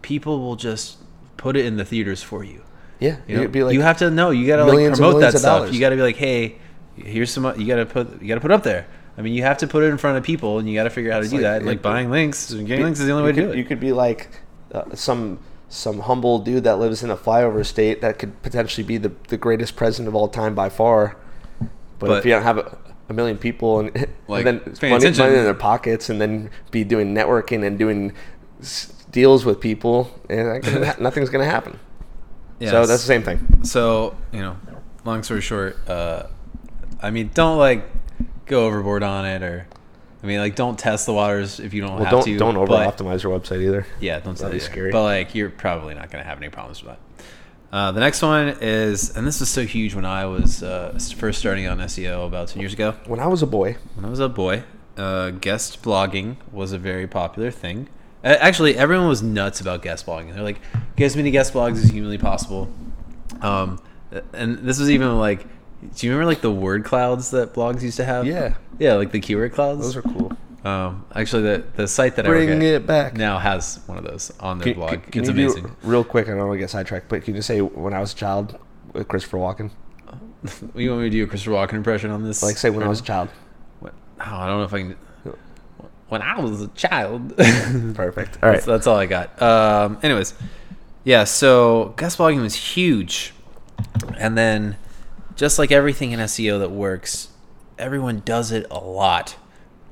People 0.02 0.40
will 0.40 0.56
just 0.56 0.98
put 1.38 1.56
it 1.56 1.64
in 1.64 1.76
the 1.78 1.86
theaters 1.86 2.22
for 2.22 2.44
you. 2.44 2.62
yeah, 3.00 3.16
You, 3.26 3.38
know? 3.38 3.48
be 3.48 3.64
like 3.64 3.72
you 3.72 3.80
have 3.80 3.96
to 3.98 4.10
know. 4.10 4.30
You 4.30 4.46
gotta 4.46 4.64
like 4.64 4.92
promote 4.94 5.20
that 5.22 5.30
stuff. 5.32 5.42
dollars. 5.42 5.74
You 5.74 5.80
gotta 5.80 5.96
be 5.96 6.02
like, 6.02 6.16
hey, 6.16 6.58
here's 6.96 7.30
some. 7.30 7.44
You 7.58 7.66
gotta 7.66 7.86
put. 7.86 8.20
You 8.20 8.28
gotta 8.28 8.40
put 8.42 8.50
up 8.52 8.62
there. 8.62 8.86
I 9.16 9.22
mean, 9.22 9.32
you 9.32 9.42
have 9.42 9.58
to 9.58 9.66
put 9.66 9.82
it 9.82 9.86
in 9.86 9.96
front 9.98 10.18
of 10.18 10.22
people, 10.24 10.58
and 10.58 10.68
you 10.68 10.74
gotta 10.74 10.90
figure 10.90 11.10
out 11.10 11.14
how 11.14 11.20
to 11.20 11.24
It's 11.24 11.30
do 11.30 11.36
like- 11.38 11.42
that. 11.42 11.64
Like 11.64 11.76
it- 11.78 11.82
buying 11.82 12.10
links, 12.10 12.52
getting 12.52 12.84
links 12.84 13.00
is 13.00 13.06
the 13.06 13.12
only 13.12 13.24
way 13.24 13.32
could, 13.32 13.40
to 13.40 13.46
do 13.46 13.52
it. 13.52 13.56
You 13.58 13.64
could 13.64 13.80
be 13.80 13.92
like 13.92 14.28
uh, 14.72 14.94
some 14.94 15.38
some 15.70 16.00
humble 16.00 16.38
dude 16.40 16.64
that 16.64 16.78
lives 16.78 17.02
in 17.02 17.10
a 17.10 17.16
flyover 17.16 17.64
state 17.64 18.00
that 18.02 18.18
could 18.18 18.40
potentially 18.42 18.84
be 18.86 18.96
the, 18.96 19.12
the 19.28 19.36
greatest 19.36 19.76
president 19.76 20.08
of 20.08 20.14
all 20.14 20.28
time 20.28 20.54
by 20.54 20.68
far. 20.68 21.16
But, 21.98 22.06
But- 22.08 22.18
if 22.18 22.24
you 22.24 22.32
don't 22.32 22.42
have 22.42 22.58
a, 22.58 22.78
a 23.08 23.12
million 23.12 23.38
people 23.38 23.80
and, 23.80 23.90
Like, 24.28 24.44
and 24.46 24.60
then 24.60 24.74
money, 24.82 24.96
attention. 24.96 25.24
money 25.24 25.36
in 25.38 25.44
their 25.44 25.54
pockets 25.54 26.10
and 26.10 26.20
then 26.20 26.50
be 26.70 26.84
doing 26.84 27.14
networking 27.14 27.66
and 27.66 27.78
doing 27.78 28.12
deals 29.10 29.44
with 29.44 29.60
people, 29.60 30.10
and 30.28 30.64
ha- 30.64 30.96
nothing's 31.00 31.30
going 31.30 31.44
to 31.44 31.50
happen. 31.50 31.78
So 32.60 32.84
that's 32.84 32.88
the 32.88 32.98
same 32.98 33.22
thing. 33.22 33.64
So 33.64 34.16
you 34.32 34.40
know, 34.40 34.56
long 35.04 35.22
story 35.22 35.40
short, 35.40 35.76
uh, 35.88 36.24
I 37.00 37.10
mean, 37.10 37.30
don't 37.32 37.56
like 37.58 37.88
go 38.46 38.66
overboard 38.66 39.02
on 39.04 39.24
it, 39.26 39.42
or 39.42 39.66
I 40.22 40.26
mean, 40.26 40.40
like 40.40 40.56
don't 40.56 40.76
test 40.78 41.06
the 41.06 41.12
waters 41.12 41.60
if 41.60 41.72
you 41.72 41.80
don't 41.80 41.94
Well, 41.94 42.04
have 42.04 42.10
don't 42.10 42.24
to. 42.24 42.36
don't 42.38 42.56
over 42.56 42.72
optimize 42.72 43.22
your 43.22 43.38
website 43.38 43.62
either. 43.62 43.86
Yeah, 44.00 44.18
don't 44.20 44.36
That'd 44.36 44.52
be 44.52 44.58
that. 44.58 44.64
scary. 44.64 44.90
But 44.90 45.04
like, 45.04 45.34
you're 45.36 45.50
probably 45.50 45.94
not 45.94 46.10
going 46.10 46.22
to 46.22 46.28
have 46.28 46.38
any 46.38 46.48
problems 46.48 46.82
with 46.82 46.90
that. 46.92 46.98
Uh, 47.70 47.92
the 47.92 48.00
next 48.00 48.22
one 48.22 48.56
is, 48.60 49.14
and 49.16 49.26
this 49.26 49.40
was 49.40 49.48
so 49.50 49.64
huge 49.66 49.94
when 49.94 50.06
I 50.06 50.24
was 50.24 50.62
uh, 50.62 50.98
first 51.16 51.38
starting 51.38 51.66
on 51.66 51.78
SEO 51.78 52.26
about 52.26 52.48
ten 52.48 52.60
years 52.60 52.72
ago. 52.72 52.92
When 53.06 53.20
I 53.20 53.26
was 53.26 53.42
a 53.42 53.46
boy, 53.46 53.76
When 53.94 54.04
I 54.06 54.08
was 54.08 54.20
a 54.20 54.28
boy, 54.28 54.64
uh, 54.96 55.30
guest 55.30 55.82
blogging 55.82 56.36
was 56.50 56.72
a 56.72 56.78
very 56.78 57.06
popular 57.06 57.50
thing. 57.50 57.88
Actually, 58.24 58.76
everyone 58.76 59.06
was 59.06 59.22
nuts 59.22 59.60
about 59.60 59.82
guest 59.82 60.06
blogging. 60.06 60.34
They're 60.34 60.42
like, 60.42 60.60
get 60.96 61.06
as 61.06 61.16
many 61.16 61.30
guest 61.30 61.52
blogs 61.52 61.76
as 61.76 61.90
humanly 61.90 62.18
possible. 62.18 62.68
Um, 63.42 63.80
and 64.32 64.58
this 64.58 64.78
was 64.80 64.90
even 64.90 65.16
like, 65.18 65.46
do 65.94 66.06
you 66.06 66.12
remember 66.12 66.26
like 66.26 66.40
the 66.40 66.50
word 66.50 66.84
clouds 66.84 67.30
that 67.30 67.54
blogs 67.54 67.82
used 67.82 67.98
to 67.98 68.04
have? 68.04 68.26
Yeah. 68.26 68.54
yeah, 68.78 68.94
like 68.94 69.12
the 69.12 69.20
keyword 69.20 69.52
clouds. 69.52 69.82
those 69.82 69.96
are 69.96 70.02
cool. 70.02 70.32
Um, 70.64 71.04
actually, 71.14 71.42
the 71.44 71.64
the 71.76 71.86
site 71.88 72.16
that 72.16 72.26
I 72.26 72.28
Bring 72.28 72.48
work 72.48 72.56
at 72.58 72.62
it 72.62 72.86
back. 72.86 73.14
now 73.16 73.38
has 73.38 73.80
one 73.86 73.96
of 73.96 74.04
those 74.04 74.32
on 74.40 74.58
their 74.58 74.66
Can, 74.72 74.74
blog. 74.74 74.90
can- 74.90 75.00
can 75.02 75.20
it's 75.20 75.28
you 75.28 75.34
do- 75.34 75.42
amazing. 75.44 75.76
real 75.82 76.04
quick, 76.04 76.26
I 76.26 76.30
don't 76.30 76.40
want 76.48 76.52
to 76.54 76.58
get 76.58 76.70
sidetracked, 76.70 77.08
but 77.08 77.22
can 77.22 77.34
you 77.34 77.38
just 77.38 77.46
say 77.48 77.60
when 77.60 77.94
I 77.94 78.00
was 78.00 78.12
a 78.12 78.16
child 78.16 78.58
with 78.92 79.06
Christopher 79.08 79.38
Walken? 79.38 79.70
you 80.74 80.90
want 80.90 81.02
me 81.02 81.10
to 81.10 81.10
do 81.10 81.24
a 81.24 81.26
Christopher 81.26 81.52
Walken 81.52 81.74
impression 81.74 82.10
on 82.10 82.24
this? 82.24 82.42
Like 82.42 82.56
say 82.56 82.70
when 82.70 82.82
I 82.82 82.88
was 82.88 83.00
a 83.00 83.04
child. 83.04 83.28
What- 83.80 83.94
Oh, 84.20 84.24
I 84.24 84.46
don't 84.48 84.58
know 84.58 84.64
if 84.64 84.74
I 84.74 84.78
can. 84.80 84.96
When 86.08 86.22
I 86.22 86.40
was 86.40 86.62
a 86.62 86.68
child. 86.68 87.36
Perfect. 87.94 88.38
All 88.42 88.48
right. 88.48 88.54
That's, 88.56 88.64
that's 88.66 88.86
all 88.86 88.96
I 88.96 89.06
got. 89.06 89.40
Um, 89.42 89.98
anyways, 90.02 90.34
yeah. 91.04 91.24
So 91.24 91.94
guest 91.96 92.18
blogging 92.18 92.40
was 92.42 92.54
huge, 92.54 93.32
and 94.16 94.36
then 94.36 94.76
just 95.36 95.58
like 95.58 95.70
everything 95.70 96.12
in 96.12 96.20
SEO 96.20 96.58
that 96.60 96.70
works, 96.70 97.28
everyone 97.78 98.22
does 98.24 98.50
it 98.52 98.66
a 98.70 98.78
lot, 98.78 99.36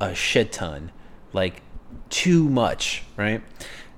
a 0.01 0.15
shit 0.15 0.53
ton, 0.53 0.93
like 1.33 1.63
too 2.11 2.49
much, 2.49 3.05
right? 3.17 3.43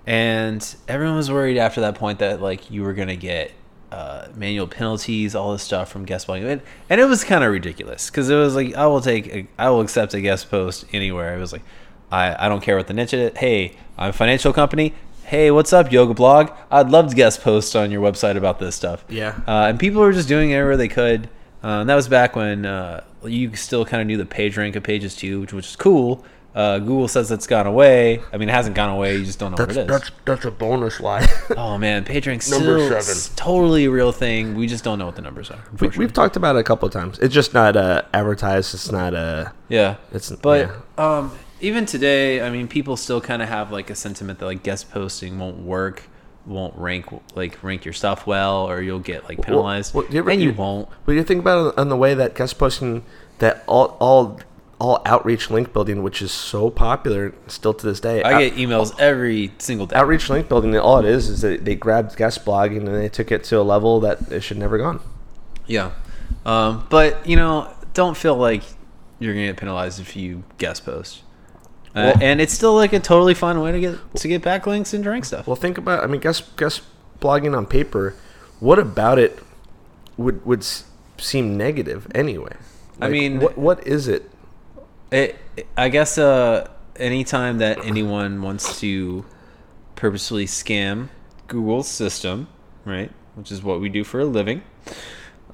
And 0.06 0.76
everyone 0.86 1.16
was 1.16 1.30
worried 1.30 1.58
after 1.58 1.80
that 1.82 1.94
point 1.94 2.18
that 2.20 2.40
like 2.40 2.70
you 2.70 2.82
were 2.82 2.94
gonna 2.94 3.16
get 3.16 3.52
uh, 3.92 4.28
manual 4.34 4.66
penalties, 4.66 5.34
all 5.34 5.52
this 5.52 5.62
stuff 5.62 5.90
from 5.90 6.04
guest 6.04 6.26
blogging, 6.26 6.50
and, 6.50 6.62
and 6.88 7.00
it 7.00 7.04
was 7.06 7.24
kind 7.24 7.44
of 7.44 7.52
ridiculous 7.52 8.10
because 8.10 8.30
it 8.30 8.36
was 8.36 8.54
like 8.54 8.74
I 8.74 8.86
will 8.86 9.00
take, 9.00 9.26
a, 9.28 9.46
I 9.58 9.70
will 9.70 9.80
accept 9.80 10.14
a 10.14 10.20
guest 10.20 10.50
post 10.50 10.84
anywhere. 10.92 11.36
It 11.36 11.40
was 11.40 11.52
like 11.52 11.62
I, 12.10 12.46
I 12.46 12.48
don't 12.48 12.62
care 12.62 12.76
what 12.76 12.86
the 12.86 12.94
niche 12.94 13.14
is. 13.14 13.36
Hey, 13.36 13.76
I'm 13.96 14.10
a 14.10 14.12
financial 14.12 14.52
company. 14.52 14.94
Hey, 15.24 15.50
what's 15.50 15.74
up, 15.74 15.92
yoga 15.92 16.14
blog? 16.14 16.50
I'd 16.70 16.88
love 16.88 17.10
to 17.10 17.14
guest 17.14 17.42
post 17.42 17.76
on 17.76 17.90
your 17.90 18.00
website 18.00 18.36
about 18.36 18.58
this 18.58 18.74
stuff. 18.74 19.04
Yeah. 19.10 19.38
Uh, 19.46 19.66
and 19.68 19.78
people 19.78 20.00
were 20.00 20.12
just 20.12 20.28
doing 20.28 20.50
it 20.50 20.54
wherever 20.54 20.76
they 20.76 20.88
could. 20.88 21.28
Uh, 21.62 21.80
and 21.80 21.90
that 21.90 21.96
was 21.96 22.08
back 22.08 22.34
when 22.34 22.64
uh, 22.64 23.04
you 23.24 23.54
still 23.56 23.84
kind 23.84 24.00
of 24.00 24.06
knew 24.06 24.16
the 24.16 24.26
page 24.26 24.56
rank 24.56 24.76
of 24.76 24.82
pages 24.82 25.14
too, 25.16 25.40
which, 25.40 25.52
which 25.52 25.66
is 25.66 25.76
cool. 25.76 26.24
Uh, 26.54 26.78
Google 26.78 27.06
says 27.06 27.30
it's 27.30 27.46
gone 27.46 27.66
away. 27.66 28.20
I 28.32 28.36
mean, 28.36 28.48
it 28.48 28.52
hasn't 28.52 28.74
gone 28.74 28.88
away. 28.90 29.16
You 29.16 29.24
just 29.24 29.38
don't 29.38 29.52
know 29.52 29.58
That's 29.58 29.76
what 29.76 29.82
it 29.82 29.90
is. 29.90 30.00
that's 30.00 30.10
that's 30.24 30.44
a 30.44 30.50
bonus 30.50 30.98
line. 30.98 31.26
oh 31.56 31.78
man, 31.78 32.04
page 32.04 32.26
rank's 32.26 32.50
Number 32.50 32.78
still 32.84 33.00
seven. 33.00 33.36
totally 33.36 33.84
a 33.84 33.90
real 33.90 34.10
thing. 34.12 34.54
We 34.56 34.66
just 34.66 34.82
don't 34.82 34.98
know 34.98 35.06
what 35.06 35.14
the 35.14 35.22
numbers 35.22 35.50
are. 35.50 35.62
We, 35.78 35.88
we've 35.90 36.12
talked 36.12 36.36
about 36.36 36.56
it 36.56 36.60
a 36.60 36.64
couple 36.64 36.86
of 36.86 36.92
times. 36.92 37.18
It's 37.20 37.34
just 37.34 37.54
not 37.54 37.76
uh, 37.76 38.02
advertised. 38.12 38.74
It's 38.74 38.90
not 38.90 39.14
uh, 39.14 39.50
yeah, 39.68 39.96
It's 40.12 40.30
but 40.32 40.68
yeah. 40.98 41.18
um, 41.18 41.38
even 41.60 41.86
today, 41.86 42.40
I 42.40 42.50
mean, 42.50 42.66
people 42.66 42.96
still 42.96 43.20
kind 43.20 43.42
of 43.42 43.48
have 43.48 43.70
like 43.70 43.90
a 43.90 43.94
sentiment 43.94 44.38
that 44.40 44.46
like 44.46 44.62
guest 44.64 44.90
posting 44.90 45.38
won't 45.38 45.58
work, 45.58 46.04
won't 46.48 46.74
rank 46.76 47.06
like 47.36 47.62
rank 47.62 47.84
your 47.84 47.94
stuff 47.94 48.26
well, 48.26 48.68
or 48.68 48.80
you'll 48.82 48.98
get 48.98 49.28
like 49.28 49.40
penalized, 49.42 49.94
well, 49.94 50.04
do 50.06 50.12
you 50.14 50.18
ever- 50.20 50.30
and 50.30 50.40
you 50.42 50.48
you- 50.50 50.54
won't. 50.56 50.88
But 51.04 51.12
you 51.12 51.22
think 51.22 51.40
about 51.40 51.74
it 51.74 51.78
on 51.78 51.88
the 51.88 51.96
way 51.96 52.14
that 52.14 52.34
guest 52.34 52.58
posting, 52.58 53.04
that 53.38 53.62
all 53.66 53.96
all 54.00 54.40
all 54.80 55.02
outreach 55.04 55.50
link 55.50 55.72
building, 55.72 56.04
which 56.04 56.22
is 56.22 56.30
so 56.30 56.70
popular 56.70 57.34
still 57.48 57.74
to 57.74 57.84
this 57.84 57.98
day. 57.98 58.22
I 58.22 58.48
get 58.48 58.54
emails 58.56 58.94
every 59.00 59.52
single 59.58 59.86
day. 59.86 59.96
outreach 59.96 60.30
link 60.30 60.48
building. 60.48 60.76
All 60.78 60.98
it 61.00 61.04
is 61.04 61.28
is 61.28 61.40
that 61.40 61.64
they 61.64 61.74
grabbed 61.74 62.16
guest 62.16 62.44
blogging 62.44 62.86
and 62.86 62.94
they 62.94 63.08
took 63.08 63.32
it 63.32 63.42
to 63.44 63.58
a 63.60 63.62
level 63.62 63.98
that 64.00 64.30
it 64.30 64.40
should 64.40 64.56
never 64.56 64.78
gone. 64.78 65.00
Yeah. 65.66 65.90
Um, 66.46 66.86
but, 66.90 67.26
you 67.26 67.34
know, 67.34 67.68
don't 67.92 68.16
feel 68.16 68.36
like 68.36 68.62
you're 69.18 69.34
going 69.34 69.46
to 69.46 69.52
get 69.52 69.58
penalized 69.58 69.98
if 69.98 70.14
you 70.14 70.44
guest 70.58 70.84
post. 70.84 71.22
Uh, 71.94 72.12
Well- 72.14 72.18
and 72.22 72.40
it's 72.40 72.52
still 72.52 72.74
like 72.74 72.92
a 72.92 73.00
totally 73.00 73.34
fun 73.34 73.60
way 73.60 73.72
to 73.72 73.80
get 73.80 73.94
to 74.16 74.28
get 74.28 74.42
backlinks 74.42 74.92
and 74.94 75.04
rank 75.06 75.24
stuff. 75.24 75.46
Well, 75.46 75.56
think 75.56 75.78
about. 75.78 76.04
I 76.04 76.06
mean, 76.06 76.20
guess 76.20 76.40
guest 76.56 76.82
blogging 77.20 77.56
on 77.56 77.66
paper. 77.66 78.14
What 78.60 78.78
about 78.78 79.18
it 79.18 79.38
would 80.16 80.44
would 80.44 80.64
seem 81.18 81.56
negative 81.56 82.06
anyway? 82.14 82.52
I 83.00 83.08
mean- 83.08 83.40
what 83.40 83.56
what 83.56 83.86
is 83.86 84.08
it? 84.08 84.30
It, 85.10 85.36
I 85.76 85.88
guess 85.88 86.18
uh, 86.18 86.68
anytime 86.96 87.58
that 87.58 87.84
anyone 87.84 88.42
wants 88.42 88.78
to 88.80 89.24
purposely 89.94 90.44
scam 90.46 91.08
Google's 91.46 91.88
system, 91.88 92.48
right, 92.84 93.10
which 93.34 93.50
is 93.50 93.62
what 93.62 93.80
we 93.80 93.88
do 93.88 94.04
for 94.04 94.20
a 94.20 94.24
living, 94.26 94.62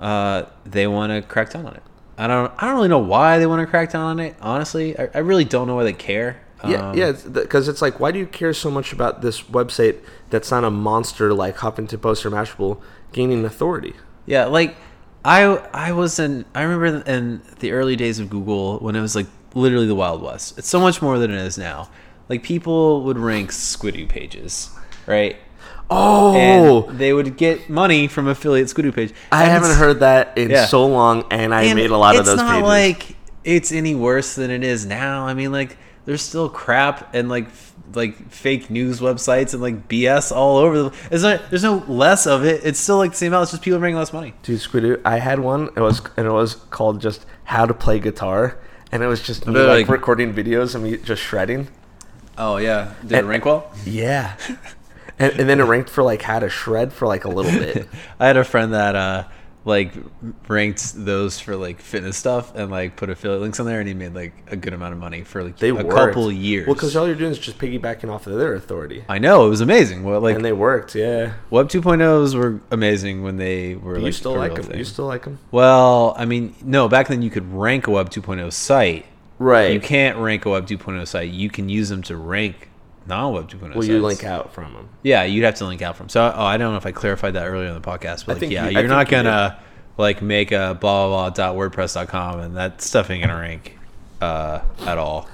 uh, 0.01 0.43
they 0.67 0.87
want 0.89 1.13
to 1.13 1.23
crack 1.23 1.51
down 1.53 1.67
on 1.67 1.75
it. 1.75 1.83
I 2.17 2.27
don't. 2.27 2.53
I 2.59 2.67
don't 2.67 2.77
really 2.77 2.89
know 2.89 2.99
why 2.99 3.39
they 3.39 3.47
want 3.47 3.61
to 3.61 3.67
crack 3.67 3.93
down 3.93 4.03
on 4.03 4.21
it. 4.21 4.37
Honestly, 4.41 4.99
I, 4.99 5.09
I 5.15 5.19
really 5.19 5.45
don't 5.45 5.67
know 5.67 5.75
why 5.77 5.85
they 5.85 5.93
care. 5.93 6.41
Yeah, 6.67 6.91
Um, 6.91 6.97
yeah, 6.97 7.13
because 7.13 7.69
it's 7.69 7.83
like, 7.83 8.01
why 8.01 8.11
do 8.11 8.19
you 8.19 8.27
care 8.27 8.55
so 8.55 8.71
much 8.71 8.93
about 8.93 9.21
this 9.21 9.43
website 9.43 9.99
that's 10.31 10.51
not 10.51 10.65
a 10.65 10.71
monster 10.71 11.35
like 11.35 11.59
Huffington 11.59 12.01
Post 12.01 12.25
or 12.25 12.31
Mashable 12.31 12.81
gaining 13.13 13.45
authority? 13.45 13.95
Yeah, 14.25 14.47
like 14.47 14.75
I 15.25 15.43
I 15.75 15.93
was 15.93 16.19
in 16.19 16.45
I 16.55 16.63
remember 16.63 17.03
in 17.11 17.43
the 17.59 17.73
early 17.73 17.97
days 17.97 18.19
of 18.19 18.31
Google 18.31 18.79
when 18.79 18.97
it 18.97 19.01
was 19.03 19.15
like 19.15 19.27
literally 19.55 19.87
the 19.87 19.95
Wild 19.95 20.23
West. 20.23 20.57
It's 20.59 20.69
so 20.69 20.81
much 20.81 21.03
more 21.03 21.19
than 21.19 21.31
it 21.31 21.39
is 21.39 21.59
now. 21.59 21.91
Like 22.31 22.43
people 22.43 23.03
would 23.03 23.19
rank 23.19 23.51
Squidoo 23.51 24.09
pages, 24.09 24.71
right? 25.07 25.37
Oh, 25.91 26.35
And 26.89 26.99
they 26.99 27.13
would 27.13 27.37
get 27.37 27.69
money 27.69 28.09
from 28.09 28.27
affiliate 28.27 28.69
Squidoo 28.69 28.95
page. 28.95 29.13
I 29.31 29.43
And 29.45 29.53
haven't 29.53 29.77
heard 29.77 30.01
that 30.01 30.37
in 30.39 30.51
Yeah. 30.51 30.67
so 30.67 30.87
long, 30.87 31.25
and 31.31 31.55
I 31.55 31.65
and 31.65 31.77
made 31.79 31.91
a 31.91 31.97
lot 31.97 32.17
of 32.17 32.25
those. 32.25 32.35
it's 32.35 32.43
not 32.43 32.53
pages. 32.53 32.67
like 32.69 33.17
it's 33.45 33.71
any 33.73 33.95
worse 33.95 34.35
than 34.35 34.51
it 34.51 34.65
is 34.65 34.87
now. 34.87 35.27
I 35.27 35.35
mean, 35.35 35.53
like 35.53 35.77
there's 36.07 36.23
still 36.23 36.49
crap 36.49 37.15
and 37.15 37.29
like 37.29 37.47
f- 37.47 37.73
like 37.95 38.31
fake 38.31 38.71
news 38.71 39.01
websites 39.01 39.53
and 39.53 39.63
like 39.63 39.87
BS 39.89 40.33
all 40.35 40.57
over. 40.57 40.85
The, 40.85 40.93
it's 41.11 41.23
not, 41.23 41.43
there's 41.51 41.63
no 41.63 41.85
less 41.87 42.27
of 42.27 42.45
it. 42.45 42.63
It's 42.65 42.81
still 42.81 42.97
like 42.97 43.11
the 43.13 43.17
same 43.19 43.33
amount. 43.33 43.43
It's 43.45 43.51
just 43.53 43.63
people 43.63 43.79
making 43.79 43.97
less 43.97 44.13
money. 44.13 44.33
Dude, 44.43 44.59
Squidoo, 44.61 45.01
I 45.05 45.19
had 45.19 45.39
one. 45.41 45.69
It 45.77 45.81
was 45.81 46.01
and 46.17 46.27
it 46.27 46.33
was 46.33 46.55
called 46.71 47.01
just 47.03 47.27
how 47.45 47.67
to 47.67 47.75
play 47.75 48.01
guitar, 48.01 48.59
and 48.91 49.03
it 49.03 49.07
was 49.07 49.23
just 49.23 49.47
me 49.47 49.53
like, 49.55 49.69
like- 49.69 49.89
recording 49.91 50.33
videos 50.33 50.75
of 50.75 50.83
me 50.83 50.97
just 50.97 51.21
shredding. 51.23 51.69
Oh 52.37 52.57
yeah, 52.57 52.95
did 53.07 53.19
it 53.19 53.25
rank 53.27 53.45
well? 53.45 53.71
Yeah, 53.85 54.33
and, 55.19 55.33
and 55.41 55.49
then 55.49 55.61
it 55.61 55.65
ranked 55.65 55.91
for 55.91 56.03
like 56.03 56.23
had 56.23 56.43
a 56.43 56.49
shred 56.49 56.93
for 56.93 57.07
like 57.07 57.25
a 57.25 57.29
little 57.31 57.53
bit. 57.53 57.89
I 58.21 58.27
had 58.27 58.37
a 58.37 58.45
friend 58.45 58.73
that 58.75 58.95
uh, 58.97 59.25
like 59.67 59.93
ranked 60.49 60.93
those 60.95 61.41
for 61.41 61.57
like 61.57 61.81
fitness 61.81 62.17
stuff 62.17 62.55
and 62.55 62.71
like 62.71 62.97
put 62.97 63.09
affiliate 63.11 63.41
links 63.41 63.59
on 63.61 63.67
there, 63.67 63.79
and 63.81 63.89
he 63.89 63.95
made 63.95 64.15
like 64.15 64.35
a 64.49 64.57
good 64.57 64.73
amount 64.75 64.93
of 64.93 64.99
money 64.99 65.23
for 65.25 65.43
like 65.43 65.59
They 65.59 65.71
a 65.71 65.75
worked. 65.75 65.91
couple 65.91 66.31
years. 66.31 66.67
Well, 66.67 66.75
because 66.75 66.95
all 66.97 67.07
you're 67.07 67.17
doing 67.17 67.31
is 67.33 67.39
just 67.39 67.59
piggybacking 67.59 68.11
off 68.11 68.27
of 68.27 68.37
their 68.37 68.55
authority, 68.55 69.05
I 69.09 69.19
know 69.19 69.47
it 69.47 69.49
was 69.49 69.61
amazing. 69.63 70.05
Well, 70.05 70.21
like 70.21 70.37
and 70.37 70.45
they 70.45 70.53
worked. 70.53 70.95
Yeah. 70.95 71.35
Web 71.51 71.69
2.0s 71.69 72.35
were 72.35 72.61
amazing 72.71 73.23
when 73.23 73.37
they 73.37 73.75
were 73.75 73.97
you 73.99 74.05
like 74.05 74.15
still 74.15 74.37
like 74.37 74.55
them? 74.55 74.65
thing. 74.65 74.79
You 74.79 74.85
still 74.85 75.07
like 75.07 75.25
them? 75.25 75.39
Well, 75.51 76.15
I 76.19 76.25
mean, 76.27 76.55
no, 76.63 76.89
back 76.89 77.09
then 77.09 77.23
you 77.23 77.31
could 77.31 77.51
rank 77.53 77.87
a 77.87 77.91
Web 77.91 78.11
2.0 78.11 78.53
site. 78.53 79.07
Right. 79.39 79.73
You 79.73 79.81
can't 79.81 80.19
rank 80.19 80.45
a 80.45 80.51
Web 80.51 80.67
2.0 80.67 81.07
site. 81.09 81.31
You 81.31 81.49
can 81.49 81.69
use 81.69 81.89
them 81.89 82.03
to 82.03 82.17
rank 82.17 82.69
non-Web 83.07 83.49
2.0 83.51 83.61
Will 83.75 83.83
sites. 83.83 83.89
you 83.89 84.01
link 84.03 84.25
out 84.25 84.53
from 84.53 84.73
them? 84.73 84.89
Yeah, 85.03 85.25
you'd 85.25 85.45
have 85.45 85.57
to 85.57 85.67
link 85.67 85.83
out 85.83 85.97
from. 85.97 86.09
So, 86.09 86.33
oh, 86.35 86.43
I 86.43 86.57
don't 86.57 86.73
know 86.73 86.79
if 86.79 86.87
I 86.87 86.93
clarified 86.93 87.35
that 87.35 87.47
earlier 87.47 87.69
in 87.69 87.75
the 87.75 87.81
podcast, 87.81 88.27
but 88.27 88.41
like, 88.41 88.51
yeah, 88.51 88.69
you, 88.69 88.79
you're 88.79 88.89
not 88.89 89.09
gonna 89.09 89.59
like 89.99 90.23
make 90.23 90.53
a 90.53 90.77
blah 90.81 91.09
blah 91.09 91.09
blah 91.09 91.31
dot 91.31 91.57
wordpress.com 91.57 92.41
and 92.41 92.57
that 92.57 92.81
stuff 92.83 93.11
ain't 93.11 93.23
gonna 93.25 93.41
rank 93.41 93.79
uh, 94.21 94.61
at 94.81 94.99
all. 94.99 95.29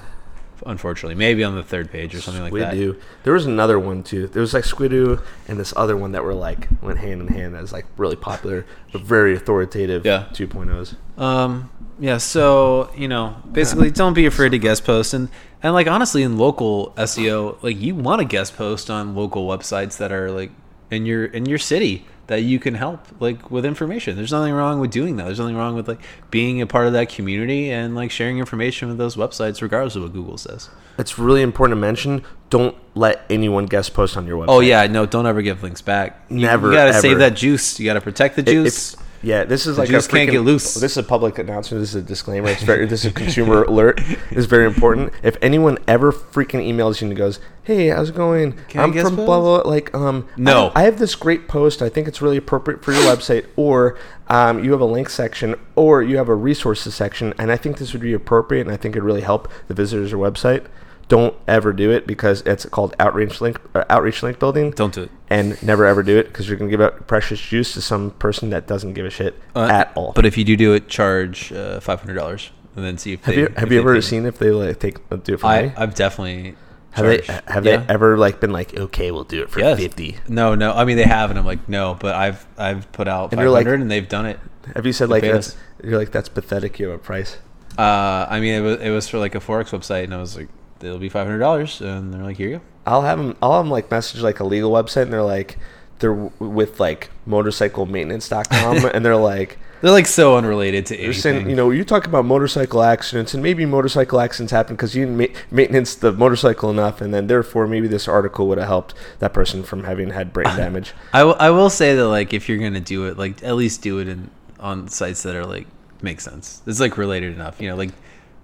Unfortunately, 0.66 1.14
maybe 1.14 1.42
on 1.44 1.54
the 1.54 1.62
third 1.62 1.90
page 1.90 2.14
or 2.14 2.20
something 2.20 2.42
like 2.42 2.52
that. 2.54 2.74
Squidoo. 2.74 3.00
There 3.24 3.32
was 3.32 3.46
another 3.46 3.78
one 3.78 4.02
too. 4.02 4.26
There 4.26 4.40
was 4.40 4.52
like 4.54 4.64
Squidoo 4.64 5.22
and 5.48 5.58
this 5.58 5.72
other 5.76 5.96
one 5.96 6.12
that 6.12 6.22
were 6.24 6.34
like 6.34 6.68
went 6.82 6.98
hand 6.98 7.20
in 7.20 7.28
hand 7.28 7.56
as 7.56 7.72
like 7.72 7.86
really 7.96 8.16
popular 8.16 8.66
but 8.92 9.02
very 9.02 9.34
authoritative 9.34 10.04
Yeah. 10.04 10.26
2.0s. 10.32 10.96
Um, 11.20 11.70
yeah, 11.98 12.16
so 12.16 12.90
you 12.96 13.08
know, 13.08 13.36
basically, 13.52 13.90
don't 13.90 14.14
be 14.14 14.24
afraid 14.26 14.50
to 14.50 14.58
guest 14.58 14.84
post, 14.84 15.12
and 15.12 15.28
and 15.62 15.74
like 15.74 15.86
honestly, 15.86 16.22
in 16.22 16.38
local 16.38 16.92
SEO, 16.96 17.62
like 17.62 17.78
you 17.78 17.94
want 17.94 18.20
to 18.20 18.24
guest 18.24 18.56
post 18.56 18.88
on 18.90 19.14
local 19.14 19.46
websites 19.46 19.98
that 19.98 20.10
are 20.10 20.30
like 20.30 20.50
in 20.90 21.04
your 21.04 21.26
in 21.26 21.44
your 21.46 21.58
city 21.58 22.06
that 22.30 22.42
you 22.42 22.60
can 22.60 22.74
help 22.74 23.04
like 23.18 23.50
with 23.50 23.66
information. 23.66 24.14
There's 24.14 24.30
nothing 24.30 24.54
wrong 24.54 24.78
with 24.78 24.92
doing 24.92 25.16
that. 25.16 25.24
There's 25.24 25.40
nothing 25.40 25.56
wrong 25.56 25.74
with 25.74 25.88
like 25.88 25.98
being 26.30 26.62
a 26.62 26.66
part 26.66 26.86
of 26.86 26.92
that 26.92 27.08
community 27.08 27.72
and 27.72 27.96
like 27.96 28.12
sharing 28.12 28.38
information 28.38 28.88
with 28.88 28.98
those 28.98 29.16
websites, 29.16 29.60
regardless 29.60 29.96
of 29.96 30.04
what 30.04 30.12
Google 30.12 30.38
says. 30.38 30.70
It's 30.96 31.18
really 31.18 31.42
important 31.42 31.76
to 31.76 31.80
mention. 31.80 32.22
Don't 32.48 32.76
let 32.94 33.24
anyone 33.28 33.66
guest 33.66 33.94
post 33.94 34.16
on 34.16 34.28
your 34.28 34.38
oh, 34.38 34.40
website. 34.42 34.48
Oh 34.48 34.60
yeah, 34.60 34.86
no, 34.86 35.06
don't 35.06 35.26
ever 35.26 35.42
give 35.42 35.64
links 35.64 35.82
back. 35.82 36.24
You- 36.28 36.42
Never, 36.42 36.68
You 36.68 36.74
gotta 36.74 36.90
ever. 36.90 37.00
save 37.00 37.18
that 37.18 37.34
juice. 37.34 37.80
You 37.80 37.86
gotta 37.86 38.00
protect 38.00 38.36
the 38.36 38.44
juice. 38.44 38.94
Yeah, 39.22 39.44
this 39.44 39.66
is 39.66 39.76
like 39.76 39.88
juice 39.88 40.06
a 40.06 40.10
can't 40.10 40.30
get 40.30 40.40
loose. 40.40 40.74
This 40.74 40.92
is 40.92 40.96
a 40.96 41.02
public 41.02 41.38
announcement. 41.38 41.82
This 41.82 41.90
is 41.90 41.96
a 41.96 42.02
disclaimer. 42.02 42.48
It's 42.48 42.62
very. 42.62 42.86
this 42.86 43.04
is 43.04 43.10
a 43.10 43.14
consumer 43.14 43.62
alert. 43.68 44.00
It's 44.30 44.46
very 44.46 44.66
important. 44.66 45.12
If 45.22 45.36
anyone 45.42 45.78
ever 45.86 46.10
freaking 46.10 46.66
emails 46.66 47.00
you 47.00 47.08
and 47.08 47.16
goes, 47.16 47.38
"Hey, 47.62 47.88
how's 47.88 48.10
it 48.10 48.14
going? 48.14 48.54
Can 48.68 48.80
I'm 48.80 48.92
from 48.92 49.16
blah 49.16 49.26
blah." 49.26 49.62
blah," 49.62 49.70
Like, 49.70 49.94
um, 49.94 50.26
No. 50.36 50.72
I, 50.74 50.80
I 50.80 50.84
have 50.84 50.98
this 50.98 51.14
great 51.14 51.48
post. 51.48 51.82
I 51.82 51.88
think 51.90 52.08
it's 52.08 52.22
really 52.22 52.38
appropriate 52.38 52.82
for 52.82 52.92
your 52.92 53.02
website, 53.02 53.46
or 53.56 53.98
um, 54.28 54.64
you 54.64 54.72
have 54.72 54.80
a 54.80 54.86
link 54.86 55.10
section, 55.10 55.54
or 55.76 56.02
you 56.02 56.16
have 56.16 56.28
a 56.28 56.34
resources 56.34 56.94
section, 56.94 57.34
and 57.38 57.52
I 57.52 57.56
think 57.56 57.78
this 57.78 57.92
would 57.92 58.02
be 58.02 58.14
appropriate, 58.14 58.62
and 58.62 58.70
I 58.70 58.76
think 58.76 58.94
it'd 58.94 59.04
really 59.04 59.20
help 59.20 59.50
the 59.68 59.74
visitors 59.74 60.12
or 60.12 60.16
website. 60.16 60.66
Don't 61.10 61.34
ever 61.46 61.72
do 61.74 61.90
it 61.90 62.06
because 62.06 62.40
it's 62.46 62.64
called 62.66 62.94
outreach 62.98 63.40
link 63.40 63.60
uh, 63.74 63.84
outreach 63.90 64.22
link 64.22 64.38
building 64.38 64.70
don't 64.70 64.94
do 64.94 65.02
it. 65.02 65.10
and 65.28 65.60
never 65.62 65.84
ever 65.84 66.02
do 66.02 66.16
it 66.16 66.28
because 66.28 66.48
you're 66.48 66.56
gonna 66.56 66.70
give 66.70 66.80
out 66.80 67.06
precious 67.06 67.40
juice 67.40 67.74
to 67.74 67.80
some 67.82 68.12
person 68.12 68.50
that 68.50 68.66
doesn't 68.66 68.94
give 68.94 69.04
a 69.04 69.10
shit 69.10 69.34
Uh, 69.54 69.66
at 69.80 69.92
all. 69.96 70.12
But 70.14 70.24
if 70.24 70.38
you 70.38 70.44
do 70.44 70.56
do 70.56 70.72
it, 70.72 70.88
charge 70.88 71.52
uh, 71.52 71.80
five 71.80 72.00
hundred 72.00 72.14
dollars, 72.14 72.50
and 72.76 72.84
then 72.84 72.96
see 72.96 73.12
if 73.14 73.24
have 73.24 73.34
they, 73.34 73.40
you 73.42 73.48
have 73.56 73.70
you 73.72 73.80
ever 73.80 74.00
seen 74.00 74.24
if 74.24 74.38
they 74.38 74.50
like 74.52 74.78
take 74.78 74.98
uh, 75.10 75.16
do 75.16 75.34
it 75.34 75.40
for 75.40 75.46
I 75.46 75.62
money? 75.62 75.72
I've 75.76 75.94
definitely 75.94 76.54
Have 76.92 77.06
they 77.06 77.20
have 77.52 77.66
Yeah. 77.66 77.76
they 77.78 77.92
ever 77.92 78.16
like 78.16 78.40
been 78.40 78.52
like 78.52 78.76
okay 78.76 79.10
we'll 79.10 79.24
do 79.24 79.42
it 79.42 79.50
for 79.50 79.58
Yes. 79.60 79.78
fifty? 79.78 80.16
No, 80.28 80.54
no. 80.54 80.72
I 80.72 80.84
mean 80.86 80.96
they 80.96 81.04
have, 81.18 81.30
and 81.30 81.38
I'm 81.40 81.44
like 81.46 81.68
no, 81.68 81.96
but 81.98 82.14
I've 82.14 82.46
I've 82.56 82.90
put 82.92 83.08
out 83.08 83.32
And 83.32 83.38
five 83.38 83.40
you're 83.44 83.50
like- 83.50 83.66
and 83.66 83.90
they've 83.90 84.08
done 84.08 84.26
it. 84.26 84.38
Have 84.76 84.86
you 84.86 84.92
said 84.92 85.08
like 85.08 85.22
that's 85.24 85.56
you're 85.82 85.98
like 85.98 86.12
that's 86.12 86.28
pathetic? 86.28 86.78
You 86.78 86.90
have 86.90 87.00
a 87.00 87.02
price. 87.02 87.38
Uh, 87.76 88.26
I 88.30 88.38
mean 88.40 88.54
it 88.54 88.60
was 88.60 88.80
it 88.80 88.90
was 88.90 89.08
for 89.08 89.18
like 89.18 89.34
a 89.34 89.40
forex 89.40 89.70
website, 89.70 90.04
and 90.04 90.14
I 90.14 90.18
was 90.18 90.36
like 90.36 90.48
it'll 90.82 90.98
be 90.98 91.08
five 91.08 91.26
hundred 91.26 91.38
dollars, 91.40 91.80
and 91.80 92.12
they're 92.12 92.22
like 92.22 92.36
here 92.36 92.48
you 92.48 92.56
go. 92.58 92.62
I'll 92.86 93.02
have 93.02 93.18
them. 93.18 93.36
I'll 93.42 93.52
have 93.54 93.64
them 93.64 93.70
like 93.70 93.90
message 93.90 94.20
like 94.22 94.40
a 94.40 94.44
legal 94.44 94.70
website 94.72 95.02
and 95.02 95.12
they're 95.12 95.22
like 95.22 95.58
they're 95.98 96.14
w- 96.14 96.32
with 96.38 96.80
like 96.80 97.10
motorcyclemaintenance.com 97.28 98.90
and 98.94 99.04
they're 99.04 99.16
like 99.16 99.58
They're 99.80 99.90
like 99.90 100.06
so 100.06 100.36
unrelated 100.36 100.86
to 100.86 100.96
anything. 100.96 101.12
saying, 101.20 101.50
you 101.50 101.56
know, 101.56 101.70
you 101.70 101.84
talk 101.84 102.06
about 102.06 102.24
motorcycle 102.24 102.82
accidents, 102.82 103.34
and 103.34 103.42
maybe 103.42 103.66
motorcycle 103.66 104.20
accidents 104.20 104.52
happen 104.52 104.76
because 104.76 104.94
you 104.94 105.04
didn't 105.06 105.18
ma- 105.18 105.38
maintenance 105.50 105.94
the 105.94 106.12
motorcycle 106.12 106.70
enough, 106.70 107.00
and 107.00 107.12
then 107.12 107.26
therefore 107.26 107.66
maybe 107.66 107.88
this 107.88 108.08
article 108.08 108.48
would 108.48 108.58
have 108.58 108.66
helped 108.68 108.94
that 109.18 109.32
person 109.32 109.62
from 109.62 109.84
having 109.84 110.10
had 110.10 110.32
brain 110.32 110.46
damage. 110.56 110.92
I, 111.12 111.20
w- 111.20 111.36
I 111.38 111.50
will 111.50 111.70
say 111.70 111.94
that 111.94 112.08
like 112.08 112.32
if 112.34 112.48
you're 112.48 112.58
gonna 112.58 112.80
do 112.80 113.06
it, 113.06 113.18
like 113.18 113.42
at 113.42 113.54
least 113.56 113.82
do 113.82 113.98
it 113.98 114.08
in 114.08 114.30
on 114.58 114.88
sites 114.88 115.22
that 115.22 115.34
are 115.36 115.46
like 115.46 115.66
make 116.02 116.20
sense. 116.20 116.62
It's 116.66 116.80
like 116.80 116.96
related 116.98 117.34
enough, 117.34 117.60
you 117.60 117.68
know, 117.68 117.76
like 117.76 117.90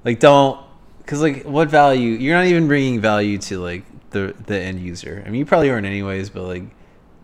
like 0.04 0.20
don't 0.20 0.60
because 1.06 1.22
like 1.22 1.44
what 1.44 1.70
value 1.70 2.10
you're 2.10 2.36
not 2.36 2.46
even 2.46 2.66
bringing 2.66 3.00
value 3.00 3.38
to 3.38 3.60
like 3.60 3.84
the 4.10 4.34
the 4.46 4.58
end 4.58 4.80
user. 4.80 5.22
I 5.24 5.30
mean, 5.30 5.38
you 5.38 5.46
probably 5.46 5.70
aren't 5.70 5.86
anyways, 5.86 6.30
but 6.30 6.42
like 6.42 6.64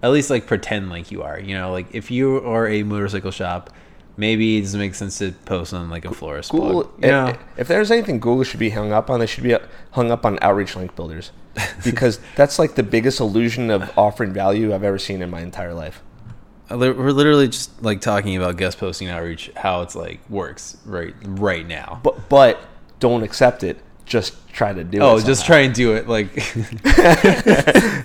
at 0.03 0.11
least 0.13 0.31
like 0.31 0.47
pretend 0.47 0.89
like 0.89 1.11
you 1.11 1.23
are. 1.23 1.39
You 1.39 1.59
know, 1.59 1.73
like 1.73 1.93
if 1.93 2.11
you 2.11 2.39
are 2.47 2.69
a 2.69 2.85
motorcycle 2.85 3.33
shop, 3.33 3.71
maybe 4.17 4.59
it 4.59 4.63
doesn't 4.63 4.79
make 4.79 4.95
sense 4.95 5.19
to 5.19 5.33
post 5.33 5.75
on 5.75 5.91
like 5.91 6.05
a 6.05 6.15
florist 6.15 6.53
Google, 6.53 6.85
blog. 6.85 7.05
You 7.05 7.11
know, 7.11 7.27
if, 7.27 7.39
if 7.59 7.69
there's 7.69 7.91
anything 7.91 8.21
Google 8.21 8.45
should 8.45 8.61
be 8.61 8.71
hung 8.71 8.93
up 8.93 9.11
on, 9.11 9.19
they 9.19 9.27
should 9.27 9.45
be 9.45 9.57
hung 9.91 10.13
up 10.13 10.25
on 10.25 10.39
outreach 10.43 10.77
link 10.77 10.95
builders 10.95 11.33
because 11.85 12.21
that's 12.37 12.59
like 12.59 12.77
the 12.77 12.85
biggest 12.85 13.19
illusion 13.19 13.69
of 13.71 13.97
offering 13.99 14.33
value 14.33 14.73
I've 14.73 14.85
ever 14.85 14.99
seen 14.99 15.23
in 15.23 15.31
my 15.31 15.41
entire 15.41 15.75
life. 15.75 16.03
Uh, 16.71 16.79
we're 16.79 17.11
literally 17.11 17.49
just 17.49 17.83
like 17.83 18.01
talking 18.01 18.37
about 18.37 18.57
guest 18.57 18.79
posting 18.79 19.09
outreach, 19.09 19.51
how 19.57 19.83
it's 19.83 19.97
like 19.97 20.21
works 20.31 20.77
right 20.85 21.15
right 21.25 21.67
now. 21.67 22.01
But 22.03 22.29
but 22.29 22.61
don't 23.03 23.23
accept 23.23 23.63
it. 23.65 23.77
Just 24.07 24.35
try 24.53 24.73
to 24.73 24.85
do 24.85 24.99
it. 24.99 25.03
Oh, 25.03 25.19
just 25.21 25.45
try 25.47 25.59
and 25.61 25.75
do 25.75 25.95
it. 25.95 26.09
Like, 26.09 26.29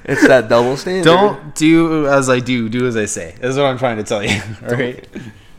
It's 0.10 0.28
that 0.28 0.48
double 0.50 0.78
standard. 0.78 1.04
don't 1.06 1.56
do 1.56 2.08
as 2.08 2.30
I 2.30 2.40
do, 2.40 2.70
do 2.70 2.88
as 2.88 2.96
I 2.98 3.06
say. 3.06 3.36
That's 3.40 3.56
what 3.58 3.66
I'm 3.66 3.78
trying 3.78 3.98
to 3.98 4.04
tell 4.04 4.24
you. 4.24 4.42
All 4.64 4.70
right. 4.76 5.08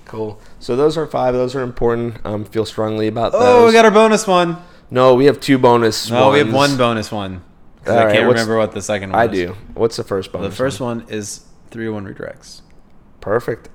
Cool. 0.07 0.40
So 0.59 0.74
those 0.77 0.96
are 0.96 1.07
five. 1.07 1.35
Those 1.35 1.55
are 1.55 1.62
important. 1.62 2.18
Um, 2.24 2.44
feel 2.44 2.64
strongly 2.64 3.09
about 3.09 3.33
Oh, 3.35 3.38
those. 3.38 3.48
Oh, 3.48 3.66
we 3.66 3.72
got 3.72 3.85
our 3.85 3.90
bonus 3.90 4.27
one. 4.27 4.57
no, 4.90 5.14
we 5.14 5.27
have 5.27 5.38
two 5.40 5.59
bonus. 5.59 6.11
No, 6.11 6.31
we 6.31 6.38
have 6.38 6.53
one 6.53 6.77
bonus 6.77 7.12
one. 7.12 7.42
All 7.87 7.92
I 7.98 8.05
right, 8.07 8.14
can't 8.14 8.27
remember 8.29 8.57
what 8.59 8.72
the 8.72 8.83
second 8.83 9.11
one 9.12 9.20
I 9.20 9.27
was. 9.27 9.38
do. 9.38 9.57
What's 9.74 9.96
the 9.96 10.05
first 10.05 10.33
bonus? 10.33 10.51
The 10.51 10.57
first 10.57 10.81
one 10.81 11.05
is 11.09 11.46
301 11.70 12.07
redirects. 12.14 12.62
Perfect. 13.20 13.68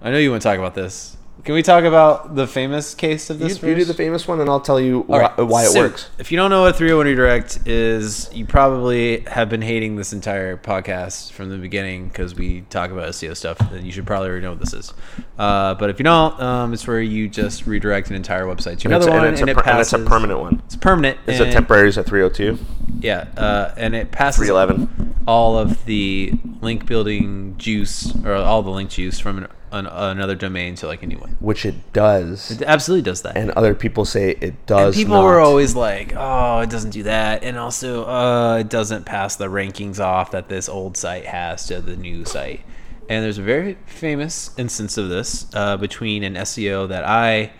I 0.00 0.10
know 0.10 0.18
you 0.18 0.30
want 0.30 0.42
to 0.42 0.48
talk 0.48 0.58
about 0.58 0.74
this. 0.74 1.16
Can 1.44 1.54
we 1.56 1.62
talk 1.62 1.82
about 1.82 2.36
the 2.36 2.46
famous 2.46 2.94
case 2.94 3.28
of 3.28 3.40
You, 3.40 3.48
this? 3.48 3.60
you 3.60 3.74
do 3.74 3.84
the 3.84 3.94
famous 3.94 4.28
one, 4.28 4.40
and 4.40 4.48
I'll 4.48 4.60
tell 4.60 4.78
you 4.80 5.00
why, 5.00 5.18
right, 5.22 5.38
why 5.38 5.64
it 5.64 5.70
so 5.70 5.80
works. 5.80 6.08
If 6.16 6.30
you 6.30 6.36
don't 6.36 6.50
know 6.50 6.62
what 6.62 6.76
301 6.76 7.04
redirect 7.04 7.66
is, 7.66 8.30
you 8.32 8.46
probably 8.46 9.20
have 9.22 9.48
been 9.48 9.62
hating 9.62 9.96
this 9.96 10.12
entire 10.12 10.56
podcast 10.56 11.32
from 11.32 11.48
the 11.48 11.56
beginning 11.56 12.06
because 12.06 12.36
we 12.36 12.60
talk 12.70 12.92
about 12.92 13.08
SEO 13.08 13.36
stuff, 13.36 13.58
and 13.72 13.84
you 13.84 13.90
should 13.90 14.06
probably 14.06 14.28
already 14.28 14.44
know 14.44 14.50
what 14.52 14.60
this 14.60 14.72
is. 14.72 14.94
Uh, 15.36 15.74
but 15.74 15.90
if 15.90 15.98
you 15.98 16.04
don't, 16.04 16.38
um, 16.40 16.72
it's 16.74 16.86
where 16.86 17.00
you 17.02 17.28
just 17.28 17.66
redirect 17.66 18.08
an 18.10 18.14
entire 18.14 18.44
website 18.44 18.78
to 18.78 18.86
And 18.88 18.94
it's, 18.94 19.06
another 19.06 19.10
and 19.10 19.18
one, 19.18 19.32
it's 19.32 19.40
and, 19.40 19.48
a, 19.50 19.52
it 19.52 19.56
per- 19.56 19.68
and 19.70 19.80
it's 19.80 19.92
a 19.92 19.98
permanent 19.98 20.38
one. 20.38 20.62
It's 20.66 20.76
permanent. 20.76 21.18
It's 21.26 21.40
a 21.40 21.50
temporary 21.50 21.88
is 21.88 21.96
a 21.96 22.04
302, 22.04 22.56
Yeah, 23.00 23.26
uh, 23.36 23.74
and 23.76 23.96
it 23.96 24.12
passes 24.12 24.46
311. 24.46 25.24
all 25.26 25.58
of 25.58 25.84
the 25.86 26.34
link 26.60 26.86
building 26.86 27.56
juice 27.58 28.14
or 28.24 28.34
all 28.34 28.62
the 28.62 28.70
link 28.70 28.90
juice 28.90 29.18
from 29.18 29.38
an, 29.38 29.48
an, 29.72 29.86
another 29.86 30.34
domain 30.36 30.74
to 30.76 30.86
like 30.86 31.02
a 31.02 31.06
new 31.06 31.18
one. 31.18 31.36
which 31.40 31.66
it 31.66 31.92
does. 31.92 32.50
It 32.50 32.62
absolutely 32.62 33.02
does 33.02 33.22
that. 33.22 33.36
and 33.36 33.50
other 33.52 33.74
people 33.74 34.04
say 34.04 34.30
it 34.30 34.66
does. 34.66 34.78
And 34.78 34.86
does. 34.86 34.96
people 34.96 35.14
not. 35.16 35.24
were 35.24 35.40
always 35.40 35.74
like, 35.74 36.12
"Oh, 36.16 36.60
it 36.60 36.70
doesn't 36.70 36.90
do 36.90 37.02
that," 37.04 37.42
and 37.42 37.58
also, 37.58 38.04
uh, 38.06 38.58
it 38.58 38.68
doesn't 38.68 39.04
pass 39.04 39.36
the 39.36 39.46
rankings 39.46 39.98
off 39.98 40.30
that 40.30 40.48
this 40.48 40.68
old 40.68 40.96
site 40.96 41.24
has 41.24 41.66
to 41.66 41.80
the 41.80 41.96
new 41.96 42.24
site. 42.24 42.60
And 43.08 43.24
there's 43.24 43.38
a 43.38 43.42
very 43.42 43.78
famous 43.86 44.50
instance 44.56 44.96
of 44.96 45.08
this 45.08 45.46
uh, 45.54 45.76
between 45.76 46.22
an 46.22 46.34
SEO 46.34 46.88
that 46.88 47.04
I 47.04 47.52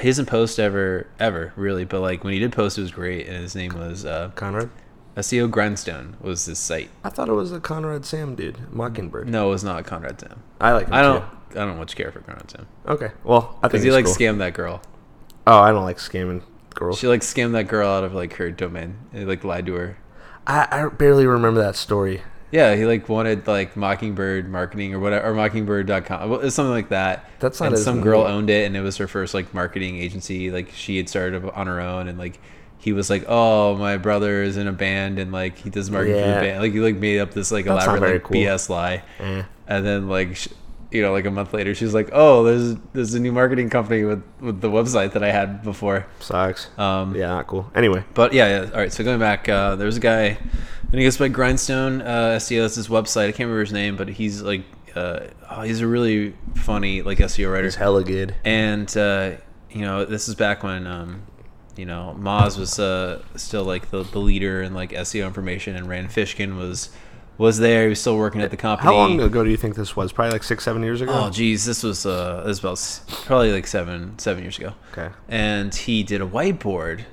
he 0.00 0.08
doesn't 0.08 0.26
post 0.26 0.58
ever 0.58 1.06
ever 1.18 1.52
really, 1.56 1.84
but 1.84 2.00
like 2.00 2.24
when 2.24 2.32
he 2.32 2.38
did 2.38 2.52
post, 2.52 2.78
it 2.78 2.82
was 2.82 2.90
great, 2.90 3.26
and 3.26 3.36
his 3.36 3.54
name 3.54 3.72
was 3.78 4.04
uh, 4.04 4.30
Conrad. 4.34 4.70
SEO 5.16 5.50
Grindstone 5.50 6.16
was 6.20 6.46
his 6.46 6.58
site. 6.58 6.90
I 7.04 7.10
thought 7.10 7.28
it 7.28 7.32
was 7.34 7.52
a 7.52 7.60
Conrad 7.60 8.02
Saam 8.02 8.34
dude, 8.34 8.72
Mockingbird. 8.72 9.28
No, 9.28 9.48
it 9.48 9.50
was 9.50 9.64
not 9.64 9.84
Conrad 9.84 10.18
Saam. 10.18 10.38
I 10.60 10.72
like 10.72 10.86
him 10.86 10.94
I 10.94 11.02
don't. 11.02 11.20
too. 11.50 11.60
I 11.60 11.66
don't 11.66 11.76
much 11.78 11.94
care 11.96 12.10
for 12.10 12.20
Conrad 12.20 12.46
Saam 12.48 12.64
Okay, 12.88 13.10
well, 13.24 13.58
I 13.62 13.68
think 13.68 13.72
because 13.72 13.82
he 13.82 13.90
like 13.92 14.06
cool. 14.06 14.14
scammed 14.14 14.38
that 14.38 14.54
girl. 14.54 14.80
Oh, 15.46 15.58
I 15.58 15.70
don't 15.72 15.84
like 15.84 15.98
scamming 15.98 16.42
girls. 16.74 16.98
She 16.98 17.08
like 17.08 17.20
scammed 17.20 17.52
that 17.52 17.68
girl 17.68 17.88
out 17.88 18.04
of 18.04 18.14
like 18.14 18.34
her 18.34 18.50
domain. 18.50 18.96
He 19.12 19.24
like 19.24 19.44
lied 19.44 19.66
to 19.66 19.74
her. 19.74 19.98
I, 20.46 20.66
I 20.70 20.88
barely 20.88 21.26
remember 21.26 21.60
that 21.62 21.76
story. 21.76 22.22
Yeah, 22.50 22.74
he 22.76 22.84
like 22.84 23.08
wanted 23.08 23.46
like 23.46 23.76
Mockingbird 23.76 24.48
marketing 24.48 24.94
or 24.94 25.00
whatever 25.00 25.28
or 25.30 25.34
Mockingbird.com. 25.34 26.28
Well, 26.30 26.40
it's 26.40 26.54
something 26.54 26.72
like 26.72 26.90
that. 26.90 27.28
That's 27.40 27.60
not 27.60 27.68
and 27.68 27.78
some 27.78 28.02
girl 28.02 28.22
owned 28.22 28.50
it 28.50 28.66
and 28.66 28.76
it 28.76 28.82
was 28.82 28.98
her 28.98 29.08
first 29.08 29.32
like 29.34 29.52
marketing 29.54 29.98
agency. 29.98 30.50
Like 30.50 30.70
she 30.70 30.96
had 30.98 31.08
started 31.08 31.44
on 31.50 31.66
her 31.66 31.80
own 31.80 32.08
and 32.08 32.18
like 32.18 32.38
he 32.82 32.92
was 32.92 33.08
like, 33.08 33.24
"Oh, 33.28 33.76
my 33.76 33.96
brother 33.96 34.42
is 34.42 34.56
in 34.56 34.66
a 34.66 34.72
band 34.72 35.18
and 35.20 35.30
like 35.30 35.56
he 35.58 35.70
does 35.70 35.88
marketing 35.90 36.20
for 36.20 36.28
the 36.28 36.34
band." 36.46 36.60
Like 36.60 36.72
he 36.72 36.80
like 36.80 36.96
made 36.96 37.20
up 37.20 37.32
this 37.32 37.52
like 37.52 37.64
That's 37.64 37.84
elaborate 37.86 38.12
like 38.14 38.22
cool. 38.24 38.36
BS 38.36 38.68
lie. 38.68 39.02
And 39.20 39.86
then 39.86 40.08
like 40.08 40.36
sh- 40.36 40.48
you 40.90 41.00
know, 41.00 41.12
like 41.12 41.24
a 41.24 41.30
month 41.30 41.54
later, 41.54 41.74
she's 41.74 41.94
like, 41.94 42.10
"Oh, 42.12 42.42
there's 42.44 42.74
there's 42.92 43.14
a 43.14 43.20
new 43.20 43.32
marketing 43.32 43.70
company 43.70 44.04
with 44.04 44.22
with 44.40 44.60
the 44.60 44.68
website 44.68 45.12
that 45.12 45.22
I 45.22 45.30
had 45.30 45.62
before." 45.62 46.06
Sucks. 46.20 46.68
Um, 46.76 47.14
yeah, 47.14 47.28
not 47.28 47.46
cool. 47.46 47.70
Anyway, 47.74 48.04
But 48.14 48.32
yeah, 48.34 48.48
yeah. 48.64 48.70
All 48.72 48.78
right. 48.78 48.92
So 48.92 49.02
going 49.04 49.18
back, 49.20 49.48
uh, 49.48 49.76
there 49.76 49.86
was 49.86 49.96
a 49.96 50.00
guy, 50.00 50.36
and 50.90 50.94
he 50.94 51.04
goes 51.04 51.16
by 51.16 51.28
Grindstone 51.28 52.02
uh, 52.02 52.36
SEO. 52.36 52.62
That's 52.62 52.74
his 52.74 52.88
website. 52.88 53.28
I 53.28 53.32
can't 53.32 53.46
remember 53.46 53.60
his 53.60 53.72
name, 53.72 53.96
but 53.96 54.08
he's 54.08 54.42
like, 54.42 54.64
uh, 54.94 55.20
oh, 55.50 55.62
he's 55.62 55.80
a 55.80 55.86
really 55.86 56.34
funny 56.56 57.00
like 57.02 57.18
SEO 57.18 57.50
writer. 57.52 57.68
it's 57.68 57.76
hella 57.76 58.04
good. 58.04 58.34
And 58.44 58.94
uh, 58.96 59.36
you 59.70 59.82
know, 59.82 60.04
this 60.04 60.28
is 60.28 60.34
back 60.34 60.62
when 60.62 60.86
um, 60.86 61.22
you 61.76 61.86
know 61.86 62.16
Moz 62.18 62.58
was 62.58 62.78
uh, 62.78 63.22
still 63.36 63.64
like 63.64 63.90
the, 63.90 64.02
the 64.02 64.18
leader 64.18 64.62
in 64.62 64.74
like 64.74 64.90
SEO 64.92 65.26
information, 65.26 65.76
and 65.76 65.88
Rand 65.88 66.08
Fishkin 66.08 66.56
was 66.56 66.90
was 67.38 67.58
there. 67.58 67.84
He 67.84 67.88
was 67.90 68.00
still 68.00 68.16
working 68.16 68.40
at 68.40 68.50
the 68.50 68.56
company. 68.56 68.86
How 68.86 68.94
long 68.94 69.20
ago 69.20 69.42
do 69.42 69.50
you 69.50 69.56
think 69.56 69.74
this 69.74 69.96
was? 69.96 70.12
Probably 70.12 70.32
like 70.32 70.42
six, 70.42 70.64
seven 70.64 70.82
years 70.82 71.00
ago. 71.00 71.12
Oh, 71.12 71.30
geez, 71.30 71.64
this 71.64 71.82
was 71.82 72.06
uh, 72.06 72.42
this 72.46 72.62
was 72.62 73.00
about 73.08 73.24
probably 73.24 73.52
like 73.52 73.66
seven 73.66 74.18
seven 74.18 74.42
years 74.42 74.58
ago 74.58 74.74
okay. 74.92 75.14
and 75.28 75.74
he 75.74 76.02
did 76.02 76.20
a 76.20 76.26
whiteboard, 76.26 77.04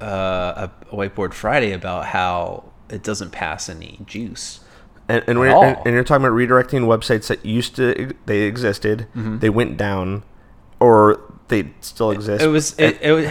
uh, 0.00 0.68
a, 0.68 0.94
whiteboard 0.94 1.32
Friday 1.34 1.72
about 1.72 2.06
how 2.06 2.72
it 2.88 3.02
doesn't 3.02 3.30
pass 3.30 3.68
any 3.68 4.00
juice. 4.06 4.60
And, 5.06 5.22
and, 5.26 5.38
all. 5.38 5.62
and, 5.64 5.76
and 5.84 5.94
you're 5.94 6.04
talking 6.04 6.24
about 6.24 6.34
redirecting 6.34 6.86
websites 6.86 7.26
that 7.26 7.44
used 7.44 7.76
to 7.76 8.14
they 8.26 8.42
existed, 8.42 9.06
Mm-hmm. 9.14 9.38
they 9.40 9.50
went 9.50 9.76
down, 9.76 10.22
or 10.80 11.20
they 11.48 11.70
still 11.80 12.10
exist. 12.10 12.42
It 12.42 12.48
was 12.48 12.78
it, 12.78 12.98
it 13.02 13.12
was 13.12 13.26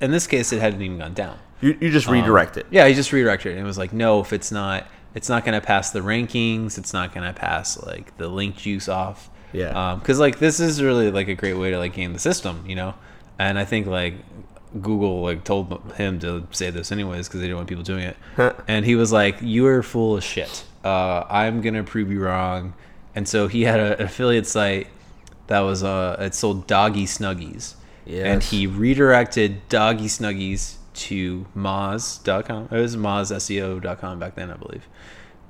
in 0.00 0.10
this 0.10 0.26
case 0.26 0.52
it 0.52 0.60
hadn't 0.60 0.82
even 0.82 0.98
gone 0.98 1.14
down. 1.14 1.38
you, 1.60 1.76
you 1.80 1.90
just 1.90 2.08
Um, 2.08 2.14
redirect 2.14 2.56
it. 2.56 2.66
Yeah, 2.70 2.86
he 2.88 2.94
just 2.94 3.12
redirected 3.12 3.52
it. 3.52 3.56
And 3.56 3.64
it 3.64 3.66
was 3.66 3.78
like, 3.78 3.92
no, 3.92 4.20
if 4.20 4.32
it's 4.32 4.50
not, 4.52 4.86
it's 5.14 5.28
not 5.28 5.44
going 5.44 5.58
to 5.60 5.64
pass 5.64 5.90
the 5.92 6.00
rankings. 6.00 6.76
It's 6.78 6.92
not 6.92 7.14
going 7.14 7.26
to 7.26 7.32
pass 7.32 7.80
like 7.84 8.16
the 8.18 8.28
link 8.28 8.56
juice 8.56 8.88
off. 8.88 9.30
Yeah. 9.52 9.96
Because 10.00 10.18
like 10.18 10.38
this 10.40 10.58
is 10.58 10.82
really 10.82 11.10
like 11.12 11.28
a 11.28 11.34
great 11.34 11.54
way 11.54 11.70
to 11.70 11.78
like 11.78 11.94
game 11.94 12.12
the 12.12 12.18
system, 12.18 12.64
you 12.66 12.74
know. 12.74 12.94
And 13.38 13.58
I 13.58 13.64
think 13.64 13.86
like 13.86 14.14
Google 14.82 15.22
like 15.22 15.44
told 15.44 15.80
him 15.96 16.18
to 16.20 16.46
say 16.50 16.70
this 16.70 16.90
anyways 16.90 17.28
because 17.28 17.40
they 17.40 17.46
didn't 17.46 17.58
want 17.58 17.68
people 17.68 17.84
doing 17.84 18.02
it. 18.02 18.16
and 18.66 18.84
he 18.84 18.96
was 18.96 19.12
like, 19.12 19.36
"You 19.40 19.66
are 19.66 19.82
full 19.84 20.16
of 20.16 20.24
shit. 20.24 20.64
Uh, 20.84 21.22
I'm 21.30 21.60
gonna 21.60 21.84
prove 21.84 22.10
you 22.10 22.20
wrong." 22.24 22.74
And 23.14 23.28
so 23.28 23.46
he 23.46 23.62
had 23.62 23.78
a, 23.78 23.96
an 23.98 24.02
affiliate 24.06 24.46
site 24.48 24.88
that 25.46 25.60
was 25.60 25.82
uh, 25.82 26.16
it 26.18 26.34
sold 26.34 26.66
doggy 26.66 27.06
snuggies. 27.06 27.74
And 28.06 28.42
he 28.42 28.66
redirected 28.66 29.66
doggy 29.68 30.06
snuggies 30.06 30.76
to 30.94 31.46
Moz.com. 31.56 32.68
It 32.70 32.80
was 32.80 32.96
MozSEO.com 32.96 34.18
back 34.18 34.34
then, 34.34 34.50
I 34.50 34.56
believe. 34.56 34.86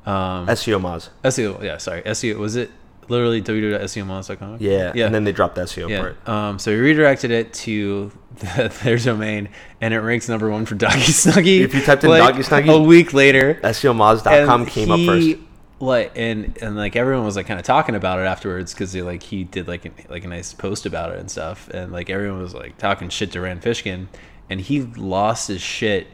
Um, 0.06 0.46
SEO 0.46 0.80
Moz. 0.80 1.08
SEO, 1.24 1.62
yeah, 1.62 1.78
sorry. 1.78 2.02
SEO, 2.02 2.36
was 2.36 2.56
it 2.56 2.70
literally 3.08 3.42
www.seomoz.com? 3.42 4.58
Yeah. 4.60 4.92
Yeah. 4.94 5.06
And 5.06 5.14
then 5.14 5.24
they 5.24 5.32
dropped 5.32 5.54
the 5.56 5.62
SEO 5.62 5.88
yeah. 5.88 6.00
part. 6.00 6.28
Um, 6.28 6.58
so 6.58 6.70
he 6.70 6.76
redirected 6.76 7.30
it 7.30 7.52
to 7.54 8.12
the, 8.36 8.72
their 8.84 8.98
domain, 8.98 9.48
and 9.80 9.94
it 9.94 10.00
ranks 10.00 10.28
number 10.28 10.50
one 10.50 10.66
for 10.66 10.74
Doggy 10.74 10.96
Snuggie. 10.98 11.60
If 11.60 11.74
you 11.74 11.82
typed 11.82 12.04
in 12.04 12.10
Doggy 12.10 12.42
Snuggie- 12.42 12.74
a 12.74 12.82
week 12.82 13.12
later, 13.12 13.54
SEOmoz.com 13.62 14.62
and 14.62 14.70
came 14.70 14.90
up 14.90 15.00
first. 15.00 15.38
Like 15.80 16.12
and 16.16 16.56
and 16.62 16.76
like 16.76 16.94
everyone 16.96 17.24
was 17.24 17.36
like 17.36 17.46
kind 17.46 17.58
of 17.58 17.66
talking 17.66 17.94
about 17.94 18.18
it 18.20 18.22
afterwards 18.22 18.72
because 18.72 18.92
he 18.92 19.02
like 19.02 19.22
he 19.22 19.44
did 19.44 19.66
like 19.68 19.84
a, 19.84 19.90
like 20.08 20.24
a 20.24 20.28
nice 20.28 20.52
post 20.54 20.86
about 20.86 21.10
it 21.12 21.18
and 21.18 21.30
stuff, 21.30 21.68
and 21.68 21.92
like 21.92 22.08
everyone 22.10 22.40
was 22.40 22.54
like 22.54 22.78
talking 22.78 23.08
shit 23.08 23.32
to 23.32 23.40
Rand 23.40 23.62
Fishkin, 23.62 24.06
and 24.48 24.60
he 24.60 24.82
lost 24.82 25.48
his 25.48 25.60
shit. 25.60 26.06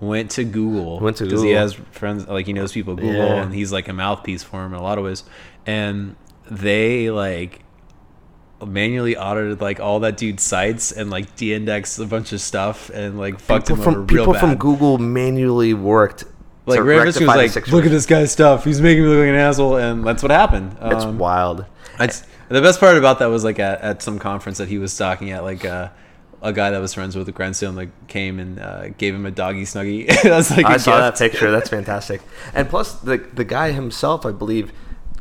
Went 0.00 0.32
to 0.32 0.44
Google. 0.44 0.98
Went 0.98 1.16
to 1.18 1.24
Google 1.24 1.36
because 1.38 1.44
he 1.44 1.52
has 1.52 1.74
friends 1.92 2.26
like 2.26 2.46
he 2.46 2.52
knows 2.52 2.72
people 2.72 2.94
at 2.94 3.00
Google, 3.00 3.14
Yeah. 3.14 3.42
and 3.42 3.54
he's 3.54 3.70
like 3.72 3.86
a 3.88 3.92
mouthpiece 3.92 4.42
for 4.42 4.64
him 4.64 4.74
in 4.74 4.80
a 4.80 4.82
lot 4.82 4.98
of 4.98 5.04
ways. 5.04 5.22
And 5.64 6.16
they 6.50 7.10
like 7.10 7.60
manually 8.66 9.16
audited 9.16 9.60
like 9.60 9.78
all 9.78 10.00
that 10.00 10.16
dude's 10.16 10.42
sites 10.42 10.90
and 10.90 11.10
like 11.10 11.36
de-indexed 11.36 11.98
a 11.98 12.06
bunch 12.06 12.32
of 12.32 12.40
stuff 12.40 12.88
and 12.90 13.18
like 13.18 13.38
fucked 13.38 13.68
People 13.68 13.76
him 13.76 13.82
from 13.84 13.94
over 13.94 14.00
real 14.02 14.22
people 14.24 14.32
bad. 14.32 14.40
from 14.40 14.54
Google 14.56 14.98
manually 14.98 15.74
worked. 15.74 16.24
Like 16.66 16.80
Rand 16.80 17.06
was 17.06 17.20
like, 17.20 17.50
situation. 17.50 17.74
"Look 17.74 17.84
at 17.84 17.90
this 17.90 18.06
guy's 18.06 18.32
stuff. 18.32 18.64
He's 18.64 18.80
making 18.80 19.02
me 19.02 19.08
look 19.08 19.18
like 19.18 19.28
an 19.28 19.34
asshole," 19.34 19.76
and 19.76 20.04
that's 20.04 20.22
what 20.22 20.30
happened. 20.30 20.76
It's 20.82 21.04
Um, 21.04 21.18
wild. 21.18 21.64
it's, 22.00 22.24
the 22.48 22.60
best 22.62 22.80
part 22.80 22.96
about 22.96 23.18
that 23.18 23.26
was 23.26 23.44
like 23.44 23.58
at, 23.58 23.80
at 23.80 24.02
some 24.02 24.18
conference 24.18 24.58
that 24.58 24.68
he 24.68 24.78
was 24.78 24.96
talking 24.96 25.30
at, 25.30 25.42
like 25.44 25.64
uh, 25.64 25.88
a 26.42 26.52
guy 26.52 26.70
that 26.70 26.78
was 26.78 26.92
friends 26.94 27.16
with 27.16 27.32
Grindstone 27.34 27.74
like 27.74 27.90
came 28.06 28.38
and 28.38 28.58
uh, 28.60 28.88
gave 28.90 29.14
him 29.14 29.26
a 29.26 29.30
doggy 29.30 29.62
snuggie. 29.64 30.06
That's 30.22 30.50
like 30.50 30.66
I 30.66 30.76
saw 30.76 30.98
that 30.98 31.18
picture. 31.18 31.50
That's 31.50 31.68
fantastic. 31.70 32.20
And 32.54 32.68
plus, 32.68 32.92
the 32.94 33.18
the 33.18 33.44
guy 33.44 33.72
himself, 33.72 34.24
I 34.26 34.32
believe, 34.32 34.72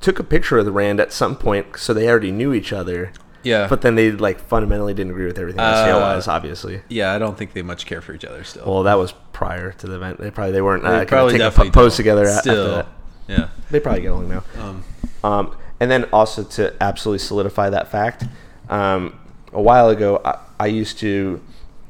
took 0.02 0.20
a 0.20 0.24
picture 0.24 0.58
of 0.58 0.66
the 0.66 0.72
Rand 0.72 1.00
at 1.00 1.14
some 1.14 1.36
point, 1.36 1.78
so 1.78 1.94
they 1.94 2.08
already 2.10 2.32
knew 2.32 2.54
each 2.54 2.74
other. 2.74 3.12
Yeah, 3.44 3.68
But 3.68 3.82
then 3.82 3.96
they 3.96 4.12
like 4.12 4.40
fundamentally 4.40 4.94
didn't 4.94 5.12
agree 5.12 5.26
with 5.26 5.38
everything 5.38 5.60
Uh, 5.60 5.86
SEO 5.86 6.00
was, 6.16 6.28
obviously. 6.28 6.82
yeah, 6.90 7.14
I 7.14 7.20
don't 7.20 7.38
think 7.38 7.54
they 7.54 7.62
much 7.62 7.86
care 7.86 8.02
for 8.02 8.14
each 8.14 8.26
other 8.26 8.44
still. 8.44 8.66
Well, 8.66 8.84
that 8.84 8.96
was 8.96 9.14
prior 9.34 9.72
to 9.74 9.88
the 9.88 9.96
event. 9.96 10.20
They 10.20 10.32
probably 10.32 10.52
they 10.54 10.62
weren't 10.62 10.84
They 10.84 10.90
uh, 10.90 11.06
probably 11.06 11.34
take 11.34 11.42
a 11.42 11.46
definitely 11.46 11.72
pose 11.72 11.96
together 11.96 12.26
Still, 12.28 12.86
yeah. 13.28 13.50
They 13.72 13.80
probably 13.80 14.02
get 14.02 14.12
along 14.12 14.30
now. 14.30 14.44
Um, 14.60 14.84
Um, 15.24 15.56
and 15.80 15.90
then 15.92 16.06
also 16.14 16.44
to 16.44 16.74
absolutely 16.82 17.20
solidify 17.20 17.70
that 17.70 17.90
fact, 17.90 18.26
um, 18.70 19.20
a 19.52 19.62
while 19.62 19.90
ago 19.90 20.22
I, 20.24 20.38
I 20.60 20.66
used 20.68 21.00
to 21.00 21.42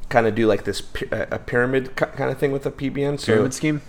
kind 0.10 0.28
of 0.28 0.36
do 0.36 0.46
like 0.48 0.64
this 0.64 0.82
a 1.12 1.40
pyramid 1.40 1.96
kind 1.96 2.30
of 2.32 2.38
thing 2.38 2.52
with 2.52 2.66
a 2.66 2.72
PBN. 2.72 3.20
So 3.20 3.34
pyramid 3.34 3.54
scheme. 3.54 3.82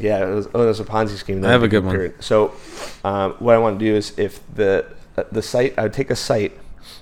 Yeah, 0.00 0.26
it 0.26 0.34
was, 0.34 0.48
oh, 0.54 0.62
it 0.62 0.66
was 0.66 0.80
a 0.80 0.84
Ponzi 0.84 1.16
scheme. 1.16 1.44
I 1.44 1.50
have 1.50 1.62
a 1.62 1.68
good 1.68 1.84
one. 1.84 2.14
So, 2.20 2.52
um, 3.04 3.34
what 3.38 3.54
I 3.54 3.58
want 3.58 3.78
to 3.78 3.84
do 3.84 3.94
is 3.94 4.18
if 4.18 4.40
the 4.54 4.86
uh, 5.16 5.24
the 5.30 5.42
site, 5.42 5.78
I 5.78 5.82
would 5.84 5.92
take 5.92 6.10
a 6.10 6.16
site 6.16 6.52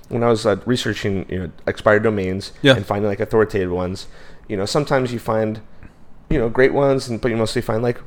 when 0.09 0.23
I 0.23 0.29
was 0.29 0.47
uh, 0.47 0.57
researching, 0.67 1.27
you 1.29 1.39
know, 1.39 1.51
expired 1.67 2.03
domains 2.03 2.53
Yeah. 2.63 2.77
and 2.77 2.87
finding 2.87 3.09
like 3.09 3.21
authoritative 3.21 3.71
ones. 3.71 4.07
You 4.49 4.57
know, 4.57 4.65
sometimes 4.67 5.13
you 5.13 5.19
find, 5.19 5.61
you 6.31 6.39
know, 6.39 6.49
great 6.49 6.73
ones, 6.73 7.09
and 7.09 7.21
but 7.21 7.31
you 7.31 7.37
mostly 7.37 7.63
find 7.63 7.83
like 7.83 8.01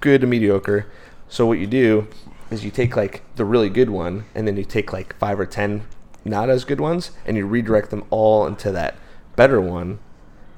good 0.00 0.20
to 0.22 0.26
mediocre. 0.26 0.86
So 1.28 1.46
what 1.46 1.58
you 1.58 1.66
do 1.66 2.08
is 2.50 2.64
you 2.64 2.70
take 2.70 2.96
like 2.96 3.22
the 3.36 3.44
really 3.44 3.68
good 3.70 3.90
one, 3.90 4.24
and 4.34 4.46
then 4.46 4.56
you 4.56 4.64
take 4.64 4.92
like 4.92 5.16
five 5.18 5.38
or 5.40 5.46
ten 5.46 5.84
not 6.24 6.48
as 6.48 6.64
good 6.64 6.80
ones, 6.80 7.10
and 7.26 7.36
you 7.36 7.46
redirect 7.46 7.90
them 7.90 8.02
all 8.08 8.46
into 8.46 8.72
that 8.72 8.94
better 9.36 9.60
one, 9.60 9.98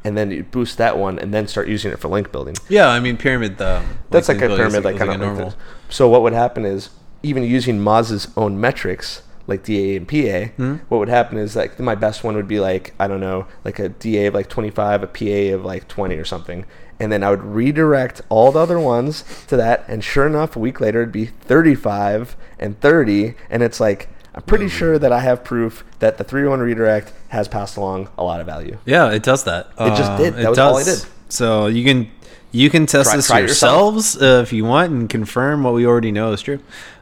and 0.04 0.16
then 0.16 0.30
you 0.30 0.44
boost 0.44 0.78
that 0.78 0.96
one, 0.96 1.18
and 1.18 1.34
then 1.34 1.48
start 1.48 1.66
using 1.66 1.90
it 1.90 1.98
for 1.98 2.06
link 2.06 2.30
building. 2.30 2.54
Yeah, 2.68 2.88
I 2.88 3.00
mean 3.00 3.16
pyramid. 3.16 3.60
Uh, 3.60 3.82
That's 4.10 4.28
like, 4.28 4.36
a 4.36 4.46
pyramid, 4.48 4.84
like 4.84 4.94
is 4.94 4.98
kind 5.00 5.10
a 5.10 5.14
of 5.14 5.20
normal. 5.20 5.36
normal. 5.38 5.58
So 5.88 6.08
what 6.08 6.22
would 6.22 6.32
happen 6.34 6.64
is 6.64 6.90
even 7.24 7.42
using 7.42 7.80
Moz's 7.80 8.28
own 8.36 8.60
metrics, 8.60 9.22
like 9.46 9.62
DA 9.64 9.96
and 9.96 10.08
PA, 10.08 10.52
Hmm? 10.56 10.74
what 10.88 10.98
would 10.98 11.08
happen 11.08 11.38
is 11.38 11.54
like 11.56 11.78
my 11.78 11.94
best 11.94 12.24
one 12.24 12.34
would 12.36 12.48
be 12.48 12.60
like 12.60 12.94
I 12.98 13.06
don't 13.08 13.20
know, 13.20 13.46
like 13.64 13.78
a 13.78 13.88
DA 13.88 14.26
of 14.26 14.34
like 14.34 14.48
25, 14.48 15.02
a 15.02 15.06
PA 15.06 15.54
of 15.54 15.64
like 15.64 15.86
20 15.88 16.16
or 16.16 16.24
something, 16.24 16.64
and 16.98 17.12
then 17.12 17.22
I 17.22 17.30
would 17.30 17.42
redirect 17.44 18.22
all 18.28 18.50
the 18.52 18.58
other 18.60 18.80
ones 18.80 19.24
to 19.48 19.56
that, 19.56 19.84
and 19.88 20.02
sure 20.02 20.26
enough, 20.26 20.56
a 20.56 20.58
week 20.58 20.80
later 20.80 21.02
it'd 21.02 21.12
be 21.12 21.26
35 21.26 22.36
and 22.58 22.78
30, 22.80 23.34
and 23.50 23.62
it's 23.62 23.80
like. 23.80 24.08
I'm 24.34 24.42
pretty 24.42 24.68
sure 24.68 24.98
that 24.98 25.12
I 25.12 25.20
have 25.20 25.44
proof 25.44 25.82
that 26.00 26.18
the 26.18 26.24
3-1 26.24 26.58
redirect 26.60 27.10
has 27.28 27.48
passed 27.48 27.78
along 27.78 28.10
a 28.18 28.22
lot 28.22 28.38
of 28.38 28.44
value. 28.44 28.76
Yeah, 28.84 29.10
it 29.10 29.22
does 29.22 29.44
that. 29.44 29.68
It 29.80 29.96
just 29.96 30.10
Uh, 30.12 30.18
did. 30.18 30.34
That 30.34 30.50
was 30.50 30.58
all 30.58 30.76
I 30.76 30.84
did. 30.84 31.02
So 31.30 31.68
you 31.68 31.82
can 31.84 32.10
you 32.52 32.68
can 32.68 32.84
test 32.84 33.08
Try- 33.08 33.16
this 33.16 33.26
try 33.28 33.38
yourself. 33.38 33.94
yourselves 33.94 34.20
uh, 34.22 34.42
if 34.42 34.52
you 34.52 34.66
want 34.66 34.92
and 34.92 35.08
confirm 35.08 35.62
what 35.62 35.72
we 35.72 35.86
already 35.86 36.12
know 36.12 36.32
is 36.32 36.42
true. 36.42 36.58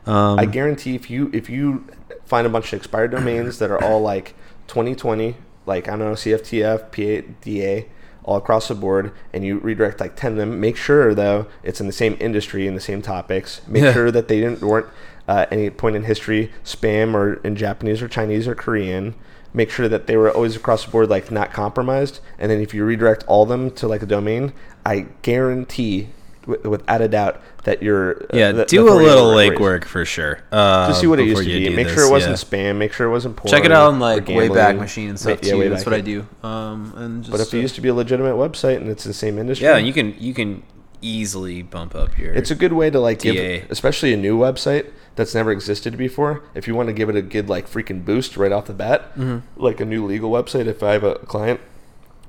Um, 0.06 0.38
I 0.38 0.44
guarantee 0.46 0.94
if 0.94 1.10
you 1.10 1.28
if 1.34 1.50
you 1.50 1.84
find 2.26 2.46
a 2.46 2.50
bunch 2.50 2.72
of 2.72 2.78
expired 2.78 3.10
domains 3.10 3.58
that 3.58 3.70
are 3.70 3.82
all 3.82 4.00
like 4.00 4.34
2020, 4.68 5.36
like 5.66 5.88
I 5.88 5.92
don't 5.92 6.00
know 6.00 6.12
CFTF, 6.12 6.90
PADA, 6.90 7.86
all 8.24 8.36
across 8.36 8.68
the 8.68 8.74
board, 8.74 9.12
and 9.32 9.44
you 9.44 9.58
redirect 9.58 10.00
like 10.00 10.16
10 10.16 10.32
of 10.32 10.38
them, 10.38 10.58
make 10.60 10.76
sure 10.76 11.14
though 11.14 11.46
it's 11.62 11.80
in 11.80 11.86
the 11.86 11.92
same 11.92 12.16
industry 12.20 12.66
and 12.66 12.76
the 12.76 12.80
same 12.80 13.02
topics. 13.02 13.60
Make 13.68 13.82
Yeah. 13.82 13.92
sure 13.92 14.10
that 14.10 14.28
they 14.28 14.40
didn't 14.40 14.62
weren't 14.62 14.86
uh, 15.28 15.46
any 15.50 15.70
point 15.70 15.96
in 15.96 16.04
history 16.04 16.50
spam 16.64 17.14
or 17.14 17.34
in 17.44 17.56
Japanese 17.56 18.00
or 18.02 18.08
Chinese 18.08 18.46
or 18.48 18.54
Korean. 18.54 19.14
Make 19.52 19.70
sure 19.70 19.88
that 19.88 20.06
they 20.06 20.16
were 20.16 20.30
always 20.30 20.56
across 20.56 20.84
the 20.84 20.90
board 20.90 21.08
like 21.10 21.30
not 21.30 21.52
compromised. 21.52 22.20
And 22.38 22.50
then 22.50 22.60
if 22.60 22.74
you 22.74 22.84
redirect 22.84 23.24
all 23.26 23.44
of 23.44 23.48
them 23.48 23.70
to 23.72 23.86
like 23.86 24.02
a 24.02 24.06
domain, 24.06 24.52
I 24.84 25.06
guarantee. 25.22 26.08
Wi- 26.46 26.68
Without 26.68 27.00
a 27.00 27.08
doubt, 27.08 27.40
that 27.64 27.82
you're 27.82 28.22
uh, 28.24 28.26
yeah, 28.36 28.52
the- 28.52 28.64
do 28.64 28.84
the 28.84 28.90
a 28.90 28.94
little 28.94 29.30
will 29.30 29.36
legwork 29.36 29.84
for 29.84 30.04
sure. 30.04 30.40
Uh, 30.52 30.88
just 30.88 31.00
see 31.00 31.06
what 31.06 31.18
it 31.20 31.26
used 31.26 31.42
to 31.42 31.48
be. 31.48 31.68
Make 31.70 31.86
this, 31.86 31.94
sure 31.94 32.06
it 32.06 32.10
wasn't 32.10 32.32
yeah. 32.52 32.58
spam. 32.72 32.76
Make 32.76 32.92
sure 32.92 33.06
it 33.06 33.10
wasn't 33.10 33.36
porn. 33.36 33.50
Check 33.50 33.64
it 33.64 33.72
out 33.72 33.88
on 33.92 34.00
like. 34.00 34.26
Wayback 34.26 34.78
Machine 34.78 35.08
and 35.10 35.18
stuff 35.20 35.42
Ma- 35.42 35.48
yeah, 35.48 35.54
too. 35.64 35.68
That's 35.70 35.84
what 35.86 35.94
I 35.94 36.00
do. 36.00 36.26
Um, 36.42 36.92
and 36.96 37.22
just, 37.24 37.30
But 37.32 37.40
if 37.40 37.52
it 37.52 37.58
uh, 37.58 37.60
used 37.60 37.74
to 37.76 37.80
be 37.80 37.88
a 37.88 37.94
legitimate 37.94 38.34
website 38.36 38.76
and 38.76 38.88
it's 38.88 39.04
the 39.04 39.14
same 39.14 39.38
industry, 39.38 39.66
yeah, 39.66 39.76
you 39.78 39.92
can 39.92 40.14
you 40.18 40.34
can 40.34 40.62
easily 41.02 41.62
bump 41.62 41.94
up 41.94 42.16
your. 42.18 42.32
it's 42.32 42.50
a 42.50 42.54
good 42.54 42.72
way 42.72 42.88
to 42.90 42.98
like 42.98 43.18
give, 43.20 43.66
especially 43.70 44.12
a 44.14 44.16
new 44.16 44.38
website 44.38 44.90
that's 45.16 45.34
never 45.34 45.52
existed 45.52 45.96
before. 45.96 46.42
If 46.54 46.66
you 46.66 46.74
want 46.74 46.88
to 46.88 46.92
give 46.92 47.08
it 47.08 47.16
a 47.16 47.22
good 47.22 47.48
like 47.48 47.68
freaking 47.68 48.04
boost 48.04 48.36
right 48.36 48.52
off 48.52 48.66
the 48.66 48.72
bat, 48.72 49.14
Mm-hmm. 49.16 49.60
like 49.62 49.80
a 49.80 49.84
new 49.84 50.04
legal 50.06 50.30
website. 50.30 50.66
If 50.66 50.82
I 50.82 50.92
have 50.92 51.04
a 51.04 51.16
client, 51.16 51.60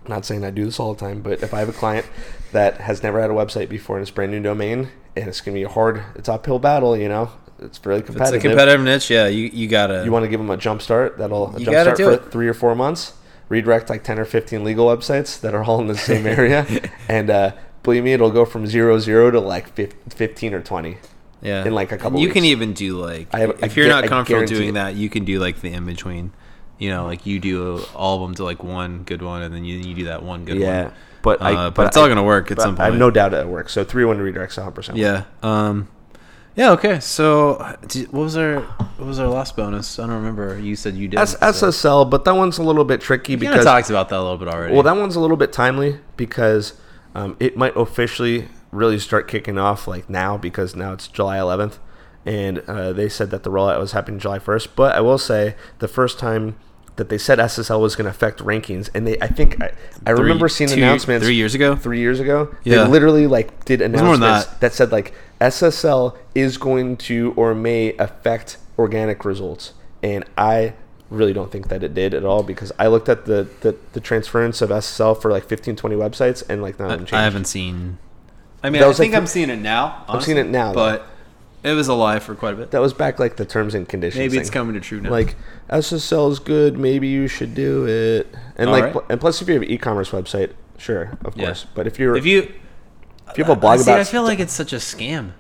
not 0.07 0.25
saying 0.25 0.43
I 0.43 0.51
do 0.51 0.65
this 0.65 0.79
all 0.79 0.93
the 0.93 0.99
time, 0.99 1.21
but 1.21 1.41
if 1.43 1.53
I 1.53 1.59
have 1.59 1.69
a 1.69 1.73
client 1.73 2.05
that 2.51 2.77
has 2.81 3.03
never 3.03 3.19
had 3.21 3.29
a 3.29 3.33
website 3.33 3.69
before 3.69 3.97
and 3.97 4.01
it's 4.03 4.11
brand 4.11 4.31
new 4.31 4.41
domain 4.41 4.89
and 5.15 5.27
it's 5.27 5.41
gonna 5.41 5.55
be 5.55 5.63
a 5.63 5.69
hard, 5.69 6.03
it's 6.15 6.27
uphill 6.29 6.59
battle, 6.59 6.95
you 6.97 7.07
know, 7.09 7.29
it's 7.59 7.77
fairly 7.77 8.01
It's 8.01 8.09
a 8.09 8.13
competitive. 8.13 8.41
competitive 8.41 8.81
niche. 8.81 9.09
Yeah, 9.09 9.27
you 9.27 9.49
you 9.53 9.67
gotta. 9.67 10.03
You 10.03 10.11
want 10.11 10.23
to 10.23 10.29
give 10.29 10.39
them 10.39 10.49
a 10.49 10.57
jump 10.57 10.81
start? 10.81 11.17
That'll 11.17 11.55
a 11.55 11.59
You 11.59 11.65
jump 11.65 11.77
start 11.77 11.97
for 11.97 12.11
it. 12.11 12.31
three 12.31 12.47
or 12.47 12.53
four 12.53 12.75
months. 12.75 13.13
Redirect 13.47 13.89
like 13.89 14.03
ten 14.03 14.17
or 14.19 14.25
fifteen 14.25 14.63
legal 14.63 14.87
websites 14.87 15.39
that 15.41 15.53
are 15.53 15.63
all 15.63 15.79
in 15.79 15.87
the 15.87 15.95
same 15.95 16.25
area, 16.25 16.65
and 17.07 17.29
uh, 17.29 17.51
believe 17.83 18.03
me, 18.03 18.11
it'll 18.13 18.31
go 18.31 18.43
from 18.43 18.65
zero 18.65 18.97
zero 18.99 19.29
to 19.31 19.39
like 19.39 19.73
fifteen 20.11 20.53
or 20.55 20.61
twenty. 20.61 20.97
yeah. 21.41 21.63
in, 21.63 21.73
like, 21.75 21.91
a 21.91 21.97
couple 21.97 22.07
of 22.07 22.13
weeks. 22.15 22.25
You 22.27 22.33
can 22.33 22.45
even 22.45 22.73
do 22.73 22.97
like 22.99 23.31
have- 23.33 23.51
if 23.61 23.77
I 23.77 23.79
you're 23.79 23.87
not 23.87 24.05
comfortable 24.05 24.45
doing 24.47 24.69
it. 24.69 24.73
that, 24.73 24.95
you 24.95 25.09
can 25.09 25.25
do 25.25 25.39
like 25.39 25.61
the 25.61 25.71
in 25.71 25.85
between. 25.85 26.31
You 26.77 26.89
know, 26.89 27.05
like 27.05 27.25
you 27.25 27.39
do 27.39 27.83
all 27.95 28.15
of 28.15 28.21
them 28.21 28.35
to 28.35 28.43
like 28.43 28.63
one 28.63 29.03
good 29.03 29.21
one, 29.21 29.41
and 29.41 29.53
then 29.53 29.63
you 29.63 29.77
you 29.77 29.95
do 29.95 30.05
that 30.05 30.23
one 30.23 30.43
good 30.45 30.57
yeah, 30.57 30.83
one. 30.85 30.93
but 31.21 31.41
I, 31.41 31.53
Uh, 31.53 31.69
but 31.69 31.87
it's 31.87 31.97
all 31.97 32.07
gonna 32.07 32.23
work 32.23 32.51
at 32.51 32.57
but 32.57 32.63
some 32.63 32.79
I 32.79 32.85
have 32.85 32.95
no 32.95 33.09
doubt 33.11 33.33
it 33.33 33.47
works. 33.47 33.73
So 33.73 33.83
three 33.83 34.03
one 34.05 34.17
redirects, 34.17 34.61
one 34.61 34.73
percent. 34.73 34.97
Yeah. 34.97 35.23
Um. 35.41 35.87
Yeah. 36.55 36.71
Okay. 36.71 36.99
So, 37.01 37.55
what 38.11 38.13
was 38.13 38.37
our 38.37 38.61
what 38.61 39.07
was 39.07 39.19
our 39.19 39.27
last 39.27 39.55
bonus? 39.57 39.99
I 39.99 40.03
don't 40.07 40.15
remember. 40.15 40.57
You 40.59 40.75
said 40.75 40.95
you 40.95 41.07
did. 41.07 41.19
S- 41.19 41.31
so- 41.31 41.69
SSL, 41.69 42.09
but 42.09 42.23
that 42.25 42.35
one's 42.35 42.57
a 42.57 42.63
little 42.63 42.85
bit 42.85 43.01
tricky 43.01 43.33
You 43.33 43.37
because 43.37 43.65
talked 43.65 43.89
about 43.89 44.09
that 44.09 44.17
a 44.17 44.21
little 44.21 44.37
bit 44.37 44.47
already. 44.47 44.73
well, 44.73 44.83
that 44.83 44.95
one's 44.95 45.15
a 45.15 45.19
little 45.19 45.37
bit 45.37 45.51
timely 45.53 45.99
because 46.17 46.73
um, 47.13 47.35
it 47.39 47.55
might 47.57 47.75
officially 47.75 48.47
really 48.71 48.99
start 48.99 49.27
kicking 49.27 49.57
off 49.57 49.87
like 49.87 50.09
now 50.09 50.37
because 50.37 50.75
now 50.75 50.91
it's 50.93 51.07
July 51.07 51.37
11th, 51.37 51.77
and 52.25 52.59
uh, 52.67 52.91
they 52.93 53.07
said 53.09 53.29
that 53.31 53.43
the 53.43 53.51
rollout 53.51 53.79
was 53.79 53.91
happening 53.91 54.19
July 54.19 54.39
1st. 54.39 54.69
But 54.75 54.95
I 54.95 55.01
will 55.01 55.17
say 55.17 55.55
the 55.79 55.87
first 55.87 56.17
time 56.19 56.55
that 56.95 57.09
they 57.09 57.17
said 57.17 57.39
SSL 57.39 57.81
was 57.81 57.95
going 57.95 58.05
to 58.05 58.09
affect 58.09 58.39
rankings, 58.39 58.89
and 58.95 59.05
they 59.05 59.19
I 59.21 59.27
think 59.27 59.61
I, 59.61 59.71
I 60.05 60.11
Three- 60.13 60.21
remember 60.23 60.47
seeing 60.49 60.69
two- 60.69 60.77
announcements 60.77 61.25
three 61.25 61.35
years 61.35 61.53
ago. 61.53 61.75
three 61.75 61.99
years 61.99 62.19
ago. 62.19 62.55
Yeah. 62.63 62.83
They 62.85 62.89
literally 62.89 63.27
like 63.27 63.65
did 63.65 63.81
announcements 63.81 64.45
that. 64.45 64.61
that. 64.61 64.73
said 64.73 64.91
like 64.91 65.13
SSL 65.41 66.17
is 66.33 66.57
going 66.57 66.97
to 66.97 67.33
or 67.35 67.53
may 67.53 67.93
affect 67.97 68.57
organic 68.79 69.23
results, 69.25 69.73
and 70.01 70.23
I 70.37 70.73
really 71.09 71.33
don't 71.33 71.51
think 71.51 71.67
that 71.67 71.83
it 71.83 71.93
did 71.93 72.13
at 72.13 72.25
all 72.25 72.41
because 72.43 72.71
I 72.79 72.87
looked 72.87 73.09
at 73.09 73.25
the 73.25 73.47
the, 73.61 73.75
the 73.93 73.99
transference 73.99 74.61
of 74.61 74.69
SSL 74.69 75.21
for 75.21 75.29
like 75.31 75.45
15 75.45 75.75
20 75.75 75.95
websites 75.95 76.43
and 76.49 76.61
like 76.61 76.79
none 76.79 76.89
I, 76.89 76.93
of 76.93 76.99
them 76.99 77.05
changed. 77.05 77.13
I 77.13 77.23
haven't 77.23 77.45
seen. 77.45 77.97
I 78.63 78.69
mean, 78.69 78.79
That 78.79 78.85
I 78.85 78.87
was 78.87 78.97
like 78.99 79.03
think 79.05 79.13
th- 79.13 79.21
I'm 79.21 79.27
seeing 79.27 79.49
it 79.49 79.57
now. 79.59 80.03
I'm 80.07 80.21
seeing 80.21 80.37
it 80.37 80.41
honestly, 80.47 80.51
now, 80.53 80.73
though. 80.73 81.05
It 81.65 81.73
was 81.73 81.87
alive 81.87 82.23
for 82.23 82.35
quite 82.35 82.53
a 82.53 82.57
bit. 82.57 82.71
that 82.71 82.79
was 82.81 82.93
back 82.93 83.19
like 83.19 83.35
the 83.37 83.45
terms 83.45 83.73
and 83.75 83.87
conditions. 83.89 84.19
Maybe 84.19 84.37
it's 84.37 84.49
thing. 84.49 84.53
coming 84.53 84.73
to 84.75 84.79
true 84.79 85.01
now. 85.01 85.09
Like 85.09 85.35
SSL 85.69 86.31
is 86.31 86.39
good, 86.39 86.77
maybe 86.77 87.07
you 87.07 87.27
should 87.27 87.53
do 87.55 87.85
it. 87.87 88.27
And 88.57 88.69
All 88.69 88.75
like 88.79 88.95
right. 88.95 89.05
and 89.09 89.19
plus 89.19 89.41
if 89.41 89.47
you 89.47 89.55
have 89.55 89.63
an 89.63 89.69
e-commerce 89.69 90.11
website, 90.11 90.51
sure, 90.77 91.17
of 91.25 91.35
Yeah. 91.35 91.45
course. 91.45 91.65
But 91.73 91.87
if 91.87 91.99
you're 91.99 92.15
if 92.15 92.25
you 92.25 92.51
if 93.29 93.37
you 93.37 93.43
have 93.43 93.57
a 93.57 93.59
blog 93.59 93.79
see, 93.79 93.83
about 93.89 93.99
I 93.99 94.03
feel 94.03 94.23
like 94.23 94.39
it's 94.39 94.53
such 94.53 94.73
a 94.73 94.77
scam. 94.77 95.31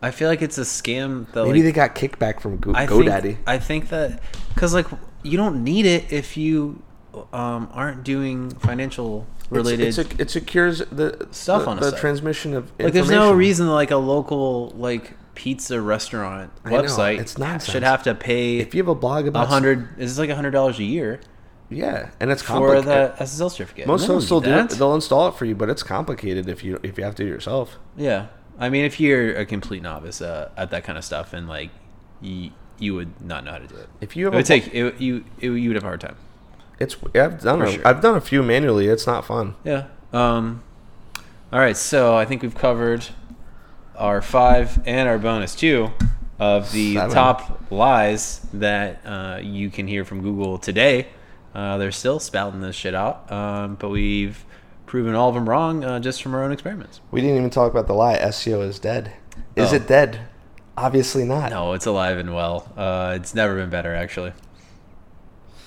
I 0.00 0.10
feel 0.12 0.28
like 0.28 0.42
it's 0.42 0.58
a 0.58 0.62
scam 0.62 1.30
that 1.32 1.44
maybe 1.44 1.58
like, 1.58 1.64
they 1.64 1.72
got 1.72 1.94
kickback 1.96 2.40
from 2.40 2.58
Go- 2.58 2.72
I 2.74 2.86
think, 2.86 3.04
GoDaddy. 3.06 3.36
I 3.46 3.58
think 3.58 3.88
that 3.88 4.22
because 4.54 4.72
like 4.72 4.86
you 5.22 5.36
don't 5.36 5.64
need 5.64 5.86
it 5.86 6.12
if 6.12 6.36
you 6.36 6.82
um, 7.32 7.68
aren't 7.72 8.04
doing 8.04 8.50
financial 8.50 9.26
related. 9.50 9.88
It's, 9.88 9.98
it's 9.98 10.14
a, 10.14 10.22
it 10.22 10.30
secures 10.30 10.78
the 10.92 11.26
Stuff 11.32 11.64
the, 11.64 11.70
on 11.70 11.78
a 11.78 11.80
the 11.80 11.90
site. 11.90 12.00
transmission 12.00 12.54
of 12.54 12.70
like 12.78 12.92
there's 12.92 13.10
no 13.10 13.32
reason 13.32 13.66
like 13.68 13.90
a 13.90 13.96
local 13.96 14.70
like 14.76 15.14
pizza 15.38 15.80
restaurant 15.80 16.50
I 16.64 16.70
know, 16.70 16.82
website 16.82 17.20
it's 17.20 17.38
nonsense. 17.38 17.70
should 17.72 17.84
have 17.84 18.02
to 18.02 18.14
pay 18.14 18.58
If 18.58 18.74
you 18.74 18.82
have 18.82 18.88
a 18.88 18.94
blog 18.96 19.26
a 19.26 19.28
about 19.28 19.46
hundred. 19.46 19.88
Is 19.96 20.18
a 20.18 20.34
hundred 20.34 20.50
dollars 20.50 20.80
a 20.80 20.84
year 20.84 21.20
yeah, 21.70 22.10
and 22.18 22.30
it's 22.30 22.42
for 22.42 22.80
the 22.80 23.14
SSL 23.18 23.50
certificate? 23.50 23.86
Most 23.86 24.02
of 24.04 24.08
them 24.08 24.20
still 24.22 24.40
do 24.40 24.50
it. 24.50 24.70
They'll 24.70 24.94
install 24.94 25.28
it 25.28 25.34
for 25.34 25.44
you, 25.44 25.54
but 25.54 25.68
it's 25.68 25.82
complicated 25.82 26.48
if 26.48 26.64
you 26.64 26.80
if 26.82 26.96
you 26.96 27.04
have 27.04 27.14
to 27.16 27.24
do 27.24 27.28
it 27.28 27.32
yourself. 27.32 27.78
Yeah, 27.96 28.28
I 28.58 28.70
mean, 28.70 28.84
if 28.84 28.98
you're 28.98 29.36
a 29.36 29.44
complete 29.44 29.82
novice 29.82 30.22
uh, 30.22 30.50
at 30.56 30.70
that 30.70 30.84
kind 30.84 30.96
of 30.96 31.04
stuff, 31.04 31.34
and 31.34 31.46
like 31.46 31.70
you, 32.22 32.52
you 32.78 32.94
would 32.94 33.20
not 33.20 33.44
know 33.44 33.52
how 33.52 33.58
to 33.58 33.66
do 33.66 33.76
it. 33.76 33.88
If 34.00 34.16
you 34.16 34.24
It 34.24 34.32
have 34.32 34.34
would 34.34 34.44
a 34.44 34.48
take 34.48 34.74
it, 34.74 35.00
you. 35.00 35.24
It, 35.40 35.48
you 35.50 35.68
would 35.68 35.74
have 35.76 35.84
a 35.84 35.88
hard 35.88 36.00
time. 36.00 36.16
It's 36.80 36.96
I've 37.14 37.42
done 37.42 37.60
a, 37.60 37.70
sure. 37.70 37.82
have 37.84 38.00
done 38.00 38.16
a 38.16 38.20
few 38.20 38.42
manually. 38.42 38.88
It's 38.88 39.06
not 39.06 39.26
fun. 39.26 39.54
Yeah. 39.62 39.88
Um. 40.12 40.62
All 41.52 41.58
right, 41.58 41.76
so 41.76 42.16
I 42.16 42.24
think 42.24 42.42
we've 42.42 42.54
covered 42.54 43.06
our 43.98 44.22
five 44.22 44.80
and 44.86 45.08
our 45.08 45.18
bonus 45.18 45.54
two 45.54 45.90
of 46.38 46.70
the 46.72 46.94
Seven. 46.94 47.10
top 47.14 47.60
lies 47.70 48.40
that 48.54 49.00
uh, 49.04 49.40
you 49.42 49.70
can 49.70 49.86
hear 49.88 50.04
from 50.04 50.22
Google 50.22 50.58
today. 50.58 51.08
Uh, 51.54 51.76
they're 51.78 51.90
still 51.92 52.20
spouting 52.20 52.60
this 52.60 52.76
shit 52.76 52.94
out, 52.94 53.30
um, 53.32 53.74
but 53.74 53.88
we've 53.88 54.44
proven 54.86 55.14
all 55.14 55.28
of 55.28 55.34
them 55.34 55.48
wrong 55.48 55.84
uh, 55.84 55.98
just 56.00 56.22
from 56.22 56.34
our 56.34 56.44
own 56.44 56.52
experiments. 56.52 57.00
We 57.10 57.20
didn't 57.20 57.36
even 57.36 57.50
talk 57.50 57.70
about 57.72 57.86
the 57.88 57.94
lie. 57.94 58.16
SEO 58.18 58.62
is 58.66 58.78
dead. 58.78 59.12
Is 59.56 59.72
Oh. 59.72 59.76
it 59.76 59.86
dead? 59.88 60.20
Obviously 60.76 61.24
not. 61.24 61.50
No, 61.50 61.72
it's 61.72 61.86
alive 61.86 62.18
and 62.18 62.34
well. 62.34 62.70
Uh, 62.76 63.14
it's 63.16 63.34
never 63.34 63.56
been 63.56 63.70
better, 63.70 63.94
actually. 63.94 64.32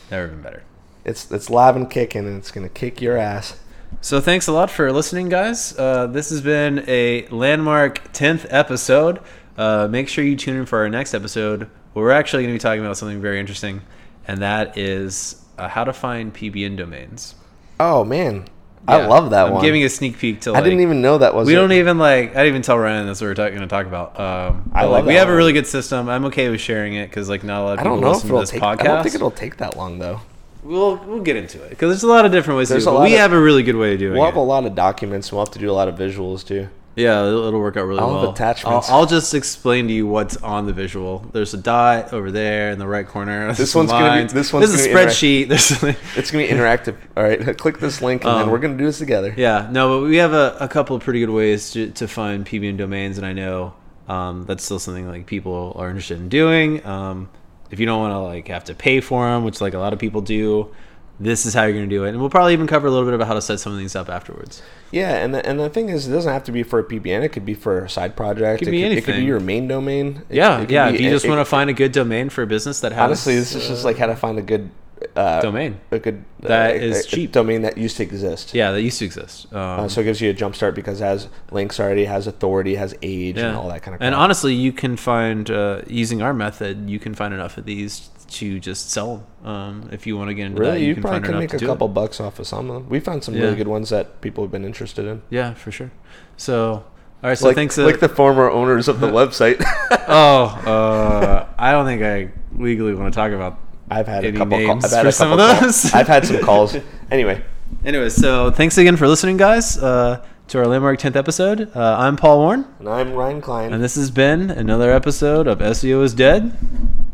Never 0.10 0.28
been 0.28 0.42
better. 0.42 0.64
It's 1.04 1.30
it's 1.32 1.50
live 1.50 1.76
and 1.76 1.90
kicking, 1.90 2.26
and 2.26 2.38
it's 2.38 2.52
gonna 2.52 2.70
kick 2.70 3.02
your 3.02 3.18
ass. 3.18 3.60
So 4.00 4.20
thanks 4.20 4.48
a 4.48 4.52
lot 4.52 4.72
for 4.72 4.92
listening, 4.92 5.30
guys. 5.30 5.78
Uh, 5.78 6.08
this 6.08 6.30
has 6.32 6.42
been 6.42 6.84
a 6.88 7.28
landmark 7.28 8.12
10th 8.14 8.48
episode. 8.50 9.20
Uh, 9.58 9.88
make 9.89 10.08
sure 10.08 10.24
you 10.24 10.36
tune 10.36 10.56
in 10.58 10.66
for 10.66 10.80
our 10.80 10.89
next 10.89 11.14
episode. 11.14 11.70
Where 11.94 12.06
we're 12.06 12.12
actually 12.12 12.44
going 12.44 12.54
to 12.54 12.58
be 12.58 12.62
talking 12.64 12.82
about 12.84 12.98
something 12.98 13.22
very 13.22 13.39
interesting, 13.39 13.82
and 14.28 14.42
that 14.42 14.78
is 14.78 15.44
uh, 15.58 15.68
how 15.68 15.84
to 15.84 15.92
find 15.92 16.34
PBN 16.34 16.78
domains. 16.78 17.36
Oh 17.82 18.06
man, 18.06 18.46
I 18.88 19.06
love 19.06 19.32
that 19.32 19.48
I'm 19.48 19.54
one. 19.56 19.62
giving 19.64 19.84
a 19.84 19.89
sneak 19.89 20.18
peek 20.18 20.39
to. 20.42 20.52
I 20.52 20.54
Like, 20.54 20.64
didn't 20.64 20.80
even 20.80 21.02
know 21.02 21.18
that 21.18 21.36
was. 21.36 21.48
We 21.48 21.54
it. 21.54 21.58
don't 21.58 21.74
even 21.74 21.98
like. 21.98 22.30
I 22.32 22.44
didn't 22.44 22.48
even 22.48 22.62
tell 22.62 22.80
Ryan 22.80 23.08
that's 23.08 23.20
what 23.20 23.28
we're 23.28 23.34
going 23.34 23.60
to 23.60 23.68
talk 23.68 23.88
about. 23.88 24.18
Um, 24.18 24.72
I 24.74 24.84
love 24.86 24.92
like, 24.92 25.06
we 25.06 25.16
have 25.16 25.28
a 25.28 25.36
really 25.36 25.52
good 25.52 25.68
system. 25.68 26.08
I'm 26.08 26.24
okay 26.26 26.50
with 26.50 26.62
sharing 26.62 26.94
it 26.96 27.10
because 27.10 27.28
like 27.28 27.44
not 27.44 27.62
a 27.62 27.64
lot 27.66 27.74
of 27.74 27.80
I 27.80 27.84
people 27.84 27.96
don't 27.98 28.02
know 28.04 28.12
if 28.12 28.16
listen 28.16 28.30
to 28.30 28.34
it'll 28.36 28.39
this 28.42 28.50
take. 28.52 28.62
podcast. 28.62 28.80
I 28.80 28.84
don't 28.86 29.04
think 29.04 29.16
it'll 29.16 29.32
take 29.32 29.58
that 29.58 29.76
long 29.76 30.00
though. 30.00 30.22
We'll 30.64 30.97
we'll 30.97 31.22
get 31.22 31.36
into 31.38 31.62
it 31.64 31.70
because 31.72 31.89
there's 31.89 32.03
a 32.03 32.07
lot 32.07 32.26
of 32.26 32.32
different 32.32 32.57
ways 32.57 32.70
There's 32.70 32.86
to 32.86 32.91
do 32.91 32.97
it. 32.97 33.01
We 33.03 33.14
of- 33.16 33.20
have 33.20 33.34
a 33.34 33.41
really 33.41 33.64
good 33.64 33.76
way 33.76 33.93
of 33.93 33.99
doing 33.99 34.12
it. 34.14 34.16
We'll 34.16 34.24
it. 34.24 34.28
have 34.32 34.36
a 34.36 34.41
lot 34.41 34.66
of 34.66 34.76
documents. 34.76 35.32
We'll 35.32 35.41
have 35.41 35.51
to 35.53 35.59
do 35.59 35.70
a 35.72 35.74
lot 35.74 35.88
of 35.88 35.95
visuals 35.95 36.45
too. 36.45 36.70
Yeah, 36.93 37.26
it'll, 37.26 37.45
it'll 37.45 37.59
work 37.62 37.78
out 37.78 37.86
really 37.86 38.01
I'll 38.01 38.14
well. 38.16 38.32
attachments. 38.32 38.89
I'll, 38.89 38.99
I'll 38.99 39.05
just 39.05 39.34
explain 39.34 39.88
to 39.88 39.93
you 39.93 40.05
what's 40.07 40.36
on 40.38 40.66
the 40.66 40.74
visual. 40.74 41.26
There's 41.32 41.53
a 41.53 41.57
dot 41.57 42.12
over 42.12 42.32
there 42.32 42.72
in 42.72 42.80
the 42.80 42.88
right 42.88 43.07
corner. 43.07 43.45
There's 43.45 43.57
This 43.59 43.74
one's 43.74 43.91
gonna 43.91 44.28
be- 44.28 44.34
this 44.34 44.51
one's 44.51 44.70
There's 44.70 44.86
a 44.86 44.89
spreadsheet. 44.89 45.47
There's 45.47 45.72
It's 46.18 46.32
gonna 46.32 46.43
be 46.45 46.49
interactive. 46.53 46.97
All 47.16 47.24
right, 47.24 47.57
click 47.57 47.80
this 47.80 48.01
link, 48.01 48.26
and 48.26 48.34
then 48.36 48.41
Um, 48.43 48.49
we're 48.51 48.59
gonna 48.59 48.78
do 48.78 48.84
this 48.86 48.99
together. 48.99 49.34
yeah, 49.38 49.70
no, 49.72 50.01
but 50.01 50.07
we 50.09 50.18
have 50.18 50.34
a, 50.34 50.57
a 50.59 50.68
couple 50.68 50.95
of 50.97 51.01
pretty 51.01 51.22
good 51.22 51.30
ways 51.30 51.72
to, 51.72 51.91
to 51.91 52.09
find 52.09 52.45
PBN 52.45 52.76
domains, 52.78 53.18
and 53.18 53.26
I 53.26 53.32
know 53.32 53.74
um, 54.09 54.43
that's 54.43 54.66
still 54.66 54.78
something 54.80 55.07
like 55.07 55.26
people 55.28 55.74
are 55.78 55.88
interested 55.88 56.20
in 56.20 56.28
doing. 56.28 56.86
Um, 56.86 57.30
if 57.72 57.80
you 57.80 57.86
don't 57.86 57.99
want 57.99 58.11
to 58.13 58.19
like 58.19 58.47
have 58.49 58.65
to 58.65 58.76
pay 58.76 59.01
for 59.01 59.26
them, 59.28 59.43
which 59.43 59.59
like 59.61 59.74
a 59.74 59.80
lot 59.80 59.93
of 59.93 59.99
people 59.99 60.22
do, 60.22 60.72
this 61.19 61.45
is 61.45 61.53
how 61.53 61.63
you're 61.63 61.74
going 61.74 61.89
to 61.89 61.95
do 61.95 62.03
it. 62.05 62.09
And 62.09 62.19
we'll 62.19 62.30
probably 62.30 62.53
even 62.53 62.67
cover 62.67 62.88
a 62.88 62.91
little 62.91 63.05
bit 63.05 63.13
about 63.13 63.28
how 63.28 63.34
to 63.36 63.41
set 63.41 63.59
some 63.59 63.72
of 63.74 63.80
these 63.80 63.95
up 63.95 64.09
afterwards. 64.09 64.61
Yeah, 64.91 65.15
and 65.24 65.34
the, 65.36 65.45
and 65.47 65.59
the 65.59 65.69
thing 65.69 65.89
is, 65.89 66.07
it 66.07 66.11
doesn't 66.11 66.32
have 66.34 66.43
to 66.45 66.51
be 66.51 66.63
for 66.63 66.80
a 66.80 66.84
PBN. 66.84 67.22
It 67.24 67.30
could 67.30 67.45
be 67.45 67.53
for 67.53 67.86
a 67.86 67.89
side 67.89 68.15
project. 68.17 68.61
It 68.61 68.65
Could 68.65 68.67
it, 68.69 68.72
be 68.72 68.82
could, 68.84 68.91
it 68.97 69.03
could 69.05 69.15
be 69.17 69.24
your 69.24 69.39
main 69.39 69.67
domain. 69.67 70.24
It- 70.30 70.36
Yeah, 70.36 70.61
it 70.61 70.69
yeah. 70.72 70.89
be- 70.89 70.95
If 70.95 71.01
you 71.01 71.07
it- 71.07 71.11
just 71.11 71.28
want 71.28 71.39
to 71.39 71.45
find 71.45 71.69
a 71.69 71.74
good 71.74 71.91
domain 71.91 72.30
for 72.30 72.41
a 72.43 72.47
business 72.47 72.80
that 72.82 72.91
has 72.91 73.01
honestly, 73.01 73.36
this 73.36 73.55
is 73.55 73.67
just 73.67 73.86
like 73.86 73.97
how 73.97 74.07
to 74.07 74.15
find 74.15 74.38
a 74.38 74.41
good 74.41 74.69
uh, 75.16 75.41
domain. 75.41 75.80
a 75.91 75.99
good 75.99 76.24
That 76.41 76.72
uh, 76.72 76.74
is 76.76 76.97
a- 76.97 76.99
a 76.99 77.04
cheap. 77.04 77.32
domain 77.32 77.62
that 77.64 77.78
used 77.78 77.97
to 77.97 78.04
exist. 78.04 78.54
Yeah, 78.54 78.72
that 78.72 78.82
used 78.82 78.99
to 78.99 79.06
exist. 79.06 79.47
Um, 79.54 79.60
Uh, 79.82 79.88
so 79.88 80.02
it 80.02 80.06
gives 80.06 80.22
you 80.22 80.30
a 80.30 80.34
jump 80.34 80.56
start 80.56 80.76
because 80.76 81.02
it 81.02 81.06
has 81.06 81.28
links 81.52 81.80
already, 81.80 82.06
has 82.06 82.28
authority, 82.28 82.76
has 82.76 82.95
age, 83.02 83.38
and 83.38 83.56
all 83.58 83.70
that 83.70 83.82
kind 83.84 83.95
of. 83.95 84.02
And 84.02 84.14
crap. 84.14 84.22
honestly, 84.24 84.54
you 84.54 84.72
can 84.72 84.95
find 84.97 85.49
uh, 85.49 85.82
using 85.88 86.22
our 86.22 86.34
method, 86.34 86.89
you 86.89 86.99
can 86.99 87.14
find 87.14 87.34
enough 87.34 87.58
of 87.58 87.66
these 87.66 88.10
to 88.32 88.60
just 88.62 88.89
sell 88.91 89.26
them. 89.43 89.47
Um, 89.52 89.89
if 89.91 90.08
you 90.08 90.16
want 90.18 90.30
to 90.30 90.34
get 90.34 90.45
into 90.45 90.62
that, 90.64 90.80
you, 90.80 90.88
you, 90.88 90.93
can 90.93 91.04
probably 91.04 91.20
could 91.22 91.36
make 91.38 91.54
a 91.54 91.60
couple 91.60 91.88
It. 91.88 91.93
bucks 91.93 92.22
off 92.22 92.39
of 92.39 92.47
some 92.47 92.70
of 92.70 92.76
them. 92.76 92.89
We 92.89 92.99
found 93.02 93.24
some 93.26 93.34
Yeah. 93.36 93.41
really 93.43 93.56
good 93.58 93.68
ones 93.68 93.89
that 93.89 94.22
people 94.22 94.43
have 94.45 94.52
been 94.52 94.64
interested 94.64 95.06
in. 95.06 95.22
Yeah, 95.30 95.54
for 95.54 95.70
sure. 95.72 95.91
So, 96.38 96.72
all 96.74 96.84
right. 97.30 97.38
So 97.38 97.47
like, 97.47 97.56
thanks. 97.56 97.78
uh, 97.78 97.84
like 97.86 97.99
the 97.99 98.08
former 98.08 98.49
owners 98.49 98.88
of 98.88 98.99
the 99.02 99.08
website. 99.20 99.62
oh, 100.08 100.45
uh, 100.66 101.45
I 101.58 101.72
don't 101.74 101.86
think 101.86 102.02
I 102.04 102.32
legally 102.58 102.93
want 102.95 103.14
to 103.14 103.16
talk 103.18 103.32
about. 103.34 103.60
I've 103.92 104.08
had 104.08 104.24
Any 104.26 104.36
a 104.36 104.39
couple. 104.39 104.58
names 104.58 104.86
I've 104.86 104.92
had 104.92 105.02
for 105.04 105.08
a 105.10 105.12
some 105.12 105.30
couple 105.38 105.46
of 105.46 105.60
calls. 105.60 105.82
those? 105.84 105.94
I've 105.94 106.08
had 106.08 106.26
some 106.26 106.39
calls. 106.39 106.76
Anyway, 107.12 107.44
Anyway, 107.84 108.08
so 108.10 108.52
thanks 108.52 108.78
again 108.78 108.96
for 108.96 109.06
listening, 109.08 109.36
guys, 109.38 109.78
uh, 109.78 110.24
to 110.48 110.58
our 110.60 110.66
landmark 110.68 110.98
tenth 111.00 111.16
episode. 111.18 111.70
Uh, 111.76 111.98
I'm 112.00 112.16
Paul 112.16 112.39
Warren, 112.39 112.66
and 112.80 112.88
I'm 112.88 113.14
Ryan 113.14 113.42
Klein. 113.42 113.74
and 113.74 113.84
this 113.84 113.96
has 113.96 114.10
been 114.12 114.50
another 114.50 114.92
episode 114.94 115.46
of 115.48 115.60
SEO 115.60 116.04
is 116.04 116.14
Dead. 116.14 116.58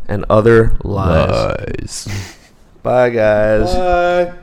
and 0.08 0.24
other 0.30 0.78
lies. 0.84 2.08
Bye, 2.84 3.10
guys. 3.10 3.74
Bye. 3.74 4.34